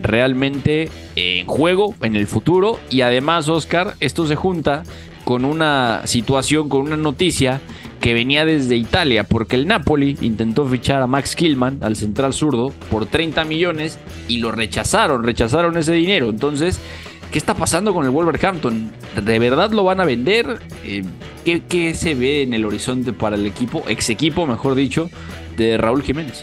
realmente 0.00 0.90
en 1.14 1.46
juego 1.46 1.94
en 2.02 2.16
el 2.16 2.26
futuro 2.26 2.78
y 2.90 3.02
además 3.02 3.48
Oscar, 3.48 3.94
esto 4.00 4.26
se 4.26 4.36
junta 4.36 4.82
con 5.24 5.44
una 5.44 6.02
situación, 6.04 6.68
con 6.68 6.82
una 6.82 6.96
noticia 6.96 7.60
que 8.02 8.14
venía 8.14 8.44
desde 8.44 8.74
Italia, 8.74 9.22
porque 9.22 9.54
el 9.54 9.68
Napoli 9.68 10.18
intentó 10.20 10.66
fichar 10.66 11.00
a 11.02 11.06
Max 11.06 11.36
Killman, 11.36 11.78
al 11.82 11.94
central 11.94 12.32
zurdo, 12.32 12.70
por 12.90 13.06
30 13.06 13.44
millones 13.44 13.96
y 14.26 14.38
lo 14.38 14.50
rechazaron, 14.50 15.22
rechazaron 15.22 15.78
ese 15.78 15.92
dinero. 15.92 16.28
Entonces, 16.28 16.80
¿qué 17.30 17.38
está 17.38 17.54
pasando 17.54 17.94
con 17.94 18.04
el 18.04 18.10
Wolverhampton? 18.10 18.90
¿De 19.24 19.38
verdad 19.38 19.70
lo 19.70 19.84
van 19.84 20.00
a 20.00 20.04
vender? 20.04 20.58
Eh, 20.84 21.04
¿qué, 21.44 21.62
¿Qué 21.62 21.94
se 21.94 22.16
ve 22.16 22.42
en 22.42 22.54
el 22.54 22.64
horizonte 22.64 23.12
para 23.12 23.36
el 23.36 23.46
equipo, 23.46 23.84
ex 23.86 24.10
equipo, 24.10 24.48
mejor 24.48 24.74
dicho, 24.74 25.08
de 25.56 25.78
Raúl 25.78 26.02
Jiménez? 26.02 26.42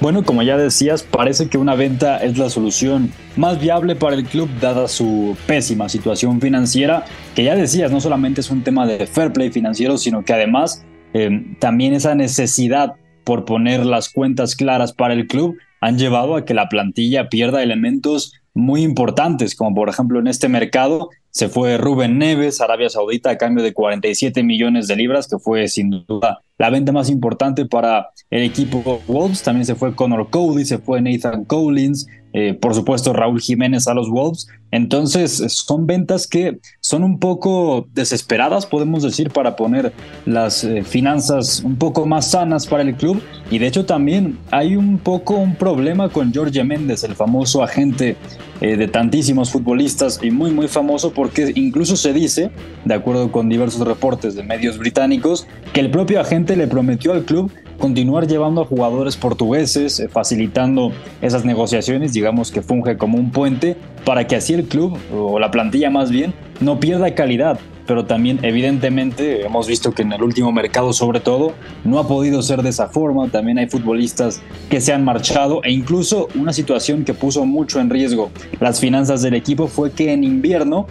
Bueno, 0.00 0.24
como 0.24 0.42
ya 0.42 0.56
decías, 0.56 1.02
parece 1.02 1.50
que 1.50 1.58
una 1.58 1.74
venta 1.74 2.16
es 2.16 2.38
la 2.38 2.48
solución 2.48 3.12
más 3.36 3.60
viable 3.60 3.94
para 3.94 4.16
el 4.16 4.24
club 4.24 4.48
dada 4.58 4.88
su 4.88 5.36
pésima 5.46 5.90
situación 5.90 6.40
financiera, 6.40 7.04
que 7.34 7.44
ya 7.44 7.54
decías, 7.54 7.92
no 7.92 8.00
solamente 8.00 8.40
es 8.40 8.50
un 8.50 8.62
tema 8.62 8.86
de 8.86 9.06
fair 9.06 9.34
play 9.34 9.50
financiero, 9.50 9.98
sino 9.98 10.24
que 10.24 10.32
además 10.32 10.82
eh, 11.14 11.56
también 11.60 11.94
esa 11.94 12.14
necesidad 12.14 12.94
por 13.24 13.46
poner 13.46 13.86
las 13.86 14.10
cuentas 14.10 14.54
claras 14.54 14.92
para 14.92 15.14
el 15.14 15.26
club 15.26 15.56
han 15.80 15.98
llevado 15.98 16.36
a 16.36 16.44
que 16.44 16.54
la 16.54 16.68
plantilla 16.68 17.28
pierda 17.28 17.62
elementos 17.62 18.34
muy 18.52 18.82
importantes, 18.82 19.54
como 19.54 19.74
por 19.74 19.88
ejemplo 19.88 20.20
en 20.20 20.26
este 20.26 20.48
mercado 20.48 21.08
se 21.34 21.48
fue 21.48 21.78
Rubén 21.78 22.16
Neves, 22.16 22.60
Arabia 22.60 22.88
Saudita, 22.88 23.30
a 23.30 23.38
cambio 23.38 23.64
de 23.64 23.72
47 23.72 24.44
millones 24.44 24.86
de 24.86 24.94
libras, 24.94 25.26
que 25.26 25.36
fue 25.40 25.66
sin 25.66 25.90
duda 26.06 26.38
la 26.58 26.70
venta 26.70 26.92
más 26.92 27.10
importante 27.10 27.66
para 27.66 28.10
el 28.30 28.44
equipo 28.44 29.02
Wolves. 29.08 29.42
También 29.42 29.66
se 29.66 29.74
fue 29.74 29.96
Connor 29.96 30.30
Cody, 30.30 30.64
se 30.64 30.78
fue 30.78 31.00
Nathan 31.00 31.44
Collins, 31.44 32.06
eh, 32.32 32.54
por 32.54 32.72
supuesto 32.76 33.12
Raúl 33.12 33.40
Jiménez 33.40 33.88
a 33.88 33.94
los 33.94 34.08
Wolves. 34.10 34.46
Entonces 34.70 35.42
son 35.48 35.88
ventas 35.88 36.28
que 36.28 36.60
son 36.84 37.02
un 37.02 37.18
poco 37.18 37.86
desesperadas, 37.94 38.66
podemos 38.66 39.02
decir, 39.02 39.30
para 39.30 39.56
poner 39.56 39.94
las 40.26 40.64
eh, 40.64 40.82
finanzas 40.82 41.62
un 41.64 41.76
poco 41.76 42.04
más 42.04 42.32
sanas 42.32 42.66
para 42.66 42.82
el 42.82 42.94
club. 42.94 43.22
Y 43.50 43.58
de 43.58 43.68
hecho 43.68 43.86
también 43.86 44.38
hay 44.50 44.76
un 44.76 44.98
poco 44.98 45.36
un 45.36 45.54
problema 45.54 46.10
con 46.10 46.34
Jorge 46.34 46.62
Méndez, 46.62 47.02
el 47.02 47.14
famoso 47.14 47.62
agente 47.62 48.18
eh, 48.60 48.76
de 48.76 48.86
tantísimos 48.86 49.50
futbolistas 49.50 50.20
y 50.22 50.30
muy 50.30 50.50
muy 50.50 50.68
famoso 50.68 51.14
porque 51.14 51.52
incluso 51.54 51.96
se 51.96 52.12
dice, 52.12 52.50
de 52.84 52.94
acuerdo 52.94 53.32
con 53.32 53.48
diversos 53.48 53.80
reportes 53.86 54.34
de 54.34 54.42
medios 54.42 54.76
británicos, 54.76 55.46
que 55.72 55.80
el 55.80 55.90
propio 55.90 56.20
agente 56.20 56.54
le 56.54 56.66
prometió 56.66 57.14
al 57.14 57.24
club 57.24 57.50
continuar 57.78 58.26
llevando 58.26 58.62
a 58.62 58.66
jugadores 58.66 59.16
portugueses, 59.16 60.00
eh, 60.00 60.08
facilitando 60.08 60.92
esas 61.22 61.44
negociaciones, 61.44 62.12
digamos 62.12 62.50
que 62.50 62.62
funge 62.62 62.96
como 62.96 63.18
un 63.18 63.30
puente 63.30 63.76
para 64.04 64.26
que 64.26 64.36
así 64.36 64.52
el 64.52 64.64
club, 64.64 64.98
o 65.12 65.38
la 65.38 65.50
plantilla 65.50 65.90
más 65.90 66.10
bien, 66.10 66.34
no 66.60 66.80
pierda 66.80 67.14
calidad. 67.14 67.58
Pero 67.86 68.06
también 68.06 68.38
evidentemente 68.42 69.44
hemos 69.44 69.68
visto 69.68 69.92
que 69.92 70.00
en 70.00 70.12
el 70.14 70.22
último 70.22 70.50
mercado 70.52 70.94
sobre 70.94 71.20
todo 71.20 71.52
no 71.84 71.98
ha 71.98 72.08
podido 72.08 72.40
ser 72.40 72.62
de 72.62 72.70
esa 72.70 72.88
forma. 72.88 73.28
También 73.28 73.58
hay 73.58 73.66
futbolistas 73.66 74.40
que 74.70 74.80
se 74.80 74.94
han 74.94 75.04
marchado 75.04 75.62
e 75.64 75.70
incluso 75.70 76.28
una 76.34 76.54
situación 76.54 77.04
que 77.04 77.12
puso 77.12 77.44
mucho 77.44 77.80
en 77.80 77.90
riesgo 77.90 78.30
las 78.60 78.80
finanzas 78.80 79.22
del 79.22 79.34
equipo 79.34 79.66
fue 79.66 79.92
que 79.92 80.12
en 80.12 80.24
invierno 80.24 80.86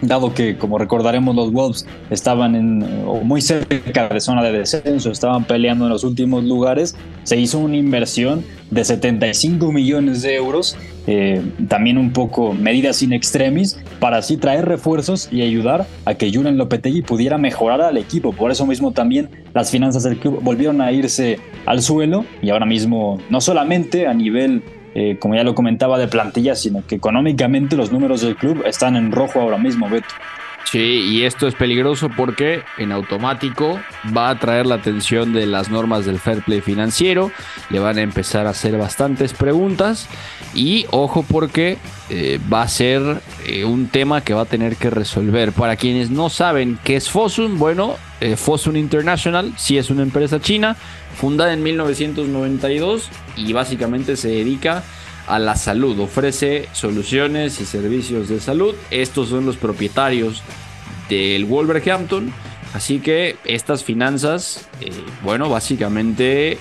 dado 0.00 0.32
que, 0.32 0.56
como 0.56 0.78
recordaremos, 0.78 1.34
los 1.34 1.52
Wolves 1.52 1.86
estaban 2.10 2.54
en, 2.54 2.78
muy 3.24 3.40
cerca 3.40 4.08
de 4.08 4.20
zona 4.20 4.42
de 4.42 4.52
descenso, 4.52 5.10
estaban 5.10 5.44
peleando 5.44 5.86
en 5.86 5.90
los 5.90 6.04
últimos 6.04 6.44
lugares, 6.44 6.94
se 7.24 7.36
hizo 7.36 7.58
una 7.58 7.76
inversión 7.76 8.44
de 8.70 8.84
75 8.84 9.72
millones 9.72 10.22
de 10.22 10.36
euros, 10.36 10.76
eh, 11.10 11.40
también 11.68 11.96
un 11.96 12.12
poco 12.12 12.52
medidas 12.52 13.02
in 13.02 13.14
extremis, 13.14 13.80
para 13.98 14.18
así 14.18 14.36
traer 14.36 14.66
refuerzos 14.66 15.32
y 15.32 15.40
ayudar 15.40 15.86
a 16.04 16.14
que 16.14 16.30
Julen 16.30 16.58
Lopetegui 16.58 17.00
pudiera 17.00 17.38
mejorar 17.38 17.80
al 17.80 17.96
equipo. 17.96 18.34
Por 18.34 18.50
eso 18.50 18.66
mismo 18.66 18.92
también 18.92 19.30
las 19.54 19.70
finanzas 19.70 20.02
del 20.02 20.18
club 20.18 20.40
volvieron 20.42 20.82
a 20.82 20.92
irse 20.92 21.38
al 21.64 21.80
suelo 21.80 22.26
y 22.42 22.50
ahora 22.50 22.66
mismo 22.66 23.18
no 23.30 23.40
solamente 23.40 24.06
a 24.06 24.12
nivel 24.12 24.62
eh, 24.94 25.16
como 25.18 25.34
ya 25.34 25.44
lo 25.44 25.54
comentaba, 25.54 25.98
de 25.98 26.08
plantilla, 26.08 26.54
sino 26.54 26.84
que 26.86 26.96
económicamente 26.96 27.76
los 27.76 27.90
números 27.90 28.20
del 28.20 28.36
club 28.36 28.64
están 28.66 28.96
en 28.96 29.10
rojo 29.10 29.40
ahora 29.40 29.56
mismo, 29.56 29.88
Beto. 29.88 30.08
Sí, 30.70 30.78
y 30.78 31.24
esto 31.24 31.48
es 31.48 31.54
peligroso 31.54 32.10
porque 32.10 32.62
en 32.76 32.92
automático 32.92 33.80
va 34.14 34.28
a 34.28 34.32
atraer 34.32 34.66
la 34.66 34.74
atención 34.74 35.32
de 35.32 35.46
las 35.46 35.70
normas 35.70 36.04
del 36.04 36.18
fair 36.18 36.42
play 36.42 36.60
financiero, 36.60 37.32
le 37.70 37.78
van 37.78 37.96
a 37.96 38.02
empezar 38.02 38.46
a 38.46 38.50
hacer 38.50 38.76
bastantes 38.76 39.32
preguntas 39.32 40.08
y 40.54 40.84
ojo 40.90 41.24
porque 41.26 41.78
eh, 42.10 42.38
va 42.52 42.60
a 42.60 42.68
ser 42.68 43.22
eh, 43.46 43.64
un 43.64 43.88
tema 43.88 44.20
que 44.20 44.34
va 44.34 44.42
a 44.42 44.44
tener 44.44 44.76
que 44.76 44.90
resolver. 44.90 45.52
Para 45.52 45.76
quienes 45.76 46.10
no 46.10 46.28
saben 46.28 46.78
qué 46.84 46.96
es 46.96 47.08
Fosun, 47.08 47.58
bueno, 47.58 47.96
Fosun 48.36 48.76
International 48.76 49.54
sí 49.56 49.78
es 49.78 49.88
una 49.88 50.02
empresa 50.02 50.38
china 50.38 50.76
fundada 51.16 51.54
en 51.54 51.62
1992 51.62 53.08
y 53.36 53.52
básicamente 53.54 54.16
se 54.16 54.28
dedica 54.28 54.78
a 54.78 54.82
la 55.38 55.56
salud, 55.56 55.98
ofrece 56.00 56.68
soluciones 56.72 57.60
y 57.60 57.66
servicios 57.66 58.28
de 58.28 58.40
salud. 58.40 58.74
Estos 58.90 59.28
son 59.28 59.44
los 59.46 59.56
propietarios 59.56 60.42
del 61.08 61.44
Wolverhampton, 61.44 62.32
así 62.72 63.00
que 63.00 63.36
estas 63.44 63.82
finanzas, 63.84 64.68
eh, 64.80 64.92
bueno, 65.22 65.48
básicamente 65.48 66.58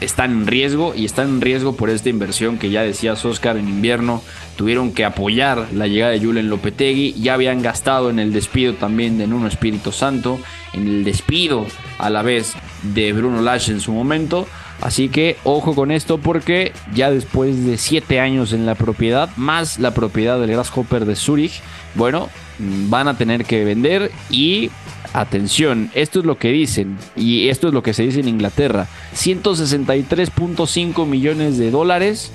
están 0.00 0.32
en 0.32 0.46
riesgo 0.46 0.94
y 0.96 1.04
están 1.04 1.28
en 1.28 1.40
riesgo 1.40 1.76
por 1.76 1.90
esta 1.90 2.08
inversión 2.08 2.58
que 2.58 2.70
ya 2.70 2.82
decías 2.82 3.24
Oscar 3.24 3.56
en 3.56 3.68
invierno. 3.68 4.22
Tuvieron 4.56 4.92
que 4.92 5.04
apoyar 5.04 5.68
la 5.72 5.86
llegada 5.86 6.12
de 6.12 6.20
Julen 6.20 6.48
Lopetegui. 6.48 7.14
Ya 7.20 7.34
habían 7.34 7.62
gastado 7.62 8.10
en 8.10 8.18
el 8.18 8.32
despido 8.32 8.74
también 8.74 9.18
de 9.18 9.26
Nuno 9.26 9.46
Espíritu 9.46 9.92
Santo. 9.92 10.40
En 10.72 10.86
el 10.86 11.04
despido 11.04 11.66
a 11.98 12.10
la 12.10 12.22
vez 12.22 12.54
de 12.82 13.12
Bruno 13.12 13.42
Lage 13.42 13.72
en 13.72 13.80
su 13.80 13.92
momento. 13.92 14.46
Así 14.80 15.08
que 15.08 15.36
ojo 15.44 15.74
con 15.74 15.90
esto 15.90 16.18
porque 16.18 16.72
ya 16.94 17.10
después 17.10 17.64
de 17.66 17.76
7 17.76 18.20
años 18.20 18.52
en 18.52 18.66
la 18.66 18.74
propiedad, 18.74 19.28
más 19.36 19.78
la 19.78 19.92
propiedad 19.92 20.40
del 20.40 20.52
Grasshopper 20.52 21.04
de 21.04 21.16
Zurich, 21.16 21.60
bueno, 21.94 22.28
van 22.58 23.08
a 23.08 23.16
tener 23.16 23.44
que 23.44 23.64
vender 23.64 24.10
y 24.30 24.70
Atención, 25.12 25.90
esto 25.94 26.20
es 26.20 26.24
lo 26.24 26.38
que 26.38 26.52
dicen 26.52 26.96
y 27.16 27.48
esto 27.48 27.66
es 27.66 27.74
lo 27.74 27.82
que 27.82 27.94
se 27.94 28.04
dice 28.04 28.20
en 28.20 28.28
Inglaterra. 28.28 28.86
163.5 29.16 31.04
millones 31.04 31.58
de 31.58 31.72
dólares. 31.72 32.30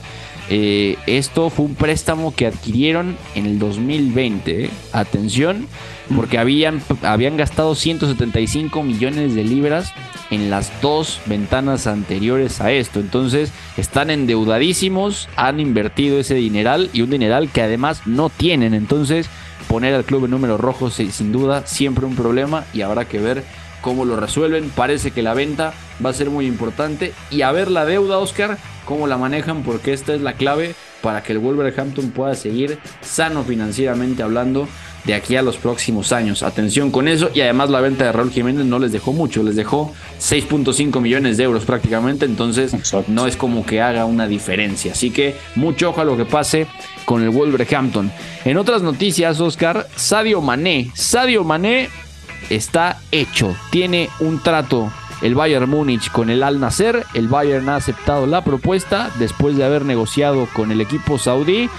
Eh, 0.49 0.97
esto 1.07 1.49
fue 1.49 1.65
un 1.65 1.75
préstamo 1.75 2.33
que 2.33 2.45
adquirieron 2.45 3.17
en 3.33 3.45
el 3.45 3.59
2020. 3.59 4.65
¿eh? 4.65 4.69
Atención, 4.93 5.67
porque 6.15 6.37
habían, 6.37 6.81
habían 7.01 7.37
gastado 7.37 7.75
175 7.75 8.83
millones 8.83 9.33
de 9.35 9.43
libras 9.43 9.91
en 10.31 10.49
las 10.49 10.71
dos 10.81 11.19
ventanas 11.25 11.87
anteriores 11.87 12.61
a 12.61 12.71
esto. 12.71 12.99
Entonces 12.99 13.51
están 13.77 14.09
endeudadísimos, 14.09 15.29
han 15.35 15.59
invertido 15.59 16.19
ese 16.19 16.35
dineral 16.35 16.89
y 16.93 17.01
un 17.01 17.09
dineral 17.09 17.49
que 17.49 17.61
además 17.61 18.01
no 18.05 18.29
tienen. 18.29 18.73
Entonces 18.73 19.27
poner 19.67 19.95
al 19.95 20.05
club 20.05 20.25
en 20.25 20.31
números 20.31 20.59
rojos 20.59 20.93
sin 20.93 21.31
duda 21.31 21.65
siempre 21.65 22.05
un 22.05 22.15
problema 22.15 22.65
y 22.73 22.81
habrá 22.81 23.05
que 23.05 23.19
ver 23.19 23.43
cómo 23.85 24.03
lo 24.03 24.15
resuelven. 24.15 24.71
Parece 24.71 25.11
que 25.11 25.21
la 25.21 25.35
venta 25.35 25.71
va 26.03 26.09
a 26.09 26.13
ser 26.13 26.31
muy 26.31 26.47
importante 26.47 27.13
y 27.29 27.43
a 27.43 27.51
ver 27.51 27.69
la 27.69 27.85
deuda, 27.85 28.17
Oscar, 28.17 28.57
cómo 28.83 29.05
la 29.05 29.19
manejan 29.19 29.61
porque 29.61 29.93
esta 29.93 30.15
es 30.15 30.21
la 30.21 30.33
clave 30.33 30.73
para 31.03 31.21
que 31.21 31.33
el 31.33 31.37
Wolverhampton 31.37 32.09
pueda 32.09 32.33
seguir 32.33 32.79
sano 33.01 33.43
financieramente 33.43 34.23
hablando 34.23 34.67
de 35.03 35.13
aquí 35.13 35.35
a 35.35 35.43
los 35.43 35.57
próximos 35.57 36.11
años. 36.13 36.41
Atención 36.41 36.89
con 36.89 37.07
eso 37.07 37.29
y 37.31 37.41
además 37.41 37.69
la 37.69 37.79
venta 37.79 38.05
de 38.05 38.11
Raúl 38.11 38.31
Jiménez 38.31 38.65
no 38.65 38.79
les 38.79 38.91
dejó 38.91 39.13
mucho, 39.13 39.43
les 39.43 39.55
dejó 39.55 39.93
6.5 40.19 40.99
millones 40.99 41.37
de 41.37 41.43
euros 41.43 41.63
prácticamente, 41.63 42.25
entonces 42.25 42.75
no 43.07 43.27
es 43.27 43.37
como 43.37 43.67
que 43.67 43.81
haga 43.81 44.05
una 44.05 44.27
diferencia. 44.27 44.93
Así 44.93 45.11
que 45.11 45.35
mucho 45.53 45.91
ojo 45.91 46.01
a 46.01 46.05
lo 46.05 46.17
que 46.17 46.25
pase 46.25 46.65
con 47.05 47.21
el 47.21 47.29
Wolverhampton. 47.29 48.11
En 48.45 48.57
otras 48.57 48.81
noticias, 48.81 49.39
Oscar, 49.39 49.87
Sadio 49.95 50.41
Mané, 50.41 50.89
Sadio 50.95 51.43
Mané 51.43 51.89
está 52.49 52.99
hecho. 53.11 53.55
Tiene 53.71 54.09
un 54.19 54.41
trato 54.41 54.91
el 55.21 55.35
Bayern 55.35 55.69
Múnich 55.69 56.11
con 56.11 56.29
el 56.29 56.43
Al 56.43 56.59
Nasser. 56.59 57.05
El 57.13 57.27
Bayern 57.27 57.69
ha 57.69 57.77
aceptado 57.77 58.27
la 58.27 58.43
propuesta 58.43 59.09
después 59.17 59.57
de 59.57 59.63
haber 59.63 59.85
negociado 59.85 60.47
con 60.53 60.71
el 60.71 60.81
equipo 60.81 61.17
saudí. 61.17 61.69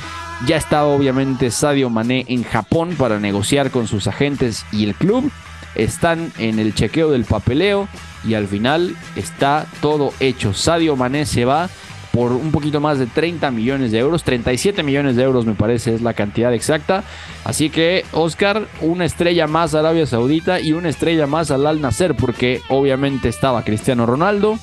Ya 0.46 0.56
está 0.56 0.84
obviamente 0.84 1.50
Sadio 1.50 1.88
Mané 1.88 2.24
en 2.28 2.44
Japón 2.44 2.94
para 2.98 3.18
negociar 3.18 3.70
con 3.70 3.88
sus 3.88 4.06
agentes 4.06 4.66
y 4.72 4.84
el 4.84 4.94
club. 4.94 5.30
Están 5.74 6.32
en 6.38 6.58
el 6.58 6.74
chequeo 6.74 7.10
del 7.10 7.24
papeleo 7.24 7.88
y 8.24 8.34
al 8.34 8.48
final 8.48 8.96
está 9.14 9.66
todo 9.80 10.12
hecho. 10.20 10.52
Sadio 10.52 10.96
Mané 10.96 11.26
se 11.26 11.44
va 11.44 11.68
por 12.16 12.32
un 12.32 12.50
poquito 12.50 12.80
más 12.80 12.98
de 12.98 13.04
30 13.04 13.50
millones 13.50 13.92
de 13.92 13.98
euros, 13.98 14.24
37 14.24 14.82
millones 14.82 15.16
de 15.16 15.22
euros 15.22 15.44
me 15.44 15.52
parece 15.52 15.94
es 15.94 16.00
la 16.00 16.14
cantidad 16.14 16.54
exacta. 16.54 17.04
Así 17.44 17.68
que 17.68 18.06
Oscar, 18.12 18.66
una 18.80 19.04
estrella 19.04 19.46
más 19.46 19.74
a 19.74 19.80
Arabia 19.80 20.06
Saudita 20.06 20.58
y 20.58 20.72
una 20.72 20.88
estrella 20.88 21.26
más 21.26 21.50
al 21.50 21.66
Al 21.66 21.82
Nasser, 21.82 22.14
porque 22.14 22.62
obviamente 22.70 23.28
estaba 23.28 23.64
Cristiano 23.64 24.06
Ronaldo, 24.06 24.58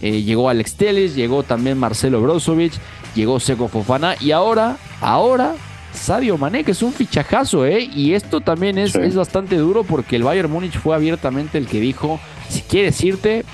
eh, 0.00 0.22
llegó 0.22 0.48
Alex 0.48 0.76
Teles, 0.76 1.14
llegó 1.14 1.42
también 1.42 1.76
Marcelo 1.76 2.22
Brozovic, 2.22 2.72
llegó 3.14 3.38
Seco 3.38 3.68
Fofana 3.68 4.16
y 4.18 4.30
ahora, 4.30 4.78
ahora 5.02 5.56
Sadio 5.92 6.38
Mané, 6.38 6.64
que 6.64 6.70
es 6.70 6.82
un 6.82 6.94
fichajazo, 6.94 7.66
¿eh? 7.66 7.82
Y 7.82 8.14
esto 8.14 8.40
también 8.40 8.78
es, 8.78 8.94
es 8.94 9.14
bastante 9.14 9.58
duro 9.58 9.84
porque 9.84 10.16
el 10.16 10.22
Bayern 10.22 10.50
Múnich 10.50 10.78
fue 10.78 10.94
abiertamente 10.94 11.58
el 11.58 11.66
que 11.66 11.80
dijo, 11.80 12.18
si 12.48 12.62
quieres 12.62 13.04
irte, 13.04 13.44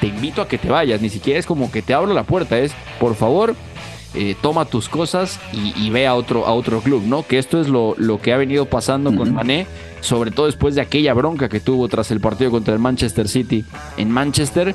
te 0.00 0.06
invito 0.06 0.42
a 0.42 0.48
que 0.48 0.58
te 0.58 0.68
vayas, 0.68 1.00
ni 1.00 1.08
siquiera 1.08 1.38
es 1.38 1.46
como 1.46 1.70
que 1.70 1.82
te 1.82 1.94
abro 1.94 2.12
la 2.12 2.24
puerta, 2.24 2.58
es 2.58 2.72
por 2.98 3.14
favor, 3.14 3.54
eh, 4.14 4.34
toma 4.40 4.64
tus 4.64 4.88
cosas 4.88 5.38
y, 5.52 5.90
ve 5.90 6.06
a 6.06 6.14
otro, 6.14 6.46
a 6.46 6.52
otro 6.52 6.80
club, 6.80 7.02
¿no? 7.04 7.26
Que 7.26 7.38
esto 7.38 7.60
es 7.60 7.68
lo, 7.68 7.94
lo 7.98 8.20
que 8.20 8.32
ha 8.32 8.36
venido 8.36 8.64
pasando 8.66 9.14
con 9.14 9.34
Mané, 9.34 9.66
sobre 10.00 10.30
todo 10.30 10.46
después 10.46 10.74
de 10.74 10.80
aquella 10.80 11.12
bronca 11.12 11.48
que 11.48 11.60
tuvo 11.60 11.88
tras 11.88 12.10
el 12.10 12.20
partido 12.20 12.50
contra 12.50 12.72
el 12.72 12.80
Manchester 12.80 13.28
City 13.28 13.64
en 13.96 14.10
Manchester 14.10 14.74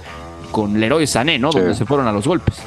con 0.51 0.79
Leroy 0.79 1.07
Sané, 1.07 1.39
¿no? 1.39 1.51
Donde 1.51 1.73
se 1.73 1.85
fueron 1.85 2.07
a 2.07 2.11
los 2.11 2.27
golpes. 2.27 2.61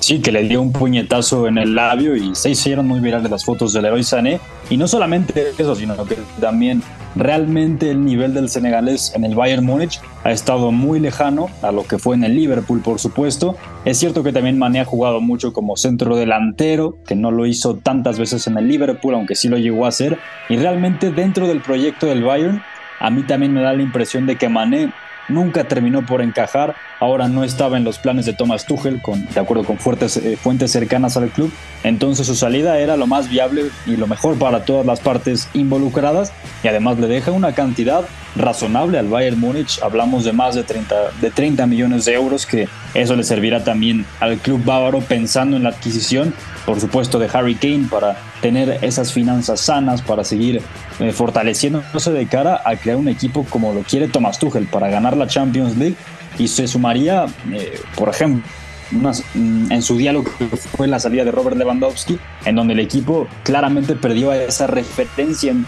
Sí, 0.00 0.20
que 0.20 0.30
le 0.30 0.44
dio 0.44 0.62
un 0.62 0.72
puñetazo 0.72 1.48
en 1.48 1.58
el 1.58 1.74
labio 1.74 2.14
y 2.14 2.34
se 2.34 2.50
hicieron 2.50 2.86
muy 2.86 3.00
virales 3.00 3.30
las 3.30 3.44
fotos 3.44 3.72
del 3.72 3.84
héroe 3.84 4.02
Sané. 4.02 4.40
Y 4.70 4.76
no 4.76 4.86
solamente 4.86 5.52
eso, 5.58 5.74
sino 5.74 5.96
que 6.04 6.16
también 6.40 6.82
realmente 7.16 7.90
el 7.90 8.04
nivel 8.04 8.32
del 8.32 8.48
senegalés 8.48 9.12
en 9.14 9.24
el 9.24 9.34
Bayern 9.34 9.64
Múnich 9.64 10.00
ha 10.22 10.30
estado 10.30 10.70
muy 10.70 11.00
lejano 11.00 11.48
a 11.62 11.72
lo 11.72 11.84
que 11.84 11.98
fue 11.98 12.14
en 12.14 12.22
el 12.22 12.36
Liverpool, 12.36 12.80
por 12.80 13.00
supuesto. 13.00 13.56
Es 13.84 13.98
cierto 13.98 14.22
que 14.22 14.32
también 14.32 14.58
Mané 14.58 14.80
ha 14.80 14.84
jugado 14.84 15.20
mucho 15.20 15.52
como 15.52 15.76
centro 15.76 16.16
delantero, 16.16 16.96
que 17.06 17.16
no 17.16 17.30
lo 17.30 17.46
hizo 17.46 17.76
tantas 17.76 18.18
veces 18.18 18.46
en 18.46 18.56
el 18.56 18.68
Liverpool, 18.68 19.14
aunque 19.14 19.34
sí 19.34 19.48
lo 19.48 19.58
llegó 19.58 19.84
a 19.84 19.88
hacer. 19.88 20.18
Y 20.48 20.56
realmente 20.56 21.10
dentro 21.10 21.48
del 21.48 21.60
proyecto 21.60 22.06
del 22.06 22.22
Bayern, 22.22 22.62
a 23.00 23.10
mí 23.10 23.24
también 23.24 23.52
me 23.52 23.62
da 23.62 23.72
la 23.72 23.82
impresión 23.82 24.26
de 24.26 24.36
que 24.36 24.48
Mané 24.48 24.92
nunca 25.28 25.64
terminó 25.64 26.04
por 26.06 26.22
encajar, 26.22 26.74
ahora 27.00 27.28
no 27.28 27.44
estaba 27.44 27.76
en 27.76 27.84
los 27.84 27.98
planes 27.98 28.26
de 28.26 28.32
Thomas 28.32 28.66
Tuchel, 28.66 29.00
de 29.34 29.40
acuerdo 29.40 29.64
con 29.64 29.78
fuertes, 29.78 30.16
eh, 30.16 30.36
fuentes 30.36 30.72
cercanas 30.72 31.16
al 31.16 31.30
club, 31.30 31.52
entonces 31.84 32.26
su 32.26 32.34
salida 32.34 32.78
era 32.78 32.96
lo 32.96 33.06
más 33.06 33.28
viable 33.28 33.64
y 33.86 33.96
lo 33.96 34.06
mejor 34.06 34.38
para 34.38 34.64
todas 34.64 34.84
las 34.84 35.00
partes 35.00 35.48
involucradas. 35.54 36.32
Y 36.62 36.68
además 36.68 36.98
le 36.98 37.06
deja 37.06 37.30
una 37.30 37.52
cantidad 37.52 38.04
razonable 38.36 38.98
al 38.98 39.08
Bayern 39.08 39.38
Múnich, 39.38 39.80
hablamos 39.82 40.24
de 40.24 40.32
más 40.32 40.54
de 40.54 40.64
30, 40.64 40.94
de 41.20 41.30
30 41.30 41.66
millones 41.66 42.04
de 42.04 42.14
euros, 42.14 42.46
que 42.46 42.68
eso 42.94 43.16
le 43.16 43.22
servirá 43.22 43.64
también 43.64 44.04
al 44.20 44.38
club 44.38 44.64
bávaro 44.64 45.00
pensando 45.00 45.56
en 45.56 45.62
la 45.62 45.70
adquisición, 45.70 46.34
por 46.66 46.80
supuesto, 46.80 47.18
de 47.18 47.28
Harry 47.32 47.54
Kane 47.54 47.86
para 47.90 48.16
tener 48.40 48.78
esas 48.82 49.12
finanzas 49.12 49.60
sanas, 49.60 50.02
para 50.02 50.24
seguir 50.24 50.62
eh, 51.00 51.12
fortaleciéndose 51.12 52.12
de 52.12 52.26
cara 52.26 52.60
a 52.64 52.76
crear 52.76 52.96
un 52.96 53.08
equipo 53.08 53.44
como 53.48 53.72
lo 53.72 53.82
quiere 53.82 54.08
Thomas 54.08 54.38
Tuchel, 54.38 54.66
para 54.66 54.88
ganar 54.88 55.16
la 55.16 55.26
Champions 55.26 55.76
League 55.76 55.96
y 56.38 56.48
se 56.48 56.66
sumaría, 56.66 57.26
eh, 57.52 57.80
por 57.96 58.08
ejemplo, 58.08 58.48
mm, 58.90 59.72
en 59.72 59.82
su 59.82 59.96
diálogo 59.96 60.30
que 60.38 60.46
fue 60.56 60.86
la 60.86 60.98
salida 60.98 61.24
de 61.24 61.32
Robert 61.32 61.56
Lewandowski, 61.56 62.18
en 62.44 62.54
donde 62.54 62.74
el 62.74 62.80
equipo 62.80 63.26
claramente 63.42 63.94
perdió 63.94 64.32
esa 64.32 64.66
referencia 64.66 65.50
en 65.50 65.66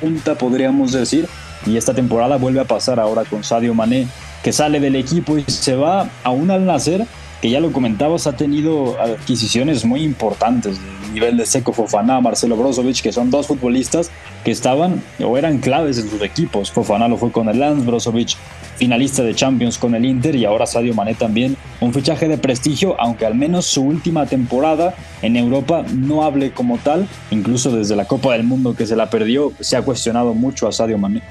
punta, 0.00 0.36
podríamos 0.36 0.92
decir, 0.92 1.28
y 1.64 1.76
esta 1.76 1.94
temporada 1.94 2.36
vuelve 2.36 2.60
a 2.60 2.64
pasar 2.64 3.00
ahora 3.00 3.24
con 3.24 3.44
Sadio 3.44 3.74
Mané, 3.74 4.06
que 4.42 4.52
sale 4.52 4.80
del 4.80 4.96
equipo 4.96 5.38
y 5.38 5.44
se 5.48 5.74
va 5.74 6.08
a 6.22 6.30
un 6.30 6.50
al 6.50 6.66
nacer 6.66 7.06
que 7.40 7.50
ya 7.50 7.60
lo 7.60 7.70
comentabas, 7.70 8.26
ha 8.26 8.36
tenido 8.36 9.00
adquisiciones 9.00 9.84
muy 9.84 10.02
importantes, 10.02 10.78
nivel 11.12 11.36
de 11.36 11.46
Seco 11.46 11.72
Fofana, 11.72 12.20
Marcelo 12.20 12.56
Brozovic, 12.56 13.00
que 13.02 13.12
son 13.12 13.30
dos 13.30 13.46
futbolistas 13.46 14.10
que 14.44 14.50
estaban 14.50 15.02
o 15.24 15.36
eran 15.36 15.58
claves 15.58 15.98
en 15.98 16.10
sus 16.10 16.20
equipos. 16.22 16.70
Fofana 16.70 17.08
lo 17.08 17.16
fue 17.16 17.32
con 17.32 17.48
el 17.48 17.58
Lens, 17.58 17.84
Brozovic 17.84 18.36
finalista 18.76 19.22
de 19.22 19.34
Champions 19.34 19.78
con 19.78 19.94
el 19.94 20.04
Inter 20.04 20.36
y 20.36 20.44
ahora 20.44 20.66
Sadio 20.66 20.94
Mané 20.94 21.14
también. 21.14 21.56
Un 21.80 21.92
fichaje 21.92 22.28
de 22.28 22.38
prestigio, 22.38 22.98
aunque 23.00 23.26
al 23.26 23.34
menos 23.34 23.66
su 23.66 23.82
última 23.82 24.26
temporada 24.26 24.94
en 25.22 25.36
Europa 25.36 25.84
no 25.94 26.22
hable 26.22 26.52
como 26.52 26.78
tal, 26.78 27.08
incluso 27.30 27.74
desde 27.74 27.96
la 27.96 28.06
Copa 28.06 28.32
del 28.32 28.44
Mundo 28.44 28.74
que 28.76 28.86
se 28.86 28.96
la 28.96 29.10
perdió, 29.10 29.52
se 29.60 29.76
ha 29.76 29.82
cuestionado 29.82 30.34
mucho 30.34 30.68
a 30.68 30.72
Sadio 30.72 30.98
Mané. 30.98 31.22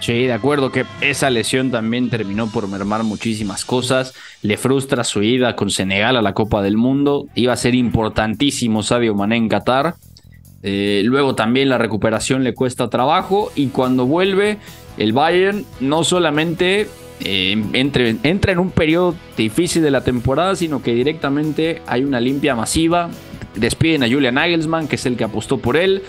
Sí, 0.00 0.26
de 0.26 0.32
acuerdo 0.32 0.70
que 0.70 0.84
esa 1.00 1.30
lesión 1.30 1.70
también 1.70 2.10
terminó 2.10 2.50
por 2.50 2.68
mermar 2.68 3.02
muchísimas 3.02 3.64
cosas. 3.64 4.12
Le 4.42 4.56
frustra 4.56 5.04
su 5.04 5.22
ida 5.22 5.56
con 5.56 5.70
Senegal 5.70 6.16
a 6.16 6.22
la 6.22 6.34
Copa 6.34 6.62
del 6.62 6.76
Mundo. 6.76 7.26
Iba 7.34 7.54
a 7.54 7.56
ser 7.56 7.74
importantísimo 7.74 8.82
Sadio 8.82 9.14
Mané 9.14 9.36
en 9.36 9.48
Qatar. 9.48 9.94
Eh, 10.62 11.02
luego 11.04 11.34
también 11.34 11.68
la 11.68 11.78
recuperación 11.78 12.44
le 12.44 12.54
cuesta 12.54 12.90
trabajo 12.90 13.52
y 13.54 13.68
cuando 13.68 14.06
vuelve 14.06 14.58
el 14.98 15.12
Bayern 15.12 15.64
no 15.80 16.04
solamente 16.04 16.88
eh, 17.20 17.62
entra 17.72 18.52
en 18.52 18.58
un 18.58 18.70
periodo 18.70 19.14
difícil 19.36 19.82
de 19.82 19.90
la 19.90 20.02
temporada, 20.02 20.54
sino 20.56 20.82
que 20.82 20.94
directamente 20.94 21.82
hay 21.86 22.04
una 22.04 22.20
limpia 22.20 22.54
masiva. 22.54 23.10
Despiden 23.54 24.02
a 24.02 24.08
Julian 24.08 24.34
Nagelsmann, 24.34 24.86
que 24.86 24.96
es 24.96 25.06
el 25.06 25.16
que 25.16 25.24
apostó 25.24 25.58
por 25.58 25.76
él. 25.76 26.02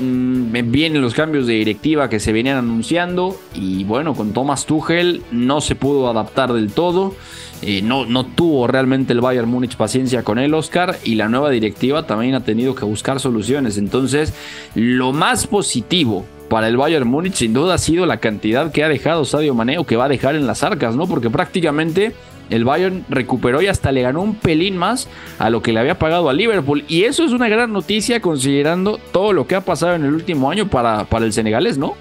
Mm, 0.00 0.52
vienen 0.70 1.02
los 1.02 1.14
cambios 1.14 1.46
de 1.46 1.54
directiva 1.54 2.08
que 2.08 2.20
se 2.20 2.32
venían 2.32 2.56
anunciando 2.56 3.36
y 3.54 3.82
bueno, 3.82 4.14
con 4.14 4.32
Thomas 4.32 4.64
Tuchel 4.64 5.22
no 5.32 5.60
se 5.60 5.74
pudo 5.74 6.08
adaptar 6.08 6.52
del 6.52 6.72
todo. 6.72 7.14
Eh, 7.62 7.82
no, 7.82 8.06
no 8.06 8.24
tuvo 8.24 8.68
realmente 8.68 9.12
el 9.12 9.20
Bayern 9.20 9.48
Múnich 9.48 9.76
paciencia 9.76 10.22
con 10.22 10.38
él, 10.38 10.54
Oscar, 10.54 10.96
y 11.02 11.16
la 11.16 11.28
nueva 11.28 11.50
directiva 11.50 12.06
también 12.06 12.36
ha 12.36 12.44
tenido 12.44 12.76
que 12.76 12.84
buscar 12.84 13.18
soluciones. 13.18 13.78
Entonces, 13.78 14.32
lo 14.76 15.12
más 15.12 15.48
positivo 15.48 16.24
para 16.48 16.68
el 16.68 16.76
Bayern 16.76 17.08
Múnich 17.08 17.34
sin 17.34 17.52
duda 17.52 17.74
ha 17.74 17.78
sido 17.78 18.06
la 18.06 18.18
cantidad 18.18 18.70
que 18.70 18.84
ha 18.84 18.88
dejado 18.88 19.24
Sadio 19.24 19.54
Mané 19.54 19.78
o 19.78 19.84
que 19.84 19.96
va 19.96 20.04
a 20.04 20.08
dejar 20.08 20.36
en 20.36 20.46
las 20.46 20.62
arcas, 20.62 20.94
¿no? 20.94 21.08
Porque 21.08 21.30
prácticamente 21.30 22.14
el 22.50 22.64
Bayern 22.64 23.04
recuperó 23.08 23.62
y 23.62 23.66
hasta 23.66 23.92
le 23.92 24.02
ganó 24.02 24.22
un 24.22 24.34
pelín 24.34 24.76
más 24.76 25.08
a 25.38 25.50
lo 25.50 25.62
que 25.62 25.72
le 25.72 25.80
había 25.80 25.98
pagado 25.98 26.28
a 26.28 26.32
Liverpool. 26.32 26.84
Y 26.88 27.04
eso 27.04 27.24
es 27.24 27.32
una 27.32 27.48
gran 27.48 27.72
noticia 27.72 28.20
considerando 28.20 28.98
todo 29.12 29.32
lo 29.32 29.46
que 29.46 29.54
ha 29.54 29.60
pasado 29.60 29.94
en 29.94 30.04
el 30.04 30.14
último 30.14 30.50
año 30.50 30.68
para, 30.68 31.04
para 31.04 31.24
el 31.24 31.32
senegalés, 31.32 31.78
¿no? 31.78 31.94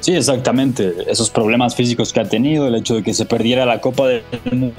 Sí, 0.00 0.14
exactamente. 0.14 0.94
Esos 1.06 1.30
problemas 1.30 1.76
físicos 1.76 2.12
que 2.12 2.20
ha 2.20 2.28
tenido, 2.28 2.66
el 2.66 2.74
hecho 2.74 2.96
de 2.96 3.02
que 3.04 3.14
se 3.14 3.24
perdiera 3.24 3.64
la 3.64 3.80
Copa 3.80 4.08
del 4.08 4.22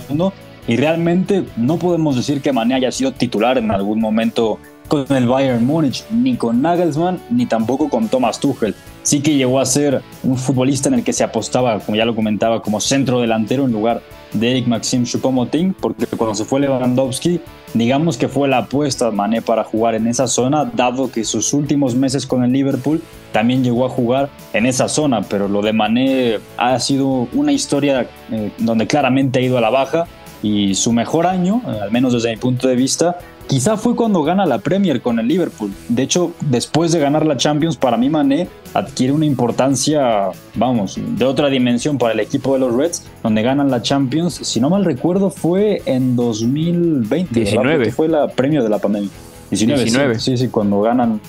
Mundo. 0.09 0.33
Y 0.67 0.77
realmente 0.77 1.43
no 1.57 1.77
podemos 1.77 2.15
decir 2.15 2.41
que 2.41 2.53
Mané 2.53 2.75
haya 2.75 2.91
sido 2.91 3.11
titular 3.11 3.57
en 3.57 3.71
algún 3.71 3.99
momento 3.99 4.59
con 4.87 5.05
el 5.15 5.27
Bayern 5.27 5.65
Múnich, 5.65 6.03
ni 6.09 6.35
con 6.35 6.61
Nagelsmann, 6.61 7.19
ni 7.29 7.45
tampoco 7.45 7.89
con 7.89 8.09
Thomas 8.09 8.39
Tuchel. 8.39 8.75
Sí 9.01 9.21
que 9.21 9.35
llegó 9.35 9.59
a 9.59 9.65
ser 9.65 10.01
un 10.23 10.37
futbolista 10.37 10.89
en 10.89 10.95
el 10.95 11.03
que 11.03 11.13
se 11.13 11.23
apostaba, 11.23 11.79
como 11.79 11.97
ya 11.97 12.05
lo 12.05 12.15
comentaba, 12.15 12.61
como 12.61 12.79
centro 12.79 13.21
delantero 13.21 13.65
en 13.65 13.71
lugar 13.71 14.01
de 14.33 14.51
Eric 14.51 14.67
Maxim 14.67 15.03
Choupo-Moting, 15.03 15.73
porque 15.79 16.05
cuando 16.05 16.35
se 16.35 16.45
fue 16.45 16.59
Lewandowski, 16.59 17.39
digamos 17.73 18.17
que 18.17 18.27
fue 18.27 18.47
la 18.47 18.59
apuesta 18.59 19.11
Mané 19.11 19.41
para 19.41 19.63
jugar 19.63 19.95
en 19.95 20.07
esa 20.07 20.27
zona, 20.27 20.65
dado 20.65 21.11
que 21.11 21.23
sus 21.23 21.53
últimos 21.53 21.95
meses 21.95 22.25
con 22.25 22.43
el 22.43 22.51
Liverpool 22.51 23.01
también 23.31 23.63
llegó 23.63 23.85
a 23.85 23.89
jugar 23.89 24.29
en 24.53 24.65
esa 24.65 24.87
zona, 24.87 25.21
pero 25.21 25.47
lo 25.47 25.61
de 25.61 25.73
Mané 25.73 26.39
ha 26.57 26.79
sido 26.79 27.27
una 27.33 27.51
historia 27.51 28.07
eh, 28.31 28.51
donde 28.57 28.87
claramente 28.87 29.39
ha 29.39 29.41
ido 29.41 29.57
a 29.57 29.61
la 29.61 29.69
baja 29.69 30.05
y 30.43 30.75
su 30.75 30.91
mejor 30.91 31.25
año, 31.25 31.61
eh, 31.65 31.79
al 31.83 31.91
menos 31.91 32.13
desde 32.13 32.29
mi 32.31 32.37
punto 32.37 32.67
de 32.67 32.75
vista, 32.75 33.17
Quizá 33.47 33.77
fue 33.77 33.95
cuando 33.95 34.23
gana 34.23 34.45
la 34.45 34.59
Premier 34.59 35.01
con 35.01 35.19
el 35.19 35.27
Liverpool. 35.27 35.71
De 35.89 36.03
hecho, 36.03 36.33
después 36.41 36.91
de 36.91 36.99
ganar 36.99 37.25
la 37.25 37.37
Champions, 37.37 37.77
para 37.77 37.97
mí 37.97 38.09
Mané 38.09 38.47
adquiere 38.73 39.13
una 39.13 39.25
importancia, 39.25 40.29
vamos, 40.55 40.97
de 40.97 41.25
otra 41.25 41.49
dimensión 41.49 41.97
para 41.97 42.13
el 42.13 42.19
equipo 42.19 42.53
de 42.53 42.59
los 42.61 42.73
Reds, 42.73 43.05
donde 43.21 43.41
ganan 43.41 43.69
la 43.69 43.81
Champions. 43.81 44.35
Si 44.35 44.59
no 44.59 44.69
mal 44.69 44.85
recuerdo, 44.85 45.29
fue 45.29 45.81
en 45.85 46.15
2020. 46.15 47.33
19. 47.33 47.91
Fue 47.91 48.07
la 48.07 48.27
Premier 48.27 48.63
de 48.63 48.69
la 48.69 48.79
pandemia. 48.79 49.09
19. 49.49 50.19
Sí, 50.19 50.37
sí, 50.37 50.47
cuando 50.47 50.81
ganan. 50.81 51.19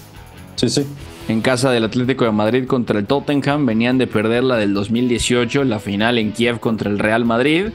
Sí, 0.56 0.68
sí. 0.68 0.86
En 1.28 1.40
casa 1.40 1.70
del 1.70 1.84
Atlético 1.84 2.24
de 2.24 2.32
Madrid 2.32 2.66
contra 2.66 2.98
el 2.98 3.06
Tottenham, 3.06 3.64
venían 3.64 3.96
de 3.96 4.06
perder 4.06 4.44
la 4.44 4.56
del 4.56 4.74
2018, 4.74 5.64
la 5.64 5.78
final 5.78 6.18
en 6.18 6.32
Kiev 6.32 6.60
contra 6.60 6.90
el 6.90 6.98
Real 6.98 7.24
Madrid. 7.24 7.68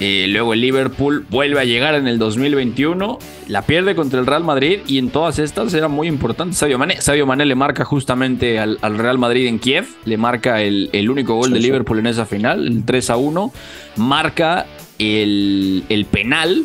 Eh, 0.00 0.26
luego 0.28 0.54
el 0.54 0.60
Liverpool 0.60 1.24
vuelve 1.30 1.60
a 1.60 1.64
llegar 1.64 1.94
en 1.94 2.08
el 2.08 2.18
2021, 2.18 3.18
la 3.46 3.62
pierde 3.62 3.94
contra 3.94 4.18
el 4.18 4.26
Real 4.26 4.42
Madrid 4.42 4.80
y 4.88 4.98
en 4.98 5.10
todas 5.10 5.38
estas 5.38 5.72
era 5.72 5.86
muy 5.86 6.08
importante 6.08 6.56
Sadio 6.56 6.78
Mané. 6.78 7.00
Sadio 7.00 7.26
Mané 7.26 7.46
le 7.46 7.54
marca 7.54 7.84
justamente 7.84 8.58
al, 8.58 8.78
Real 8.98 9.18
Madrid 9.18 9.46
en 9.46 9.60
Kiev, 9.60 9.86
le 10.04 10.16
marca 10.16 10.62
el, 10.62 11.08
único 11.08 11.36
gol 11.36 11.52
de 11.52 11.60
Liverpool 11.60 12.00
en 12.00 12.06
esa 12.06 12.26
final, 12.26 12.66
el 12.66 12.84
3 12.84 13.10
a 13.10 13.16
1, 13.16 13.52
marca 13.96 14.66
el, 14.98 16.06
penal, 16.10 16.64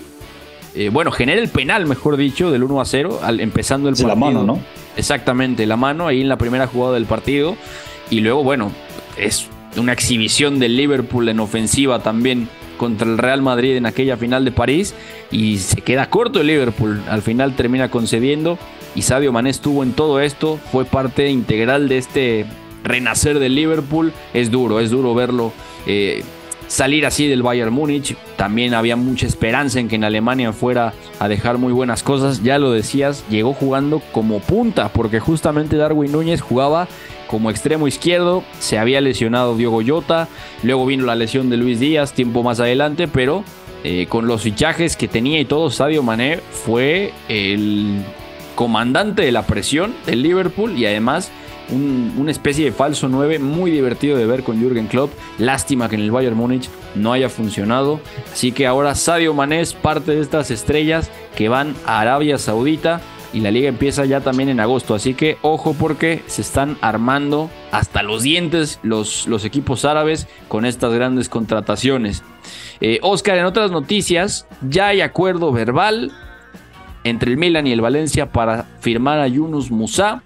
eh, 0.74 0.90
bueno, 0.90 1.12
genera 1.12 1.40
el 1.40 1.50
penal, 1.50 1.86
mejor 1.86 2.18
dicho, 2.18 2.50
del 2.52 2.64
1 2.64 2.82
a 2.82 2.86
0, 2.86 3.20
empezando 3.40 3.90
el 3.90 3.96
partido. 3.96 4.10
la 4.10 4.16
mano, 4.16 4.44
¿no? 4.44 4.60
Exactamente, 4.98 5.68
la 5.68 5.78
mano 5.78 6.08
ahí 6.08 6.22
en 6.22 6.30
la 6.30 6.38
primera 6.38 6.66
jugada 6.66 6.96
del 6.96 7.06
partido. 7.06 7.56
Y 8.10 8.22
luego, 8.22 8.44
bueno, 8.44 8.72
es 9.18 9.48
una 9.78 9.94
exhibición 9.94 10.58
del 10.58 10.76
Liverpool 10.76 11.30
en 11.30 11.40
ofensiva 11.40 12.00
también 12.00 12.50
contra 12.80 13.08
el 13.08 13.20
Real 13.20 13.44
Madrid 13.44 13.76
en 13.76 13.86
aquella 13.86 14.18
final 14.18 14.44
de 14.44 14.52
París 14.52 14.96
y 15.30 15.60
se 15.60 15.82
queda 15.82 16.10
corto 16.10 16.42
el 16.42 16.48
Liverpool. 16.48 17.04
Al 17.08 17.22
final 17.22 17.56
termina 17.56 17.92
concediendo 17.92 18.58
y 18.96 19.04
Sadio 19.04 19.32
Mané 19.32 19.52
estuvo 19.52 19.84
en 19.84 19.94
todo 19.94 20.20
esto, 20.20 20.58
fue 20.72 20.86
parte 20.86 21.30
integral 21.30 21.88
de 21.90 22.00
este 22.00 22.46
renacer 22.84 23.38
del 23.38 23.54
Liverpool. 23.54 24.14
Es 24.34 24.50
duro, 24.50 24.80
es 24.80 24.90
duro 24.90 25.14
verlo 25.14 25.54
eh, 25.86 26.24
salir 26.68 27.06
así 27.06 27.28
del 27.28 27.44
Bayern 27.44 27.74
Múnich. 27.74 28.16
También 28.36 28.74
había 28.74 28.96
mucha 28.96 29.28
esperanza 29.28 29.80
en 29.80 29.88
que 29.88 29.96
en 29.96 30.04
Alemania 30.04 30.54
fuera 30.54 30.94
a 31.20 31.28
dejar 31.28 31.58
muy 31.58 31.74
buenas 31.74 32.04
cosas. 32.04 32.44
Ya 32.44 32.58
lo 32.60 32.72
decías, 32.72 33.24
llegó 33.30 33.54
jugando 33.54 34.02
como 34.12 34.40
punta 34.40 34.90
porque 34.90 35.20
justamente 35.20 35.78
Darwin 35.78 36.12
Núñez 36.12 36.42
jugaba 36.42 36.88
como 37.28 37.50
extremo 37.50 37.88
izquierdo. 37.88 38.44
Se 38.60 38.78
había 38.78 39.02
lesionado 39.02 39.56
Diogo 39.56 39.82
Jota. 39.86 40.28
Luego 40.64 40.86
vino 40.86 41.06
la 41.06 41.16
lesión 41.16 41.50
de 41.50 41.58
Luis 41.58 41.80
Díaz 41.80 42.14
tiempo 42.14 42.44
más 42.44 42.60
adelante. 42.60 43.08
Pero 43.08 43.44
eh, 43.84 44.08
con 44.08 44.28
los 44.28 44.42
fichajes 44.42 44.96
que 44.96 45.08
tenía 45.08 45.40
y 45.40 45.46
todo, 45.46 45.70
Sadio 45.70 46.04
Mané 46.04 46.40
fue 46.52 47.14
el 47.28 48.04
comandante 48.56 49.22
de 49.22 49.32
la 49.32 49.44
presión 49.44 49.96
del 50.06 50.22
Liverpool. 50.22 50.78
Y 50.78 50.86
además 50.86 51.32
una 51.72 52.32
especie 52.32 52.66
de 52.66 52.72
falso 52.72 53.08
9 53.10 53.40
muy 53.40 53.72
divertido 53.72 54.18
de 54.18 54.26
ver 54.26 54.44
con 54.44 54.60
Jürgen 54.60 54.88
Klopp. 54.88 55.12
Lástima 55.38 55.90
que 55.90 55.96
en 55.96 56.02
el 56.02 56.12
Bayern 56.12 56.36
Múnich 56.36 56.70
no 56.96 57.14
haya 57.14 57.30
funcionado. 57.30 58.00
Así 58.32 58.52
que 58.52 58.68
ahora 58.68 58.96
Sadio 58.96 59.34
Mané 59.34 59.62
es 59.62 59.74
parte 59.74 60.12
de 60.12 60.22
estas 60.22 60.52
estrellas 60.52 61.12
que 61.36 61.50
van 61.50 61.76
a 61.86 62.00
Arabia 62.00 62.38
Saudita 62.38 63.02
y 63.32 63.42
la 63.42 63.52
liga 63.52 63.70
empieza 63.70 64.06
ya 64.06 64.22
también 64.22 64.50
en 64.50 64.60
agosto. 64.60 64.96
Así 64.96 65.14
que 65.14 65.38
ojo 65.42 65.76
porque 65.78 66.24
se 66.28 66.42
están 66.42 66.78
armando 66.82 67.50
hasta 67.72 68.04
los 68.04 68.24
dientes 68.24 68.80
los, 68.84 69.28
los 69.28 69.46
equipos 69.46 69.86
árabes 69.86 70.28
con 70.48 70.66
estas 70.66 70.94
grandes 70.94 71.30
contrataciones. 71.30 72.24
Eh, 72.82 73.00
Oscar, 73.02 73.38
en 73.38 73.46
otras 73.46 73.72
noticias, 73.72 74.48
ya 74.68 74.88
hay 74.88 75.02
acuerdo 75.02 75.52
verbal 75.52 76.12
entre 77.04 77.32
el 77.32 77.38
Milan 77.38 77.68
y 77.68 77.72
el 77.72 77.82
Valencia 77.82 78.32
para 78.32 78.64
firmar 78.80 79.20
a 79.20 79.28
Yunus 79.28 79.72
Musa. 79.72 80.24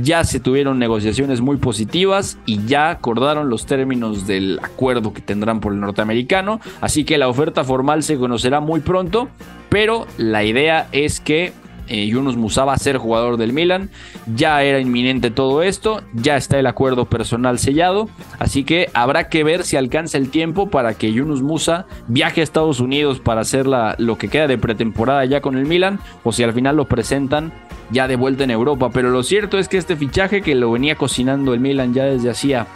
Ya 0.00 0.24
se 0.24 0.40
tuvieron 0.40 0.78
negociaciones 0.78 1.40
muy 1.40 1.56
positivas 1.58 2.38
y 2.46 2.64
ya 2.66 2.90
acordaron 2.90 3.50
los 3.50 3.66
términos 3.66 4.26
del 4.26 4.58
acuerdo 4.62 5.12
que 5.12 5.20
tendrán 5.20 5.60
por 5.60 5.72
el 5.72 5.80
norteamericano. 5.80 6.60
Así 6.80 7.04
que 7.04 7.18
la 7.18 7.28
oferta 7.28 7.64
formal 7.64 8.02
se 8.02 8.16
conocerá 8.16 8.60
muy 8.60 8.80
pronto, 8.80 9.28
pero 9.68 10.06
la 10.16 10.44
idea 10.44 10.88
es 10.92 11.20
que 11.20 11.52
eh, 11.88 12.06
Yunus 12.06 12.36
Musa 12.36 12.64
va 12.64 12.74
a 12.74 12.78
ser 12.78 12.96
jugador 12.96 13.36
del 13.36 13.52
Milan. 13.52 13.90
Ya 14.34 14.62
era 14.62 14.80
inminente 14.80 15.30
todo 15.30 15.62
esto, 15.62 16.02
ya 16.14 16.36
está 16.36 16.58
el 16.58 16.66
acuerdo 16.66 17.06
personal 17.06 17.58
sellado, 17.58 18.08
así 18.38 18.64
que 18.64 18.88
habrá 18.94 19.28
que 19.28 19.44
ver 19.44 19.64
si 19.64 19.76
alcanza 19.76 20.16
el 20.16 20.30
tiempo 20.30 20.70
para 20.70 20.94
que 20.94 21.12
Yunus 21.12 21.42
Musa 21.42 21.86
viaje 22.06 22.40
a 22.40 22.44
Estados 22.44 22.80
Unidos 22.80 23.20
para 23.20 23.42
hacer 23.42 23.66
lo 23.66 24.16
que 24.16 24.28
queda 24.28 24.46
de 24.46 24.58
pretemporada 24.58 25.24
ya 25.24 25.40
con 25.40 25.56
el 25.56 25.66
Milan, 25.66 25.98
o 26.24 26.32
si 26.32 26.42
al 26.42 26.52
final 26.52 26.76
lo 26.76 26.86
presentan 26.86 27.52
ya 27.92 28.08
de 28.08 28.16
vuelta 28.16 28.44
en 28.44 28.50
Europa. 28.50 28.90
Pero 28.92 29.10
lo 29.10 29.22
cierto 29.22 29.58
es 29.58 29.68
que 29.68 29.78
este 29.78 29.96
fichaje 29.96 30.42
que 30.42 30.54
lo 30.54 30.72
venía 30.72 30.96
cocinando 30.96 31.54
el 31.54 31.60
Milan 31.60 31.94
ya 31.94 32.04
desde 32.04 32.30
hacía 32.30 32.66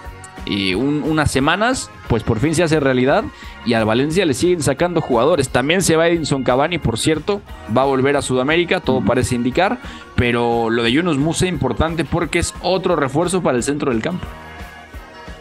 y 0.47 0.75
unas 0.75 1.31
semanas, 1.31 1.91
pues 2.09 2.23
por 2.23 2.39
fin 2.39 2.55
se 2.55 2.63
hace 2.63 2.79
realidad 2.79 3.25
y 3.65 3.75
al 3.75 3.85
Valencia 3.85 4.25
le 4.25 4.33
siguen 4.33 4.63
sacando 4.63 5.01
jugadores. 5.01 5.49
También 5.49 5.83
se 5.83 5.97
va 5.97 6.09
Edinson 6.09 6.45
Cavani, 6.45 6.79
por 6.79 6.99
cierto, 6.99 7.43
va 7.77 7.83
a 7.83 7.87
volver 7.87 8.17
a 8.17 8.23
Sudamérica, 8.23 8.81
todo 8.81 9.05
parece 9.05 9.35
indicar, 9.35 9.81
pero 10.15 10.71
lo 10.71 10.85
de 10.85 10.93
Yunus 10.93 11.19
Musa 11.19 11.47
es 11.47 11.53
importante 11.53 12.05
porque 12.05 12.39
es 12.39 12.55
otro 12.63 12.95
refuerzo 12.95 13.43
para 13.43 13.57
el 13.57 13.65
centro 13.65 13.91
del 13.91 14.03
campo. 14.03 14.27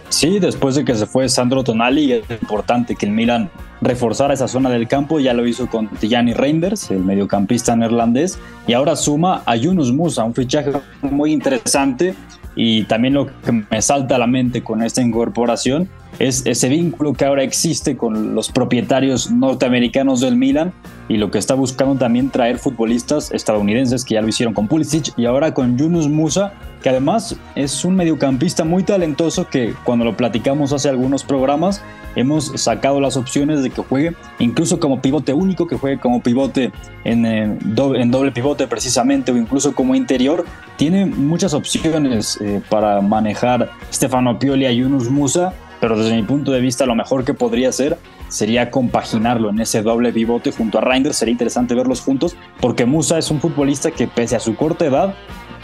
Sí, 0.09 0.39
después 0.39 0.75
de 0.75 0.85
que 0.85 0.95
se 0.95 1.05
fue 1.05 1.27
Sandro 1.29 1.63
Tonali, 1.63 2.11
es 2.13 2.23
importante 2.41 2.95
que 2.95 3.05
el 3.05 3.11
Milan 3.11 3.49
reforzara 3.81 4.33
esa 4.33 4.47
zona 4.47 4.69
del 4.69 4.87
campo, 4.87 5.19
ya 5.19 5.33
lo 5.33 5.45
hizo 5.45 5.67
con 5.67 5.87
Tijani 5.87 6.33
Reinders, 6.33 6.91
el 6.91 7.03
mediocampista 7.03 7.75
neerlandés, 7.75 8.39
y 8.67 8.73
ahora 8.73 8.95
suma 8.95 9.43
a 9.45 9.55
Yunus 9.55 9.91
Musa, 9.91 10.23
un 10.23 10.33
fichaje 10.33 10.71
muy 11.01 11.33
interesante 11.33 12.15
y 12.55 12.83
también 12.83 13.13
lo 13.15 13.27
que 13.41 13.51
me 13.51 13.81
salta 13.81 14.15
a 14.15 14.19
la 14.19 14.27
mente 14.27 14.63
con 14.63 14.81
esta 14.81 15.01
incorporación 15.01 15.89
es 16.19 16.45
ese 16.45 16.69
vínculo 16.69 17.13
que 17.13 17.25
ahora 17.25 17.43
existe 17.43 17.97
con 17.97 18.35
los 18.35 18.49
propietarios 18.49 19.31
norteamericanos 19.31 20.21
del 20.21 20.35
Milan 20.35 20.73
y 21.07 21.17
lo 21.17 21.29
que 21.29 21.37
está 21.37 21.53
buscando 21.53 21.95
también 21.95 22.29
traer 22.29 22.57
futbolistas 22.57 23.31
estadounidenses 23.31 24.05
que 24.05 24.15
ya 24.15 24.21
lo 24.21 24.27
hicieron 24.27 24.53
con 24.53 24.67
Pulisic 24.67 25.13
y 25.17 25.25
ahora 25.25 25.53
con 25.53 25.77
Yunus 25.77 26.07
Musa, 26.07 26.53
que 26.81 26.89
además 26.89 27.35
es 27.55 27.85
un 27.85 27.95
mediocampista 27.95 28.63
muy 28.63 28.83
talentoso 28.83 29.47
que 29.47 29.73
cuando 29.83 30.05
lo 30.05 30.17
platicamos 30.17 30.73
hace 30.73 30.89
algunos 30.89 31.23
programas 31.23 31.81
hemos 32.15 32.45
sacado 32.55 33.01
las 33.01 33.17
opciones 33.17 33.61
de 33.61 33.69
que 33.69 33.81
juegue 33.81 34.15
incluso 34.39 34.79
como 34.79 35.01
pivote 35.01 35.33
único, 35.33 35.67
que 35.67 35.77
juegue 35.77 35.99
como 35.99 36.21
pivote 36.21 36.71
en, 37.03 37.25
eh, 37.25 37.57
doble, 37.61 38.31
pivote 38.31 38.67
precisamente 38.67 39.31
o 39.31 39.37
incluso 39.37 39.75
como 39.75 39.95
interior. 39.95 40.45
Tiene 40.77 41.05
muchas 41.05 41.53
opciones 41.53 42.39
eh, 42.41 42.61
para 42.69 43.01
manejar 43.01 43.69
Stefano 43.91 44.39
Pioli 44.39 44.65
a 44.65 44.71
Yunus 44.71 45.09
Musa, 45.09 45.53
pero 45.79 45.97
desde 45.97 46.15
mi 46.15 46.23
punto 46.23 46.51
de 46.51 46.61
vista 46.61 46.85
lo 46.85 46.95
mejor 46.95 47.23
que 47.23 47.33
podría 47.33 47.69
hacer 47.69 47.97
sería 48.27 48.71
compaginarlo 48.71 49.49
en 49.49 49.59
ese 49.59 49.81
doble 49.81 50.11
pivote 50.11 50.51
junto 50.51 50.77
a 50.77 50.81
Reinders. 50.81 51.17
Sería 51.17 51.31
interesante 51.31 51.75
verlos 51.75 52.01
juntos 52.01 52.35
porque 52.59 52.85
Musa 52.85 53.17
es 53.17 53.31
un 53.31 53.39
futbolista 53.39 53.91
que 53.91 54.07
pese 54.07 54.35
a 54.35 54.39
su 54.39 54.55
corta 54.55 54.85
edad 54.85 55.15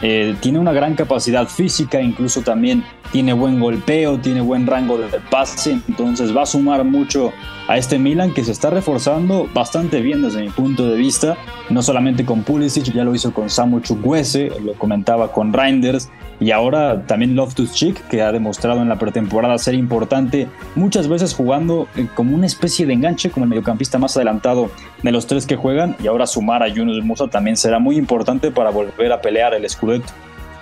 eh, 0.01 0.35
tiene 0.39 0.57
una 0.57 0.73
gran 0.73 0.95
capacidad 0.95 1.47
física, 1.47 2.01
incluso 2.01 2.41
también 2.41 2.83
tiene 3.11 3.33
buen 3.33 3.59
golpeo, 3.59 4.17
tiene 4.17 4.41
buen 4.41 4.65
rango 4.65 4.97
de 4.97 5.05
pase, 5.29 5.79
entonces 5.87 6.35
va 6.35 6.41
a 6.41 6.45
sumar 6.47 6.83
mucho 6.83 7.31
a 7.67 7.77
este 7.77 7.99
Milan 7.99 8.33
que 8.33 8.43
se 8.43 8.51
está 8.51 8.69
reforzando 8.69 9.49
bastante 9.53 10.01
bien 10.01 10.21
desde 10.21 10.41
mi 10.41 10.49
punto 10.49 10.87
de 10.87 10.95
vista, 10.97 11.37
no 11.69 11.81
solamente 11.81 12.25
con 12.25 12.43
Pulisic, 12.43 12.91
ya 12.93 13.03
lo 13.03 13.15
hizo 13.15 13.33
con 13.33 13.49
Samu 13.49 13.79
Chukwese, 13.79 14.51
lo 14.63 14.73
comentaba 14.73 15.31
con 15.31 15.53
Reinders 15.53 16.09
y 16.39 16.51
ahora 16.51 17.05
también 17.05 17.35
Loftus 17.35 17.71
Cheek 17.73 18.07
que 18.07 18.21
ha 18.21 18.31
demostrado 18.31 18.81
en 18.81 18.89
la 18.89 18.97
pretemporada 18.97 19.57
ser 19.57 19.75
importante, 19.75 20.47
muchas 20.75 21.07
veces 21.07 21.33
jugando 21.33 21.87
eh, 21.95 22.07
como 22.15 22.35
una 22.35 22.47
especie 22.47 22.85
de 22.85 22.93
enganche, 22.93 23.29
como 23.29 23.45
el 23.45 23.49
mediocampista 23.49 23.99
más 23.99 24.17
adelantado 24.17 24.71
de 25.03 25.11
los 25.11 25.27
tres 25.27 25.45
que 25.45 25.55
juegan 25.55 25.95
y 26.03 26.07
ahora 26.07 26.27
sumar 26.27 26.63
a 26.63 26.67
Yunus 26.67 27.03
Musa 27.03 27.27
también 27.27 27.57
será 27.57 27.79
muy 27.79 27.95
importante 27.95 28.51
para 28.51 28.71
volver 28.71 29.11
a 29.11 29.21
pelear 29.21 29.53
el 29.53 29.69
Scudetto. 29.69 30.11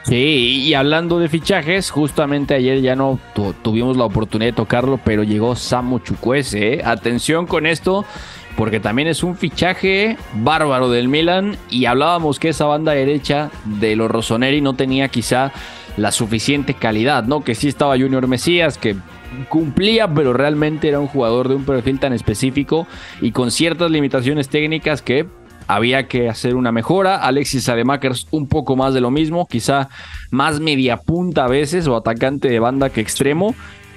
Sí, 0.04 0.64
y 0.66 0.74
hablando 0.74 1.20
de 1.20 1.30
fichajes, 1.30 1.92
justamente 1.92 2.56
ayer 2.56 2.82
ya 2.82 2.96
no 2.96 3.20
tuvimos 3.62 3.98
la 3.98 4.06
oportunidad 4.06 4.52
de 4.52 4.56
tocarlo, 4.56 5.00
pero 5.04 5.24
llegó 5.24 5.56
Samu 5.56 6.00
Chukwese. 6.00 6.76
¿eh? 6.76 6.82
Atención 6.84 7.46
con 7.46 7.66
esto, 7.68 8.06
porque 8.58 8.80
también 8.80 9.08
es 9.08 9.24
un 9.24 9.36
fichaje 9.38 10.18
bárbaro 10.36 10.90
del 10.90 11.10
Milan 11.10 11.58
y 11.70 11.86
hablábamos 11.86 12.40
que 12.40 12.50
esa 12.50 12.66
banda 12.66 12.94
derecha 12.94 13.52
de 13.66 13.96
los 13.96 14.10
Rossoneri 14.10 14.62
no 14.62 14.74
tenía 14.74 15.10
quizá 15.10 15.52
la 15.98 16.12
suficiente 16.12 16.74
calidad, 16.74 17.26
¿no? 17.26 17.44
Que 17.44 17.56
sí 17.56 17.68
estaba 17.68 17.98
Junior 17.98 18.26
Mesías, 18.28 18.78
que 18.78 18.96
cumplía, 19.48 20.08
pero 20.12 20.34
realmente 20.34 20.88
era 20.88 21.00
un 21.00 21.08
jugador 21.08 21.50
de 21.50 21.56
un 21.56 21.66
perfil 21.66 22.00
tan 22.00 22.14
específico 22.14 22.88
y 23.22 23.32
con 23.32 23.52
ciertas 23.52 23.92
limitaciones 23.92 24.50
técnicas 24.50 25.02
que 25.02 25.28
había 25.70 26.08
que 26.08 26.28
hacer 26.28 26.56
una 26.56 26.72
mejora. 26.72 27.18
Alexis 27.18 27.70
Ademakers 27.70 28.26
un 28.32 28.48
poco 28.48 28.76
más 28.76 28.96
de 28.96 29.02
lo 29.02 29.12
mismo, 29.12 29.48
quizá 29.48 29.90
más 30.32 30.60
media 30.60 30.98
punta 30.98 31.46
a 31.46 31.48
veces 31.48 31.86
o 31.86 31.96
atacante 31.96 32.50
de 32.50 32.60
banda 32.60 32.90
que 32.90 33.02
extremo. 33.02 33.54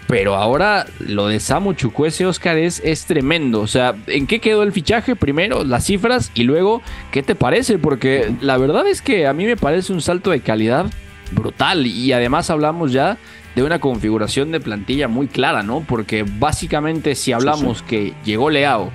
Pero 0.07 0.35
ahora 0.35 0.85
lo 0.99 1.29
de 1.29 1.41
Samu 1.41 1.73
Chukwese, 1.73 2.27
Oscar, 2.27 2.59
es, 2.59 2.83
es 2.85 3.07
tremendo. 3.07 3.63
O 3.63 3.67
sea, 3.67 3.95
¿en 4.07 4.27
qué 4.27 4.39
quedó 4.39 4.63
el 4.63 4.73
fichaje? 4.73 5.17
Primero, 5.17 5.65
las 5.65 5.87
cifras 5.87 6.31
y 6.35 6.43
luego, 6.43 6.83
¿qué 7.11 7.23
te 7.23 7.35
parece? 7.35 7.79
Porque 7.79 8.31
la 8.43 8.59
verdad 8.59 8.87
es 8.87 9.01
que 9.01 9.27
a 9.27 9.33
mí 9.33 9.47
me 9.47 9.57
parece 9.57 9.95
un 9.95 10.03
salto 10.03 10.31
de 10.31 10.41
calidad 10.41 10.85
brutal. 11.31 11.87
Y 11.87 12.13
además 12.13 12.51
hablamos 12.51 12.93
ya 12.93 13.17
de 13.55 13.63
una 13.63 13.79
configuración 13.79 14.53
de 14.53 14.61
plantilla 14.61 15.09
muy 15.09 15.27
clara, 15.27 15.63
¿no? 15.63 15.81
Porque 15.81 16.27
básicamente 16.39 17.15
si 17.15 17.33
hablamos 17.33 17.83
que 17.83 18.13
llegó 18.27 18.51
Leao, 18.51 18.91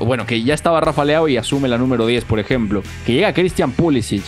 bueno, 0.00 0.26
que 0.26 0.42
ya 0.42 0.54
estaba 0.54 0.80
Rafa 0.80 1.04
Leao 1.04 1.28
y 1.28 1.36
asume 1.36 1.68
la 1.68 1.78
número 1.78 2.06
10, 2.06 2.24
por 2.24 2.38
ejemplo, 2.38 2.82
que 3.06 3.12
llega 3.12 3.32
Christian 3.32 3.72
Pulisic, 3.72 4.22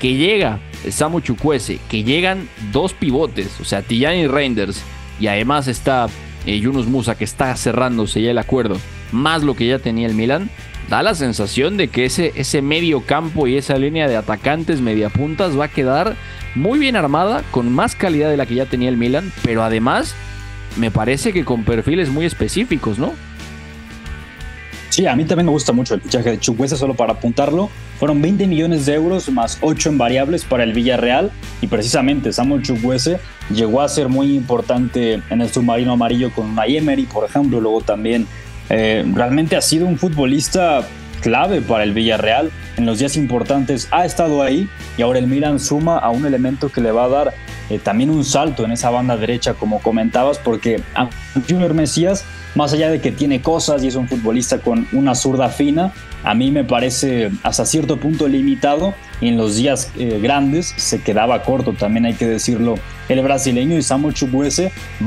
que 0.00 0.14
llega 0.14 0.60
Samu 0.88 1.20
Chukwese, 1.20 1.78
que 1.88 2.04
llegan 2.04 2.48
dos 2.72 2.92
pivotes, 2.92 3.60
o 3.60 3.64
sea, 3.64 3.82
Tijani 3.82 4.26
Reinders, 4.26 4.82
y 5.18 5.28
además 5.28 5.68
está 5.68 6.08
eh, 6.46 6.58
Yunus 6.58 6.86
Musa, 6.86 7.16
que 7.16 7.24
está 7.24 7.56
cerrándose 7.56 8.20
ya 8.22 8.30
el 8.30 8.38
acuerdo, 8.38 8.78
más 9.12 9.42
lo 9.42 9.54
que 9.54 9.66
ya 9.66 9.78
tenía 9.78 10.06
el 10.06 10.14
Milan, 10.14 10.50
da 10.88 11.02
la 11.02 11.14
sensación 11.14 11.76
de 11.76 11.88
que 11.88 12.04
ese, 12.04 12.32
ese 12.34 12.60
medio 12.60 13.00
campo 13.00 13.46
y 13.46 13.56
esa 13.56 13.78
línea 13.78 14.08
de 14.08 14.16
atacantes 14.16 14.80
mediapuntas 14.80 15.58
va 15.58 15.66
a 15.66 15.68
quedar 15.68 16.16
muy 16.54 16.78
bien 16.78 16.96
armada, 16.96 17.42
con 17.50 17.72
más 17.72 17.96
calidad 17.96 18.30
de 18.30 18.36
la 18.36 18.46
que 18.46 18.54
ya 18.54 18.66
tenía 18.66 18.88
el 18.88 18.96
Milan, 18.96 19.32
pero 19.42 19.62
además 19.62 20.14
me 20.76 20.90
parece 20.90 21.32
que 21.32 21.44
con 21.44 21.64
perfiles 21.64 22.10
muy 22.10 22.26
específicos, 22.26 22.98
¿no? 22.98 23.12
Sí, 24.94 25.08
a 25.08 25.16
mí 25.16 25.24
también 25.24 25.46
me 25.46 25.50
gusta 25.50 25.72
mucho 25.72 25.96
el 25.96 26.02
fichaje 26.02 26.30
de 26.30 26.38
Chukwese, 26.38 26.76
solo 26.76 26.94
para 26.94 27.14
apuntarlo. 27.14 27.68
Fueron 27.98 28.22
20 28.22 28.46
millones 28.46 28.86
de 28.86 28.94
euros 28.94 29.28
más 29.28 29.58
8 29.60 29.88
en 29.88 29.98
variables 29.98 30.44
para 30.44 30.62
el 30.62 30.72
Villarreal 30.72 31.32
y 31.60 31.66
precisamente 31.66 32.32
Samuel 32.32 32.62
Chukwese 32.62 33.18
llegó 33.52 33.80
a 33.80 33.88
ser 33.88 34.08
muy 34.08 34.36
importante 34.36 35.20
en 35.30 35.40
el 35.40 35.50
submarino 35.50 35.94
amarillo 35.94 36.30
con 36.32 36.48
una 36.48 36.66
Emery, 36.66 37.06
por 37.06 37.28
ejemplo, 37.28 37.60
luego 37.60 37.80
también 37.80 38.28
eh, 38.70 39.04
realmente 39.12 39.56
ha 39.56 39.62
sido 39.62 39.84
un 39.84 39.98
futbolista 39.98 40.86
clave 41.24 41.62
para 41.62 41.84
el 41.84 41.94
Villarreal. 41.94 42.50
En 42.76 42.84
los 42.84 42.98
días 42.98 43.16
importantes 43.16 43.88
ha 43.90 44.04
estado 44.04 44.42
ahí 44.42 44.68
y 44.98 45.02
ahora 45.02 45.18
el 45.18 45.26
Milan 45.26 45.58
suma 45.58 45.96
a 45.96 46.10
un 46.10 46.26
elemento 46.26 46.68
que 46.68 46.82
le 46.82 46.92
va 46.92 47.04
a 47.04 47.08
dar 47.08 47.34
eh, 47.70 47.78
también 47.78 48.10
un 48.10 48.24
salto 48.24 48.62
en 48.66 48.72
esa 48.72 48.90
banda 48.90 49.16
derecha, 49.16 49.54
como 49.54 49.80
comentabas, 49.80 50.38
porque 50.38 50.82
a 50.94 51.08
Junior 51.48 51.72
Mesías, 51.72 52.26
más 52.54 52.74
allá 52.74 52.90
de 52.90 53.00
que 53.00 53.10
tiene 53.10 53.40
cosas 53.40 53.82
y 53.82 53.88
es 53.88 53.94
un 53.94 54.06
futbolista 54.06 54.58
con 54.58 54.86
una 54.92 55.14
zurda 55.14 55.48
fina, 55.48 55.94
a 56.24 56.34
mí 56.34 56.50
me 56.50 56.62
parece 56.62 57.30
hasta 57.42 57.64
cierto 57.64 57.96
punto 57.96 58.28
limitado 58.28 58.92
y 59.22 59.28
en 59.28 59.38
los 59.38 59.56
días 59.56 59.92
eh, 59.96 60.20
grandes 60.22 60.74
se 60.76 61.00
quedaba 61.00 61.42
corto, 61.42 61.72
también 61.72 62.04
hay 62.04 62.14
que 62.14 62.26
decirlo. 62.26 62.74
El 63.08 63.22
brasileño 63.22 63.78
y 63.78 63.82
Samuel 63.82 64.14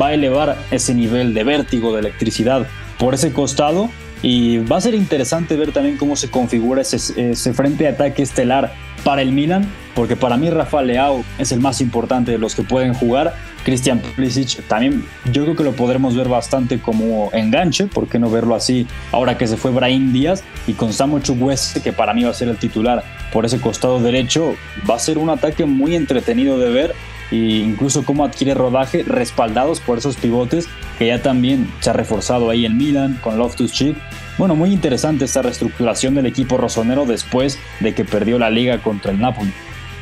va 0.02 0.08
a 0.08 0.14
elevar 0.16 0.58
ese 0.72 0.96
nivel 0.96 1.36
de 1.36 1.44
vértigo, 1.44 1.94
de 1.94 2.00
electricidad 2.00 2.66
por 2.98 3.14
ese 3.14 3.32
costado 3.32 3.92
y 4.22 4.58
va 4.60 4.78
a 4.78 4.82
ser 4.82 4.96
interesante 4.96 5.56
ver 5.56 5.72
también 5.72 5.98
cómo 5.98 6.16
se 6.16 6.30
configura 6.30 6.82
ese, 6.82 7.32
ese, 7.32 7.54
frente 7.54 7.84
de 7.84 7.90
ataque 7.92 8.24
estelar 8.24 8.74
para 9.04 9.22
el 9.22 9.32
Milan, 9.32 9.66
porque 9.96 10.16
para 10.16 10.38
mí 10.38 10.50
Rafa 10.50 10.82
Leao 10.82 11.24
es 11.38 11.52
el 11.52 11.60
más 11.60 11.82
importante 11.82 12.32
de 12.32 12.38
los 12.38 12.56
que 12.56 12.64
pueden 12.64 12.94
jugar. 12.94 13.36
Christian 13.64 14.00
Pulisic 14.00 14.66
también 14.68 15.06
yo 15.32 15.44
creo 15.44 15.56
que 15.56 15.64
lo 15.64 15.74
podremos 15.74 16.16
ver 16.16 16.30
bastante 16.30 16.80
como 16.80 17.30
enganche, 17.34 17.88
¿por 17.88 18.08
qué 18.08 18.18
no 18.18 18.30
verlo 18.30 18.56
así 18.56 18.88
ahora 19.12 19.38
que 19.38 19.46
se 19.46 19.58
fue 19.58 19.72
Brahim 19.72 20.14
Díaz 20.14 20.44
y 20.68 20.74
con 20.74 20.94
Samuel 20.94 21.22
Chukwueze 21.22 21.82
que 21.82 21.92
para 21.92 22.14
mí 22.14 22.24
va 22.24 22.32
a 22.32 22.34
ser 22.34 22.48
el 22.48 22.58
titular 22.58 23.04
por 23.34 23.46
ese 23.46 23.60
costado 23.60 24.00
derecho, 24.00 24.56
va 24.90 24.96
a 24.96 25.00
ser 25.00 25.18
un 25.18 25.30
ataque 25.30 25.66
muy 25.66 25.96
entretenido 25.96 26.58
de 26.60 26.70
ver 26.70 26.96
e 27.32 27.36
incluso 27.36 28.04
cómo 28.04 28.24
adquiere 28.24 28.54
rodaje 28.54 29.04
respaldados 29.04 29.80
por 29.80 29.98
esos 29.98 30.16
pivotes 30.16 30.68
que 30.98 31.08
ya 31.08 31.22
también 31.22 31.70
se 31.80 31.90
ha 31.90 31.94
reforzado 31.94 32.50
ahí 32.50 32.66
en 32.66 32.78
Milan 32.78 33.20
con 33.22 33.38
Loftus 33.38 33.74
Cheek. 33.74 33.96
Bueno, 34.38 34.56
muy 34.56 34.72
interesante 34.72 35.26
esta 35.26 35.42
reestructuración 35.42 36.16
del 36.16 36.26
equipo 36.26 36.58
rosonero 36.58 37.06
después 37.06 37.60
de 37.80 37.94
que 37.94 38.06
perdió 38.06 38.40
la 38.40 38.50
liga 38.50 38.80
contra 38.80 39.12
el 39.12 39.20
Napoli. 39.20 39.52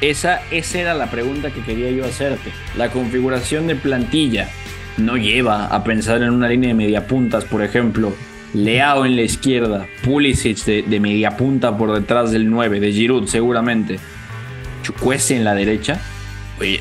Esa, 0.02 0.42
esa 0.52 0.80
era 0.80 0.94
la 0.94 1.10
pregunta 1.10 1.52
que 1.52 1.64
quería 1.64 1.90
yo 1.92 2.06
hacerte. 2.06 2.52
La 2.78 2.92
configuración 2.92 3.68
de 3.68 3.76
plantilla 3.76 4.50
no 4.98 5.18
lleva 5.18 5.68
a 5.68 5.84
pensar 5.84 6.22
en 6.22 6.32
una 6.32 6.50
línea 6.50 6.70
de 6.70 6.74
mediapuntas, 6.74 7.46
por 7.46 7.64
ejemplo. 7.64 8.14
Leao 8.54 9.06
en 9.06 9.16
la 9.18 9.24
izquierda, 9.24 9.86
Pulisic 10.04 10.64
de, 10.64 10.82
de 10.84 11.00
media 11.00 11.36
punta 11.36 11.78
por 11.78 11.94
detrás 11.94 12.32
del 12.32 12.50
9, 12.50 12.80
de 12.80 12.92
Giroud 12.94 13.28
seguramente. 13.28 14.00
Chukwese 14.84 15.36
en 15.36 15.44
la 15.44 15.56
derecha 15.56 16.00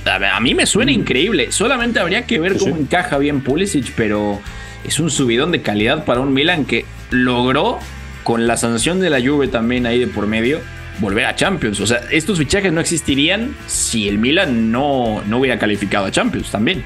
a 0.06 0.40
mí 0.40 0.54
me 0.54 0.66
suena 0.66 0.92
mm. 0.92 0.94
increíble. 0.94 1.52
Solamente 1.52 2.00
habría 2.00 2.26
que 2.26 2.38
ver 2.38 2.56
cómo 2.58 2.76
encaja 2.76 3.18
bien 3.18 3.40
Pulisic, 3.40 3.92
pero 3.96 4.40
es 4.84 5.00
un 5.00 5.10
subidón 5.10 5.52
de 5.52 5.62
calidad 5.62 6.04
para 6.04 6.20
un 6.20 6.32
Milan 6.32 6.64
que 6.64 6.84
logró, 7.10 7.78
con 8.22 8.46
la 8.46 8.56
sanción 8.56 9.00
de 9.00 9.10
la 9.10 9.20
Juve 9.20 9.48
también 9.48 9.86
ahí 9.86 9.98
de 9.98 10.06
por 10.06 10.26
medio, 10.26 10.60
volver 10.98 11.26
a 11.26 11.34
Champions. 11.34 11.80
O 11.80 11.86
sea, 11.86 12.00
estos 12.10 12.38
fichajes 12.38 12.72
no 12.72 12.80
existirían 12.80 13.54
si 13.66 14.08
el 14.08 14.18
Milan 14.18 14.70
no, 14.70 15.22
no 15.26 15.38
hubiera 15.38 15.58
calificado 15.58 16.06
a 16.06 16.10
Champions 16.10 16.50
también. 16.50 16.84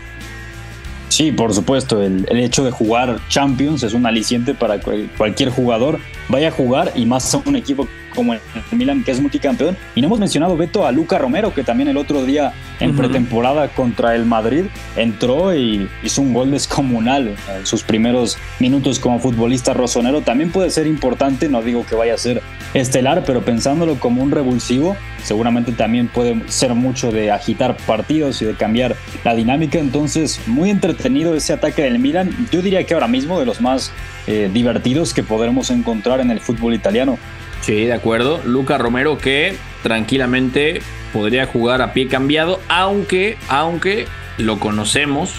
Sí, 1.09 1.33
por 1.33 1.55
supuesto, 1.55 2.03
el, 2.03 2.27
el, 2.29 2.39
hecho 2.39 2.65
de 2.65 2.71
jugar 2.71 3.19
Champions 3.29 3.83
es 3.83 3.95
un 3.95 4.07
aliciente 4.07 4.55
para 4.55 4.79
cualquier 5.17 5.49
jugador. 5.51 5.99
Vaya 6.29 6.49
a 6.49 6.51
jugar 6.51 6.93
y 6.95 7.07
más 7.07 7.35
a 7.35 7.43
un 7.45 7.57
equipo 7.57 7.89
como 8.15 8.35
el 8.35 8.41
Milan, 8.73 9.05
que 9.05 9.13
es 9.13 9.21
multicampeón. 9.21 9.77
Y 9.95 10.01
no 10.01 10.09
hemos 10.09 10.19
mencionado, 10.19 10.57
Beto, 10.57 10.87
a 10.87 10.93
Luca 10.93 11.19
Romero, 11.19 11.55
que 11.55 11.63
también 11.63 11.89
el 11.89 11.97
otro 11.97 12.25
día 12.25 12.53
en 12.81 12.97
pretemporada 12.97 13.69
contra 13.69 14.15
el 14.15 14.25
Madrid 14.25 14.65
entró 14.97 15.55
y 15.55 15.89
hizo 16.03 16.23
un 16.23 16.35
gol 16.35 16.51
descomunal 16.51 17.37
en 17.57 17.67
sus 17.67 17.83
primeros 17.83 18.37
minutos 18.59 18.99
como 18.99 19.21
futbolista 19.21 19.73
rosonero. 19.73 20.21
También 20.23 20.51
puede 20.51 20.71
ser 20.71 20.87
importante, 20.87 21.49
no 21.49 21.63
digo 21.63 21.87
que 21.87 21.95
vaya 21.95 22.15
a 22.15 22.19
ser 22.19 22.43
estelar, 22.75 23.23
pero 23.25 23.43
pensándolo 23.43 23.99
como 24.01 24.23
un 24.23 24.31
revulsivo, 24.31 24.97
seguramente 25.23 25.73
también 25.73 26.09
puede 26.09 26.43
ser 26.49 26.75
mucho 26.75 27.13
de 27.13 27.31
agitar 27.31 27.77
partidos 27.87 28.43
y 28.43 28.47
de 28.47 28.55
cambiar 28.55 28.97
la 29.25 29.35
dinámica. 29.35 29.79
Entonces, 29.79 30.41
muy 30.47 30.71
entretenido 30.71 31.35
ese 31.35 31.53
ataque 31.53 31.83
del 31.83 31.99
Milan. 31.99 32.31
Yo 32.51 32.63
diría 32.63 32.85
que 32.85 32.95
ahora 32.95 33.09
mismo 33.09 33.39
de 33.39 33.47
los 33.47 33.61
más 33.61 33.93
eh, 34.27 34.51
divertidos 34.53 35.15
que 35.15 35.23
podremos 35.23 35.71
encontrar 35.71 36.18
en 36.21 36.31
el 36.31 36.41
fútbol 36.41 36.75
italiano. 36.75 37.19
Sí, 37.61 37.85
de 37.85 37.93
acuerdo. 37.93 38.41
Luca 38.45 38.79
Romero 38.79 39.19
que 39.19 39.57
tranquilamente 39.83 40.81
podría 41.13 41.47
jugar 41.47 41.83
a 41.83 41.93
pie 41.93 42.09
cambiado, 42.09 42.61
aunque, 42.69 43.37
aunque 43.49 44.07
lo 44.39 44.59
conocemos 44.59 45.35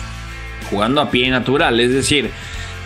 jugando 0.69 1.01
a 1.01 1.11
pie 1.11 1.29
natural. 1.29 1.79
Es 1.79 1.91
decir, 1.91 2.29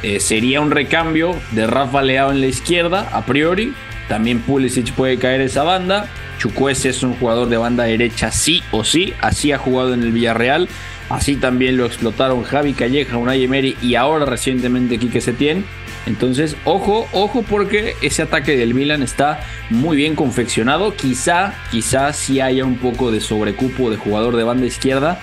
eh, 0.03 0.19
sería 0.19 0.61
un 0.61 0.71
recambio 0.71 1.35
de 1.51 1.67
Rafa 1.67 2.01
Leao 2.01 2.31
en 2.31 2.41
la 2.41 2.47
izquierda, 2.47 3.09
a 3.11 3.25
priori. 3.25 3.73
También 4.07 4.39
Pulisic 4.39 4.91
puede 4.93 5.17
caer 5.17 5.41
esa 5.41 5.63
banda. 5.63 6.07
Chukwese 6.39 6.89
es 6.89 7.03
un 7.03 7.15
jugador 7.15 7.47
de 7.47 7.57
banda 7.57 7.85
derecha 7.85 8.31
sí 8.31 8.61
o 8.71 8.83
sí. 8.83 9.13
Así 9.21 9.51
ha 9.51 9.57
jugado 9.57 9.93
en 9.93 10.03
el 10.03 10.11
Villarreal. 10.11 10.67
Así 11.09 11.35
también 11.35 11.77
lo 11.77 11.85
explotaron 11.85 12.43
Javi 12.43 12.73
Calleja, 12.73 13.17
Unai 13.17 13.43
Emery 13.43 13.77
y 13.81 13.95
ahora 13.95 14.25
recientemente 14.25 14.97
Quique 14.97 15.21
Setién. 15.21 15.65
Entonces, 16.05 16.57
ojo, 16.65 17.07
ojo 17.13 17.43
porque 17.43 17.95
ese 18.01 18.23
ataque 18.23 18.57
del 18.57 18.73
Milan 18.73 19.03
está 19.03 19.39
muy 19.69 19.95
bien 19.95 20.15
confeccionado. 20.15 20.95
Quizá, 20.95 21.53
quizá 21.71 22.11
sí 22.13 22.41
haya 22.41 22.65
un 22.65 22.77
poco 22.77 23.11
de 23.11 23.21
sobrecupo 23.21 23.89
de 23.89 23.97
jugador 23.97 24.35
de 24.35 24.43
banda 24.43 24.65
izquierda, 24.65 25.19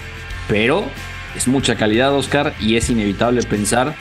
pero 0.49 0.85
es 1.37 1.49
mucha 1.49 1.77
calidad, 1.77 2.15
Oscar, 2.15 2.55
y 2.61 2.77
es 2.77 2.89
inevitable 2.91 3.43
pensar 3.43 3.95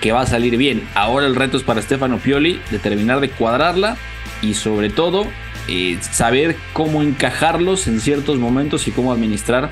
que 0.00 0.12
va 0.12 0.22
a 0.22 0.26
salir 0.26 0.56
bien. 0.56 0.86
Ahora 0.94 1.26
el 1.26 1.34
reto 1.34 1.56
es 1.56 1.62
para 1.62 1.80
Stefano 1.80 2.18
Pioli 2.18 2.60
de 2.70 2.78
terminar 2.78 3.20
de 3.20 3.30
cuadrarla 3.30 3.96
y 4.42 4.54
sobre 4.54 4.90
todo 4.90 5.26
eh, 5.68 5.98
saber 6.00 6.56
cómo 6.72 7.02
encajarlos 7.02 7.88
en 7.88 8.00
ciertos 8.00 8.38
momentos 8.38 8.86
y 8.86 8.90
cómo 8.90 9.12
administrar 9.12 9.70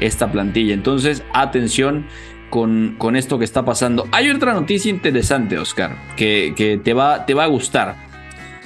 esta 0.00 0.32
plantilla. 0.32 0.74
Entonces, 0.74 1.22
atención 1.32 2.06
con, 2.50 3.16
esto 3.16 3.38
que 3.38 3.44
está 3.44 3.64
pasando. 3.64 4.06
Hay 4.12 4.30
otra 4.30 4.54
noticia 4.54 4.90
interesante, 4.90 5.58
Oscar, 5.58 5.96
que, 6.16 6.80
te, 6.82 6.94
va, 6.94 7.26
te 7.26 7.34
va 7.34 7.44
a 7.44 7.48
gustar. 7.48 7.96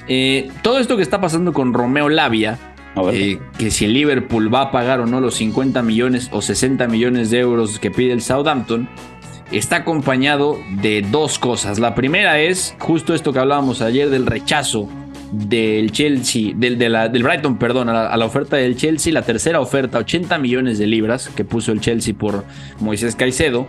Eh, 0.07 0.49
todo 0.61 0.79
esto 0.79 0.97
que 0.97 1.03
está 1.03 1.21
pasando 1.21 1.53
con 1.53 1.73
Romeo 1.73 2.09
Labia, 2.09 2.57
eh, 3.11 3.39
que 3.57 3.71
si 3.71 3.85
el 3.85 3.93
Liverpool 3.93 4.53
va 4.53 4.61
a 4.61 4.71
pagar 4.71 4.99
o 4.99 5.05
no 5.05 5.21
los 5.21 5.35
50 5.35 5.81
millones 5.83 6.29
o 6.31 6.41
60 6.41 6.87
millones 6.87 7.29
de 7.29 7.39
euros 7.39 7.79
que 7.79 7.91
pide 7.91 8.13
el 8.13 8.21
Southampton, 8.21 8.89
está 9.51 9.77
acompañado 9.77 10.59
de 10.81 11.01
dos 11.01 11.39
cosas. 11.39 11.79
La 11.79 11.95
primera 11.95 12.39
es 12.39 12.75
justo 12.79 13.13
esto 13.13 13.33
que 13.33 13.39
hablábamos 13.39 13.81
ayer 13.81 14.09
del 14.09 14.25
rechazo 14.25 14.89
del 15.31 15.91
Chelsea, 15.91 16.51
del, 16.55 16.77
del 16.77 17.23
Brighton, 17.23 17.57
perdón, 17.57 17.89
a 17.89 18.15
la, 18.15 18.25
oferta 18.25 18.57
del 18.57 18.75
Chelsea, 18.75 19.13
la 19.13 19.21
tercera 19.21 19.61
oferta, 19.61 19.97
80 19.99 20.37
millones 20.37 20.77
de 20.77 20.87
libras 20.87 21.29
que 21.29 21.45
puso 21.45 21.71
el 21.71 21.79
Chelsea 21.79 22.13
por 22.13 22.43
Moisés 22.79 23.15
Caicedo, 23.15 23.67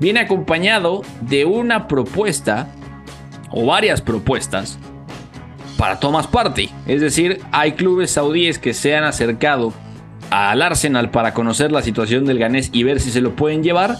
viene 0.00 0.20
acompañado 0.20 1.02
de 1.20 1.44
una 1.44 1.88
propuesta 1.88 2.68
o 3.50 3.66
varias 3.66 4.00
propuestas 4.00 4.78
para 5.76 6.00
Thomas 6.00 6.26
Party. 6.26 6.70
Es 6.86 7.02
decir, 7.02 7.40
hay 7.52 7.72
clubes 7.72 8.12
saudíes 8.12 8.58
que 8.58 8.72
se 8.72 8.96
han 8.96 9.04
acercado 9.04 9.74
al 10.30 10.62
Arsenal 10.62 11.10
para 11.10 11.34
conocer 11.34 11.70
la 11.70 11.82
situación 11.82 12.24
del 12.24 12.38
ganés 12.38 12.70
y 12.72 12.82
ver 12.82 13.00
si 13.00 13.10
se 13.10 13.20
lo 13.20 13.36
pueden 13.36 13.62
llevar, 13.62 13.98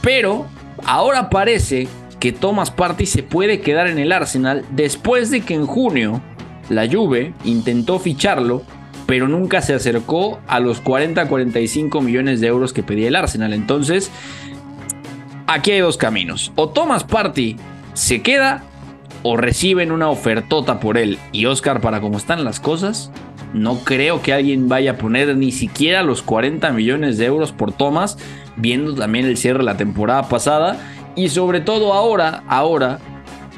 pero 0.00 0.46
ahora 0.84 1.28
parece 1.28 1.86
que 2.18 2.32
Thomas 2.32 2.70
Party 2.70 3.04
se 3.04 3.22
puede 3.22 3.60
quedar 3.60 3.88
en 3.88 3.98
el 3.98 4.10
Arsenal 4.10 4.64
después 4.70 5.30
de 5.30 5.42
que 5.42 5.54
en 5.54 5.66
junio 5.66 6.22
la 6.68 6.88
Juve 6.90 7.34
intentó 7.44 7.98
ficharlo, 7.98 8.62
pero 9.06 9.28
nunca 9.28 9.62
se 9.62 9.74
acercó 9.74 10.40
a 10.48 10.60
los 10.60 10.82
40-45 10.82 12.02
millones 12.02 12.40
de 12.40 12.48
euros 12.48 12.72
que 12.72 12.82
pedía 12.82 13.08
el 13.08 13.16
Arsenal. 13.16 13.52
Entonces, 13.52 14.10
aquí 15.46 15.70
hay 15.70 15.80
dos 15.80 15.96
caminos. 15.96 16.52
O 16.56 16.68
Thomas 16.68 17.04
Party 17.04 17.56
se 17.94 18.22
queda 18.22 18.64
o 19.22 19.36
reciben 19.36 19.92
una 19.92 20.08
ofertota 20.08 20.80
por 20.80 20.98
él. 20.98 21.18
Y 21.32 21.46
Oscar, 21.46 21.80
para 21.80 22.00
cómo 22.00 22.18
están 22.18 22.44
las 22.44 22.60
cosas, 22.60 23.10
no 23.54 23.78
creo 23.80 24.22
que 24.22 24.32
alguien 24.32 24.68
vaya 24.68 24.92
a 24.92 24.98
poner 24.98 25.36
ni 25.36 25.52
siquiera 25.52 26.02
los 26.02 26.22
40 26.22 26.70
millones 26.72 27.16
de 27.16 27.26
euros 27.26 27.52
por 27.52 27.72
Thomas, 27.72 28.18
viendo 28.56 28.94
también 28.94 29.24
el 29.24 29.36
cierre 29.36 29.58
de 29.58 29.64
la 29.64 29.76
temporada 29.76 30.28
pasada. 30.28 30.78
Y 31.14 31.30
sobre 31.30 31.60
todo 31.60 31.94
ahora, 31.94 32.44
ahora 32.48 32.98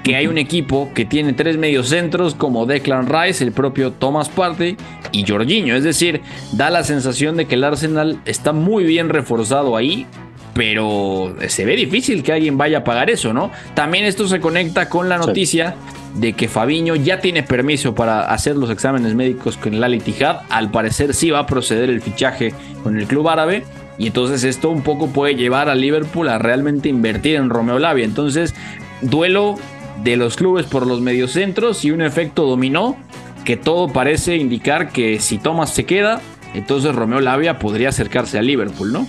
que 0.03 0.17
hay 0.17 0.27
un 0.27 0.39
equipo 0.39 0.91
que 0.95 1.05
tiene 1.05 1.33
tres 1.33 1.57
mediocentros 1.57 2.35
como 2.35 2.67
Declan 2.67 3.09
Rice, 3.09 3.45
el 3.45 3.53
propio 3.53 3.93
Thomas 3.93 4.29
Partey 4.29 4.77
y 5.13 5.25
Jorginho. 5.27 5.75
Es 5.75 5.85
decir, 5.85 6.21
da 6.53 6.71
la 6.71 6.85
sensación 6.85 7.37
de 7.37 7.47
que 7.47 7.57
el 7.57 7.65
Arsenal 7.65 8.21
está 8.25 8.53
muy 8.53 8.85
bien 8.85 9.09
reforzado 9.09 9.77
ahí, 9.77 10.07
pero 10.55 11.37
se 11.49 11.65
ve 11.65 11.77
difícil 11.77 12.23
que 12.23 12.33
alguien 12.33 12.59
vaya 12.59 12.79
a 12.79 12.85
pagar 12.85 13.11
eso, 13.11 13.33
¿no? 13.33 13.51
También 13.75 14.05
esto 14.05 14.27
se 14.27 14.41
conecta 14.41 14.89
con 14.89 15.09
la 15.09 15.19
noticia 15.19 15.75
de 16.15 16.33
que 16.33 16.49
Fabiño 16.49 16.97
ya 16.97 17.21
tiene 17.21 17.43
permiso 17.43 17.95
para 17.95 18.23
hacer 18.33 18.57
los 18.57 18.71
exámenes 18.71 19.15
médicos 19.15 19.57
con 19.57 19.75
el 19.75 19.85
Al. 19.85 20.01
Al 20.49 20.71
parecer 20.71 21.15
sí 21.15 21.31
va 21.31 21.41
a 21.41 21.47
proceder 21.47 21.91
el 21.91 22.01
fichaje 22.01 22.55
con 22.83 22.99
el 22.99 23.07
club 23.07 23.29
árabe. 23.29 23.65
Y 23.99 24.07
entonces 24.09 24.45
esto 24.45 24.71
un 24.71 24.83
poco 24.83 25.09
puede 25.09 25.35
llevar 25.35 25.69
a 25.69 25.75
Liverpool 25.75 26.29
a 26.29 26.39
realmente 26.39 26.89
invertir 26.89 27.37
en 27.37 27.51
Romeo 27.51 27.79
Lavia. 27.79 28.05
Entonces, 28.05 28.55
duelo 29.01 29.57
de 30.03 30.17
los 30.17 30.37
clubes 30.37 30.67
por 30.67 30.87
los 30.87 31.01
mediocentros 31.01 31.85
y 31.85 31.91
un 31.91 32.03
efecto 32.03 32.47
dominó 32.47 32.97
que 33.45 33.57
todo 33.57 33.89
parece 33.89 34.37
indicar 34.37 34.91
que 34.91 35.21
si 35.21 35.39
Thomas 35.39 35.71
se 35.71 35.87
queda, 35.87 36.21
entonces 36.55 36.95
Romeo 36.95 37.21
Lavia 37.21 37.59
podría 37.59 37.89
acercarse 37.91 38.39
a 38.39 38.43
Liverpool, 38.43 38.93
¿no? 38.93 39.07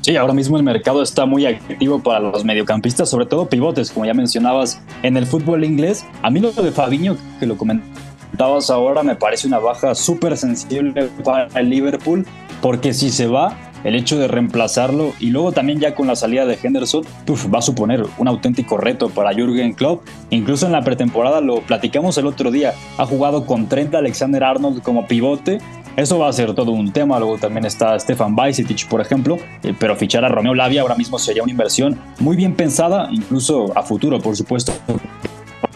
Sí, 0.00 0.16
ahora 0.16 0.34
mismo 0.34 0.56
el 0.56 0.62
mercado 0.62 1.02
está 1.02 1.26
muy 1.26 1.46
activo 1.46 2.00
para 2.00 2.20
los 2.20 2.44
mediocampistas, 2.44 3.10
sobre 3.10 3.26
todo 3.26 3.48
pivotes, 3.48 3.90
como 3.90 4.06
ya 4.06 4.14
mencionabas 4.14 4.80
en 5.02 5.16
el 5.16 5.26
fútbol 5.26 5.64
inglés. 5.64 6.06
A 6.22 6.30
mí 6.30 6.38
lo 6.38 6.52
de 6.52 6.70
Fabiño, 6.70 7.16
que 7.40 7.46
lo 7.46 7.56
comentabas 7.56 8.70
ahora, 8.70 9.02
me 9.02 9.16
parece 9.16 9.48
una 9.48 9.58
baja 9.58 9.96
súper 9.96 10.36
sensible 10.36 11.08
para 11.24 11.48
el 11.58 11.70
Liverpool, 11.70 12.24
porque 12.62 12.94
si 12.94 13.10
se 13.10 13.26
va, 13.26 13.56
el 13.84 13.94
hecho 13.94 14.18
de 14.18 14.28
reemplazarlo 14.28 15.12
y 15.20 15.30
luego 15.30 15.52
también 15.52 15.80
ya 15.80 15.94
con 15.94 16.06
la 16.06 16.16
salida 16.16 16.46
de 16.46 16.58
Henderson 16.62 17.04
va 17.52 17.58
a 17.58 17.62
suponer 17.62 18.04
un 18.18 18.28
auténtico 18.28 18.76
reto 18.76 19.08
para 19.10 19.32
Jürgen 19.32 19.74
Klopp. 19.74 20.06
Incluso 20.30 20.66
en 20.66 20.72
la 20.72 20.82
pretemporada 20.82 21.40
lo 21.40 21.60
platicamos 21.60 22.18
el 22.18 22.26
otro 22.26 22.50
día, 22.50 22.74
ha 22.98 23.06
jugado 23.06 23.46
con 23.46 23.68
Trent 23.68 23.94
Alexander 23.94 24.42
Arnold 24.44 24.82
como 24.82 25.06
pivote 25.06 25.58
eso 25.96 26.18
va 26.18 26.28
a 26.28 26.32
ser 26.32 26.54
todo 26.54 26.72
un 26.72 26.92
tema. 26.92 27.18
Luego 27.18 27.38
también 27.38 27.64
está 27.64 27.98
Stefan 27.98 28.36
Bajcetic, 28.36 28.86
por 28.86 29.00
ejemplo. 29.00 29.38
Eh, 29.62 29.74
pero 29.78 29.96
fichar 29.96 30.24
a 30.24 30.28
Romeo 30.28 30.54
Lavia 30.54 30.82
ahora 30.82 30.94
mismo 30.94 31.18
sería 31.18 31.42
una 31.42 31.52
inversión 31.52 31.98
muy 32.20 32.36
bien 32.36 32.54
pensada, 32.54 33.08
incluso 33.10 33.76
a 33.76 33.82
futuro, 33.82 34.20
por 34.20 34.36
supuesto, 34.36 34.72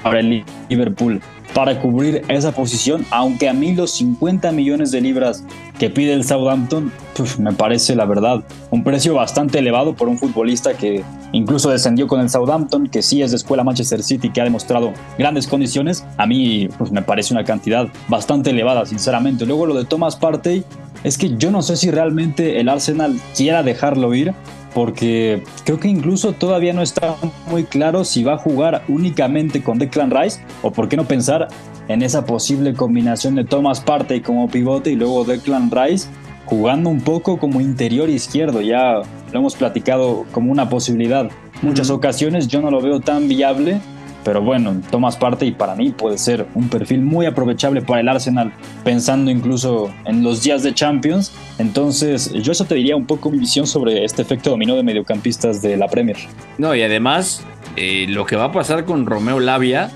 para 0.03 0.20
el 0.20 0.44
Liverpool 0.68 1.22
para 1.55 1.80
cubrir 1.80 2.22
esa 2.28 2.53
posición, 2.53 3.05
aunque 3.11 3.48
a 3.48 3.53
mí 3.53 3.74
los 3.74 3.92
50 3.92 4.53
millones 4.53 4.90
de 4.90 5.01
libras 5.01 5.44
que 5.78 5.90
pide 5.90 6.12
el 6.12 6.24
Southampton, 6.24 6.92
me 7.38 7.53
parece 7.53 7.96
la 7.96 8.05
verdad 8.05 8.42
un 8.70 8.84
precio 8.84 9.14
bastante 9.14 9.59
elevado 9.59 9.94
por 9.94 10.09
un 10.09 10.18
futbolista 10.18 10.74
que 10.74 11.03
incluso 11.32 11.70
descendió 11.70 12.07
con 12.07 12.20
el 12.20 12.30
Southampton, 12.30 12.88
que 12.88 13.03
sí 13.03 13.22
es 13.22 13.30
de 13.30 13.36
escuela 13.36 13.64
Manchester 13.64 14.03
City, 14.03 14.30
que 14.30 14.40
ha 14.40 14.44
demostrado 14.44 14.92
grandes 15.18 15.46
condiciones, 15.46 16.05
a 16.16 16.26
mí 16.26 16.68
pues, 16.78 16.92
me 16.92 17.03
parece 17.03 17.34
una 17.34 17.44
cantidad 17.44 17.88
bastante 18.09 18.51
elevada, 18.51 18.86
sinceramente. 18.86 19.46
Luego 19.46 19.66
lo 19.66 19.74
de 19.74 19.84
Thomas 19.84 20.16
Partey, 20.16 20.64
es 21.03 21.16
que 21.16 21.36
yo 21.36 21.51
no 21.51 21.62
sé 21.62 21.76
si 21.76 21.90
realmente 21.90 22.61
el 22.61 22.68
Arsenal 22.68 23.18
quiera 23.34 23.62
dejarlo 23.62 24.14
ir, 24.14 24.34
porque 24.74 25.42
creo 25.64 25.80
que 25.80 25.88
incluso 25.88 26.32
todavía 26.32 26.72
no 26.72 26.82
está 26.82 27.16
muy 27.48 27.64
claro 27.64 28.04
si 28.04 28.22
va 28.22 28.34
a 28.34 28.38
jugar 28.38 28.82
únicamente 28.88 29.62
con 29.62 29.78
Declan 29.78 30.10
Rice 30.10 30.40
o 30.62 30.70
por 30.70 30.88
qué 30.88 30.96
no 30.96 31.04
pensar 31.04 31.48
en 31.88 32.02
esa 32.02 32.24
posible 32.24 32.74
combinación 32.74 33.34
de 33.34 33.44
Thomas 33.44 33.80
Partey 33.80 34.20
como 34.20 34.48
pivote 34.48 34.92
y 34.92 34.96
luego 34.96 35.24
Declan 35.24 35.70
Rice 35.70 36.08
jugando 36.46 36.90
un 36.90 37.00
poco 37.00 37.38
como 37.38 37.60
interior 37.60 38.08
izquierdo. 38.08 38.60
Ya 38.60 39.02
lo 39.32 39.38
hemos 39.38 39.54
platicado 39.54 40.24
como 40.32 40.52
una 40.52 40.68
posibilidad. 40.68 41.30
Muchas 41.62 41.90
ocasiones 41.90 42.48
yo 42.48 42.60
no 42.60 42.70
lo 42.70 42.80
veo 42.80 43.00
tan 43.00 43.28
viable 43.28 43.80
pero 44.24 44.42
bueno, 44.42 44.80
tomas 44.90 45.16
parte 45.16 45.46
y 45.46 45.52
para 45.52 45.74
mí 45.74 45.90
puede 45.90 46.18
ser 46.18 46.46
un 46.54 46.68
perfil 46.68 47.02
muy 47.02 47.26
aprovechable 47.26 47.82
para 47.82 48.00
el 48.00 48.08
Arsenal, 48.08 48.52
pensando 48.84 49.30
incluso 49.30 49.92
en 50.04 50.22
los 50.22 50.42
días 50.42 50.62
de 50.62 50.74
Champions. 50.74 51.32
Entonces, 51.58 52.32
yo 52.32 52.52
eso 52.52 52.64
te 52.64 52.74
diría 52.74 52.96
un 52.96 53.06
poco 53.06 53.30
mi 53.30 53.38
visión 53.38 53.66
sobre 53.66 54.04
este 54.04 54.22
efecto 54.22 54.50
dominó 54.50 54.76
de 54.76 54.82
mediocampistas 54.82 55.62
de 55.62 55.76
la 55.76 55.88
Premier. 55.88 56.16
No, 56.58 56.74
y 56.74 56.82
además, 56.82 57.44
eh, 57.76 58.06
lo 58.08 58.26
que 58.26 58.36
va 58.36 58.44
a 58.44 58.52
pasar 58.52 58.84
con 58.84 59.06
Romeo 59.06 59.40
Lavia, 59.40 59.90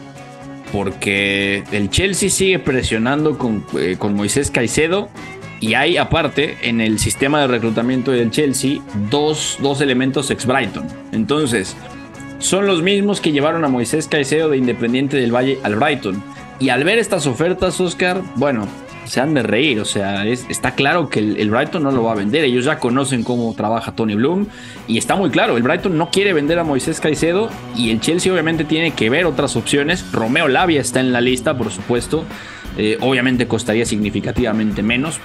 porque 0.72 1.62
el 1.70 1.90
Chelsea 1.90 2.30
sigue 2.30 2.58
presionando 2.58 3.38
con, 3.38 3.64
eh, 3.78 3.96
con 3.98 4.14
Moisés 4.14 4.50
Caicedo. 4.50 5.08
Y 5.60 5.74
hay 5.74 5.96
aparte 5.96 6.56
en 6.62 6.80
el 6.82 6.98
sistema 6.98 7.40
de 7.40 7.46
reclutamiento 7.46 8.10
del 8.10 8.30
Chelsea 8.30 8.80
dos, 9.08 9.56
dos 9.62 9.80
elementos 9.80 10.30
ex 10.30 10.44
Brighton. 10.44 10.86
Entonces, 11.12 11.74
son 12.38 12.66
los 12.66 12.82
mismos 12.82 13.20
que 13.20 13.32
llevaron 13.32 13.64
a 13.64 13.68
Moisés 13.68 14.08
Caicedo 14.08 14.50
de 14.50 14.58
Independiente 14.58 15.16
del 15.16 15.34
Valle 15.34 15.58
al 15.62 15.76
Brighton. 15.76 16.22
Y 16.60 16.68
al 16.68 16.84
ver 16.84 16.98
estas 16.98 17.26
ofertas, 17.26 17.80
Oscar, 17.80 18.22
bueno, 18.36 18.68
se 19.06 19.20
han 19.20 19.34
de 19.34 19.42
reír. 19.42 19.80
O 19.80 19.84
sea, 19.84 20.26
está 20.26 20.74
claro 20.74 21.08
que 21.08 21.20
el, 21.20 21.50
Brighton 21.50 21.82
no 21.82 21.90
lo 21.90 22.04
va 22.04 22.12
a 22.12 22.16
vender. 22.16 22.44
Ellos 22.44 22.64
ya 22.64 22.78
conocen 22.78 23.22
cómo 23.22 23.54
trabaja 23.54 23.92
Tony 23.92 24.14
Bloom. 24.14 24.46
Y 24.86 24.98
está 24.98 25.16
muy 25.16 25.30
claro, 25.30 25.56
el 25.56 25.62
Brighton 25.62 25.96
no 25.96 26.10
quiere 26.10 26.32
vender 26.32 26.58
a 26.58 26.64
Moisés 26.64 27.00
Caicedo. 27.00 27.50
Y 27.76 27.90
el 27.90 28.00
Chelsea 28.00 28.32
obviamente 28.32 28.64
tiene 28.64 28.92
que 28.92 29.10
ver 29.10 29.26
otras 29.26 29.56
opciones. 29.56 30.04
Romeo 30.12 30.48
Lavia 30.48 30.80
está 30.80 31.00
en 31.00 31.12
la 31.12 31.20
lista, 31.20 31.56
por 31.56 31.70
supuesto. 31.70 32.24
Eh, 32.76 32.98
obviamente 33.00 33.46
costaría 33.46 33.86
significativamente 33.86 34.82
menos. 34.82 35.20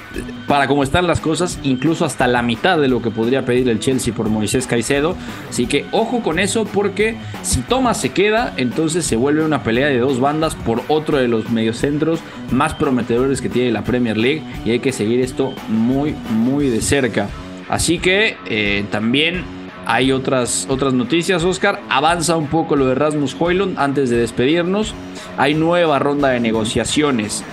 Para 0.48 0.68
cómo 0.68 0.84
están 0.84 1.08
las 1.08 1.20
cosas, 1.20 1.60
incluso 1.64 2.06
hasta 2.06 2.28
la 2.28 2.42
mitad 2.42 2.80
de 2.80 2.88
lo 2.88 3.02
que 3.02 3.12
podría 3.12 3.46
pedir 3.46 3.70
el 3.70 3.80
Chelsea 3.80 4.14
por 4.14 4.30
Moisés 4.30 4.68
Caicedo. 4.68 5.16
Así 5.50 5.66
que 5.66 5.86
ojo 5.92 6.22
con 6.22 6.40
eso 6.40 6.66
porque 6.66 7.18
si 7.44 7.62
Thomas 7.62 8.00
se 8.00 8.10
queda, 8.10 8.54
entonces 8.58 9.06
se 9.06 9.16
vuelve 9.16 9.44
una 9.44 9.64
pelea 9.64 9.88
de 9.88 10.00
dos 10.00 10.20
bandas 10.20 10.56
por 10.56 10.84
otro 10.88 11.18
de 11.18 11.28
los 11.28 11.50
mediocentros 11.50 12.20
más 12.52 12.74
prometedores 12.74 13.42
que 13.42 13.50
tiene 13.50 13.72
la 13.72 13.84
Premier 13.84 14.18
League. 14.18 14.44
Y 14.66 14.72
hay 14.72 14.80
que 14.80 14.92
seguir 14.92 15.20
esto 15.22 15.54
muy, 15.68 16.16
muy 16.32 16.70
de 16.70 16.82
cerca. 16.82 17.30
Así 17.68 18.00
que 18.00 18.38
eh, 18.48 18.86
también 18.90 19.44
hay 19.90 20.12
otras, 20.12 20.68
otras 20.70 20.94
noticias, 20.94 21.44
Oscar. 21.44 21.82
Avanza 21.90 22.38
un 22.38 22.46
poco 22.46 22.76
lo 22.76 22.86
de 22.86 22.94
Rasmus 22.94 23.36
Hoylund 23.40 23.80
antes 23.80 24.12
de 24.12 24.18
despedirnos. 24.18 24.94
Hay 25.36 25.56
nueva 25.56 25.98
ronda 25.98 26.30
de 26.30 26.40
negociaciones 26.40 27.44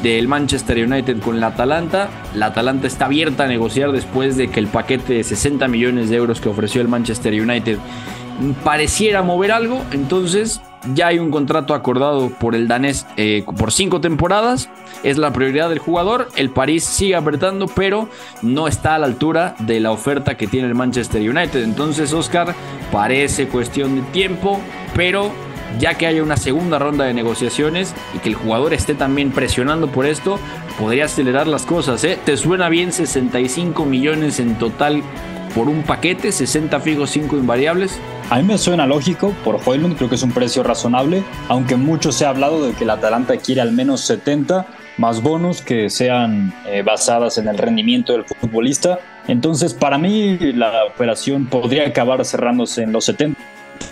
del 0.00 0.28
Manchester 0.28 0.78
United 0.86 1.18
con 1.18 1.40
la 1.40 1.48
Atalanta. 1.48 2.08
La 2.36 2.46
Atalanta 2.46 2.86
está 2.86 3.06
abierta 3.06 3.44
a 3.44 3.48
negociar 3.48 3.90
después 3.90 4.36
de 4.36 4.46
que 4.46 4.60
el 4.60 4.68
paquete 4.68 5.14
de 5.14 5.24
60 5.24 5.66
millones 5.66 6.08
de 6.08 6.16
euros 6.18 6.40
que 6.40 6.48
ofreció 6.48 6.80
el 6.82 6.86
Manchester 6.86 7.32
United 7.32 7.78
pareciera 8.62 9.22
mover 9.22 9.50
algo. 9.50 9.84
Entonces 9.90 10.60
ya 10.94 11.08
hay 11.08 11.18
un 11.18 11.30
contrato 11.30 11.74
acordado 11.74 12.30
por 12.30 12.54
el 12.54 12.68
danés 12.68 13.06
eh, 13.16 13.44
por 13.58 13.72
cinco 13.72 14.00
temporadas. 14.00 14.68
Es 15.02 15.18
la 15.18 15.32
prioridad 15.32 15.68
del 15.68 15.78
jugador. 15.78 16.28
El 16.36 16.50
París 16.50 16.84
sigue 16.84 17.16
apretando, 17.16 17.66
pero 17.66 18.08
no 18.42 18.68
está 18.68 18.94
a 18.94 18.98
la 18.98 19.06
altura 19.06 19.54
de 19.60 19.80
la 19.80 19.90
oferta 19.90 20.36
que 20.36 20.46
tiene 20.46 20.68
el 20.68 20.74
Manchester 20.74 21.20
United. 21.28 21.62
Entonces, 21.62 22.12
Oscar, 22.12 22.54
parece 22.90 23.48
cuestión 23.48 23.96
de 23.96 24.02
tiempo, 24.12 24.60
pero 24.94 25.30
ya 25.78 25.94
que 25.94 26.06
haya 26.06 26.22
una 26.22 26.36
segunda 26.36 26.78
ronda 26.78 27.04
de 27.04 27.14
negociaciones 27.14 27.94
y 28.14 28.18
que 28.18 28.28
el 28.28 28.34
jugador 28.34 28.74
esté 28.74 28.94
también 28.94 29.30
presionando 29.30 29.88
por 29.88 30.06
esto, 30.06 30.38
podría 30.78 31.06
acelerar 31.06 31.46
las 31.46 31.64
cosas. 31.64 32.04
¿eh? 32.04 32.18
¿Te 32.24 32.36
suena 32.36 32.68
bien 32.68 32.92
65 32.92 33.84
millones 33.84 34.40
en 34.40 34.56
total 34.58 35.02
por 35.54 35.68
un 35.68 35.82
paquete, 35.82 36.32
60 36.32 36.80
fijos, 36.80 37.10
5 37.10 37.36
invariables? 37.36 37.98
A 38.30 38.38
mí 38.38 38.44
me 38.44 38.58
suena 38.58 38.86
lógico, 38.86 39.34
por 39.44 39.60
Hoylund 39.64 39.96
creo 39.96 40.08
que 40.08 40.14
es 40.14 40.22
un 40.22 40.32
precio 40.32 40.62
razonable, 40.62 41.22
aunque 41.48 41.76
mucho 41.76 42.12
se 42.12 42.24
ha 42.24 42.30
hablado 42.30 42.66
de 42.66 42.72
que 42.72 42.84
el 42.84 42.90
Atalanta 42.90 43.36
quiere 43.36 43.60
al 43.60 43.72
menos 43.72 44.00
70 44.02 44.66
más 44.98 45.22
bonos 45.22 45.62
que 45.62 45.90
sean 45.90 46.52
eh, 46.66 46.82
basadas 46.82 47.38
en 47.38 47.48
el 47.48 47.58
rendimiento 47.58 48.12
del 48.12 48.24
futbolista. 48.24 48.98
Entonces, 49.28 49.74
para 49.74 49.98
mí 49.98 50.38
la 50.38 50.84
operación 50.84 51.46
podría 51.46 51.86
acabar 51.86 52.24
cerrándose 52.24 52.82
en 52.82 52.92
los 52.92 53.04
70. 53.06 53.40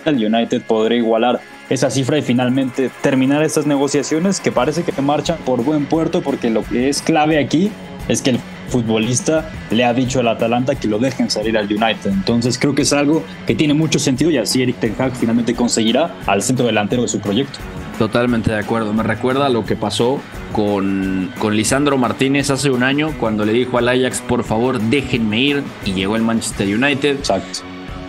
El 0.05 0.25
United 0.25 0.61
podría 0.61 0.99
igualar 0.99 1.39
esa 1.69 1.89
cifra 1.89 2.17
y 2.17 2.21
finalmente 2.21 2.91
terminar 3.01 3.43
estas 3.43 3.65
negociaciones 3.65 4.39
que 4.39 4.51
parece 4.51 4.83
que 4.83 5.01
marchan 5.01 5.37
por 5.45 5.63
buen 5.63 5.85
puerto 5.85 6.21
porque 6.21 6.49
lo 6.49 6.63
que 6.63 6.89
es 6.89 7.01
clave 7.01 7.39
aquí 7.39 7.71
es 8.07 8.21
que 8.21 8.31
el 8.31 8.39
futbolista 8.71 9.49
le 9.69 9.83
ha 9.83 9.93
dicho 9.93 10.19
al 10.19 10.27
Atalanta 10.27 10.75
que 10.75 10.87
lo 10.87 10.97
dejen 10.97 11.29
salir 11.29 11.57
al 11.57 11.65
United. 11.65 12.11
Entonces 12.11 12.57
creo 12.57 12.73
que 12.73 12.81
es 12.81 12.93
algo 12.93 13.23
que 13.45 13.53
tiene 13.53 13.73
mucho 13.73 13.99
sentido 13.99 14.31
y 14.31 14.37
así 14.37 14.63
Eric 14.63 14.77
Ten 14.79 14.95
Hag 14.97 15.15
finalmente 15.15 15.53
conseguirá 15.53 16.15
al 16.25 16.41
centro 16.41 16.65
delantero 16.65 17.03
de 17.03 17.07
su 17.07 17.19
proyecto. 17.19 17.59
Totalmente 17.99 18.51
de 18.51 18.57
acuerdo. 18.57 18.93
Me 18.93 19.03
recuerda 19.03 19.49
lo 19.49 19.65
que 19.65 19.75
pasó 19.75 20.19
con, 20.53 21.31
con 21.37 21.55
Lisandro 21.55 21.97
Martínez 21.97 22.49
hace 22.49 22.71
un 22.71 22.81
año 22.81 23.13
cuando 23.19 23.45
le 23.45 23.53
dijo 23.53 23.77
al 23.77 23.89
Ajax, 23.89 24.21
por 24.21 24.43
favor, 24.43 24.79
déjenme 24.79 25.39
ir 25.39 25.63
y 25.85 25.93
llegó 25.93 26.15
el 26.15 26.23
Manchester 26.23 26.67
United. 26.67 27.17
Exacto 27.17 27.59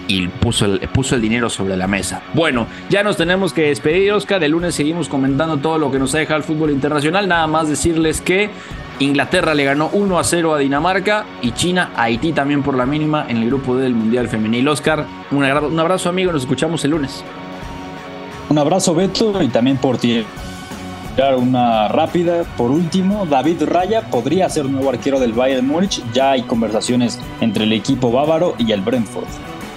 y 0.09 0.29
puso 0.29 0.67
el, 0.67 0.81
puso 0.89 1.15
el 1.15 1.23
dinero 1.23 1.49
sobre 1.49 1.77
la 1.77 1.87
mesa. 1.87 2.23
Bueno, 2.35 2.67
ya 2.91 3.03
nos 3.03 3.17
tenemos 3.17 3.53
que 3.53 3.63
despedir, 3.63 4.13
Oscar. 4.13 4.43
El 4.45 4.53
lunes 4.53 4.75
seguimos 4.75 5.09
comentando 5.09 5.57
todo 5.59 5.79
lo 5.79 5.91
que 5.91 5.99
nos 5.99 6.15
ha 6.15 6.19
dejado 6.19 6.39
el 6.39 6.45
fútbol 6.45 6.71
internacional. 6.71 7.29
Nada 7.29 7.47
más 7.47 7.69
decirles 7.69 8.21
que 8.21 8.51
Inglaterra 9.03 9.55
le 9.55 9.65
ganó 9.65 9.91
1 9.93 10.19
a 10.19 10.25
0 10.25 10.55
a 10.55 10.59
Dinamarca 10.59 11.27
y 11.41 11.53
China 11.53 11.91
Haití 11.97 12.33
también 12.33 12.63
por 12.63 12.77
la 12.77 12.87
mínima 12.87 13.27
en 13.29 13.39
el 13.39 13.47
grupo 13.47 13.77
del 13.77 13.95
Mundial 13.95 14.29
Femenil. 14.29 14.69
Oscar, 14.69 15.07
un, 15.31 15.45
un 15.45 15.81
abrazo 15.81 16.09
amigo, 16.09 16.33
nos 16.33 16.43
escuchamos 16.43 16.85
el 16.85 16.93
lunes. 16.93 17.25
Un 18.49 18.59
abrazo 18.59 18.95
Beto 18.95 19.43
y 19.43 19.49
también 19.49 19.77
por 19.79 19.99
ti. 19.99 20.25
Una 21.37 21.89
rápida, 21.89 22.43
por 22.57 22.71
último, 22.71 23.27
David 23.27 23.65
Raya 23.65 24.01
podría 24.11 24.49
ser 24.49 24.65
nuevo 24.65 24.89
arquero 24.89 25.21
del 25.21 25.35
Bayern 25.35 25.67
Múnich. 25.67 26.03
Ya 26.13 26.31
hay 26.31 26.43
conversaciones 26.43 27.21
entre 27.41 27.65
el 27.65 27.73
equipo 27.73 28.11
bávaro 28.11 28.55
y 28.59 28.73
el 28.73 28.81
Brentford. 28.81 29.27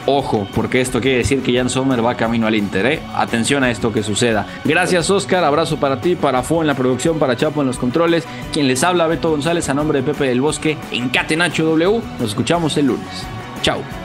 Ojo, 0.07 0.47
porque 0.53 0.81
esto 0.81 1.01
quiere 1.01 1.19
decir 1.19 1.41
que 1.41 1.55
Jan 1.55 1.69
Sommer 1.69 2.05
va 2.05 2.15
camino 2.15 2.47
al 2.47 2.55
Inter. 2.55 2.85
¿eh? 2.85 2.99
Atención 3.15 3.63
a 3.63 3.71
esto 3.71 3.91
que 3.91 4.03
suceda. 4.03 4.45
Gracias, 4.63 5.09
Oscar. 5.09 5.43
Abrazo 5.43 5.77
para 5.77 5.99
ti, 5.99 6.15
para 6.15 6.43
Fo 6.43 6.61
en 6.61 6.67
la 6.67 6.75
producción, 6.75 7.17
para 7.17 7.35
Chapo 7.35 7.61
en 7.61 7.67
los 7.67 7.77
controles. 7.77 8.25
Quien 8.53 8.67
les 8.67 8.83
habla, 8.83 9.07
Beto 9.07 9.31
González, 9.31 9.67
a 9.69 9.73
nombre 9.73 10.01
de 10.01 10.11
Pepe 10.11 10.25
del 10.25 10.41
Bosque, 10.41 10.77
en 10.91 11.09
Catenacho 11.09 11.65
W. 11.65 12.01
Nos 12.19 12.29
escuchamos 12.29 12.77
el 12.77 12.87
lunes. 12.87 13.25
Chao 13.61 14.04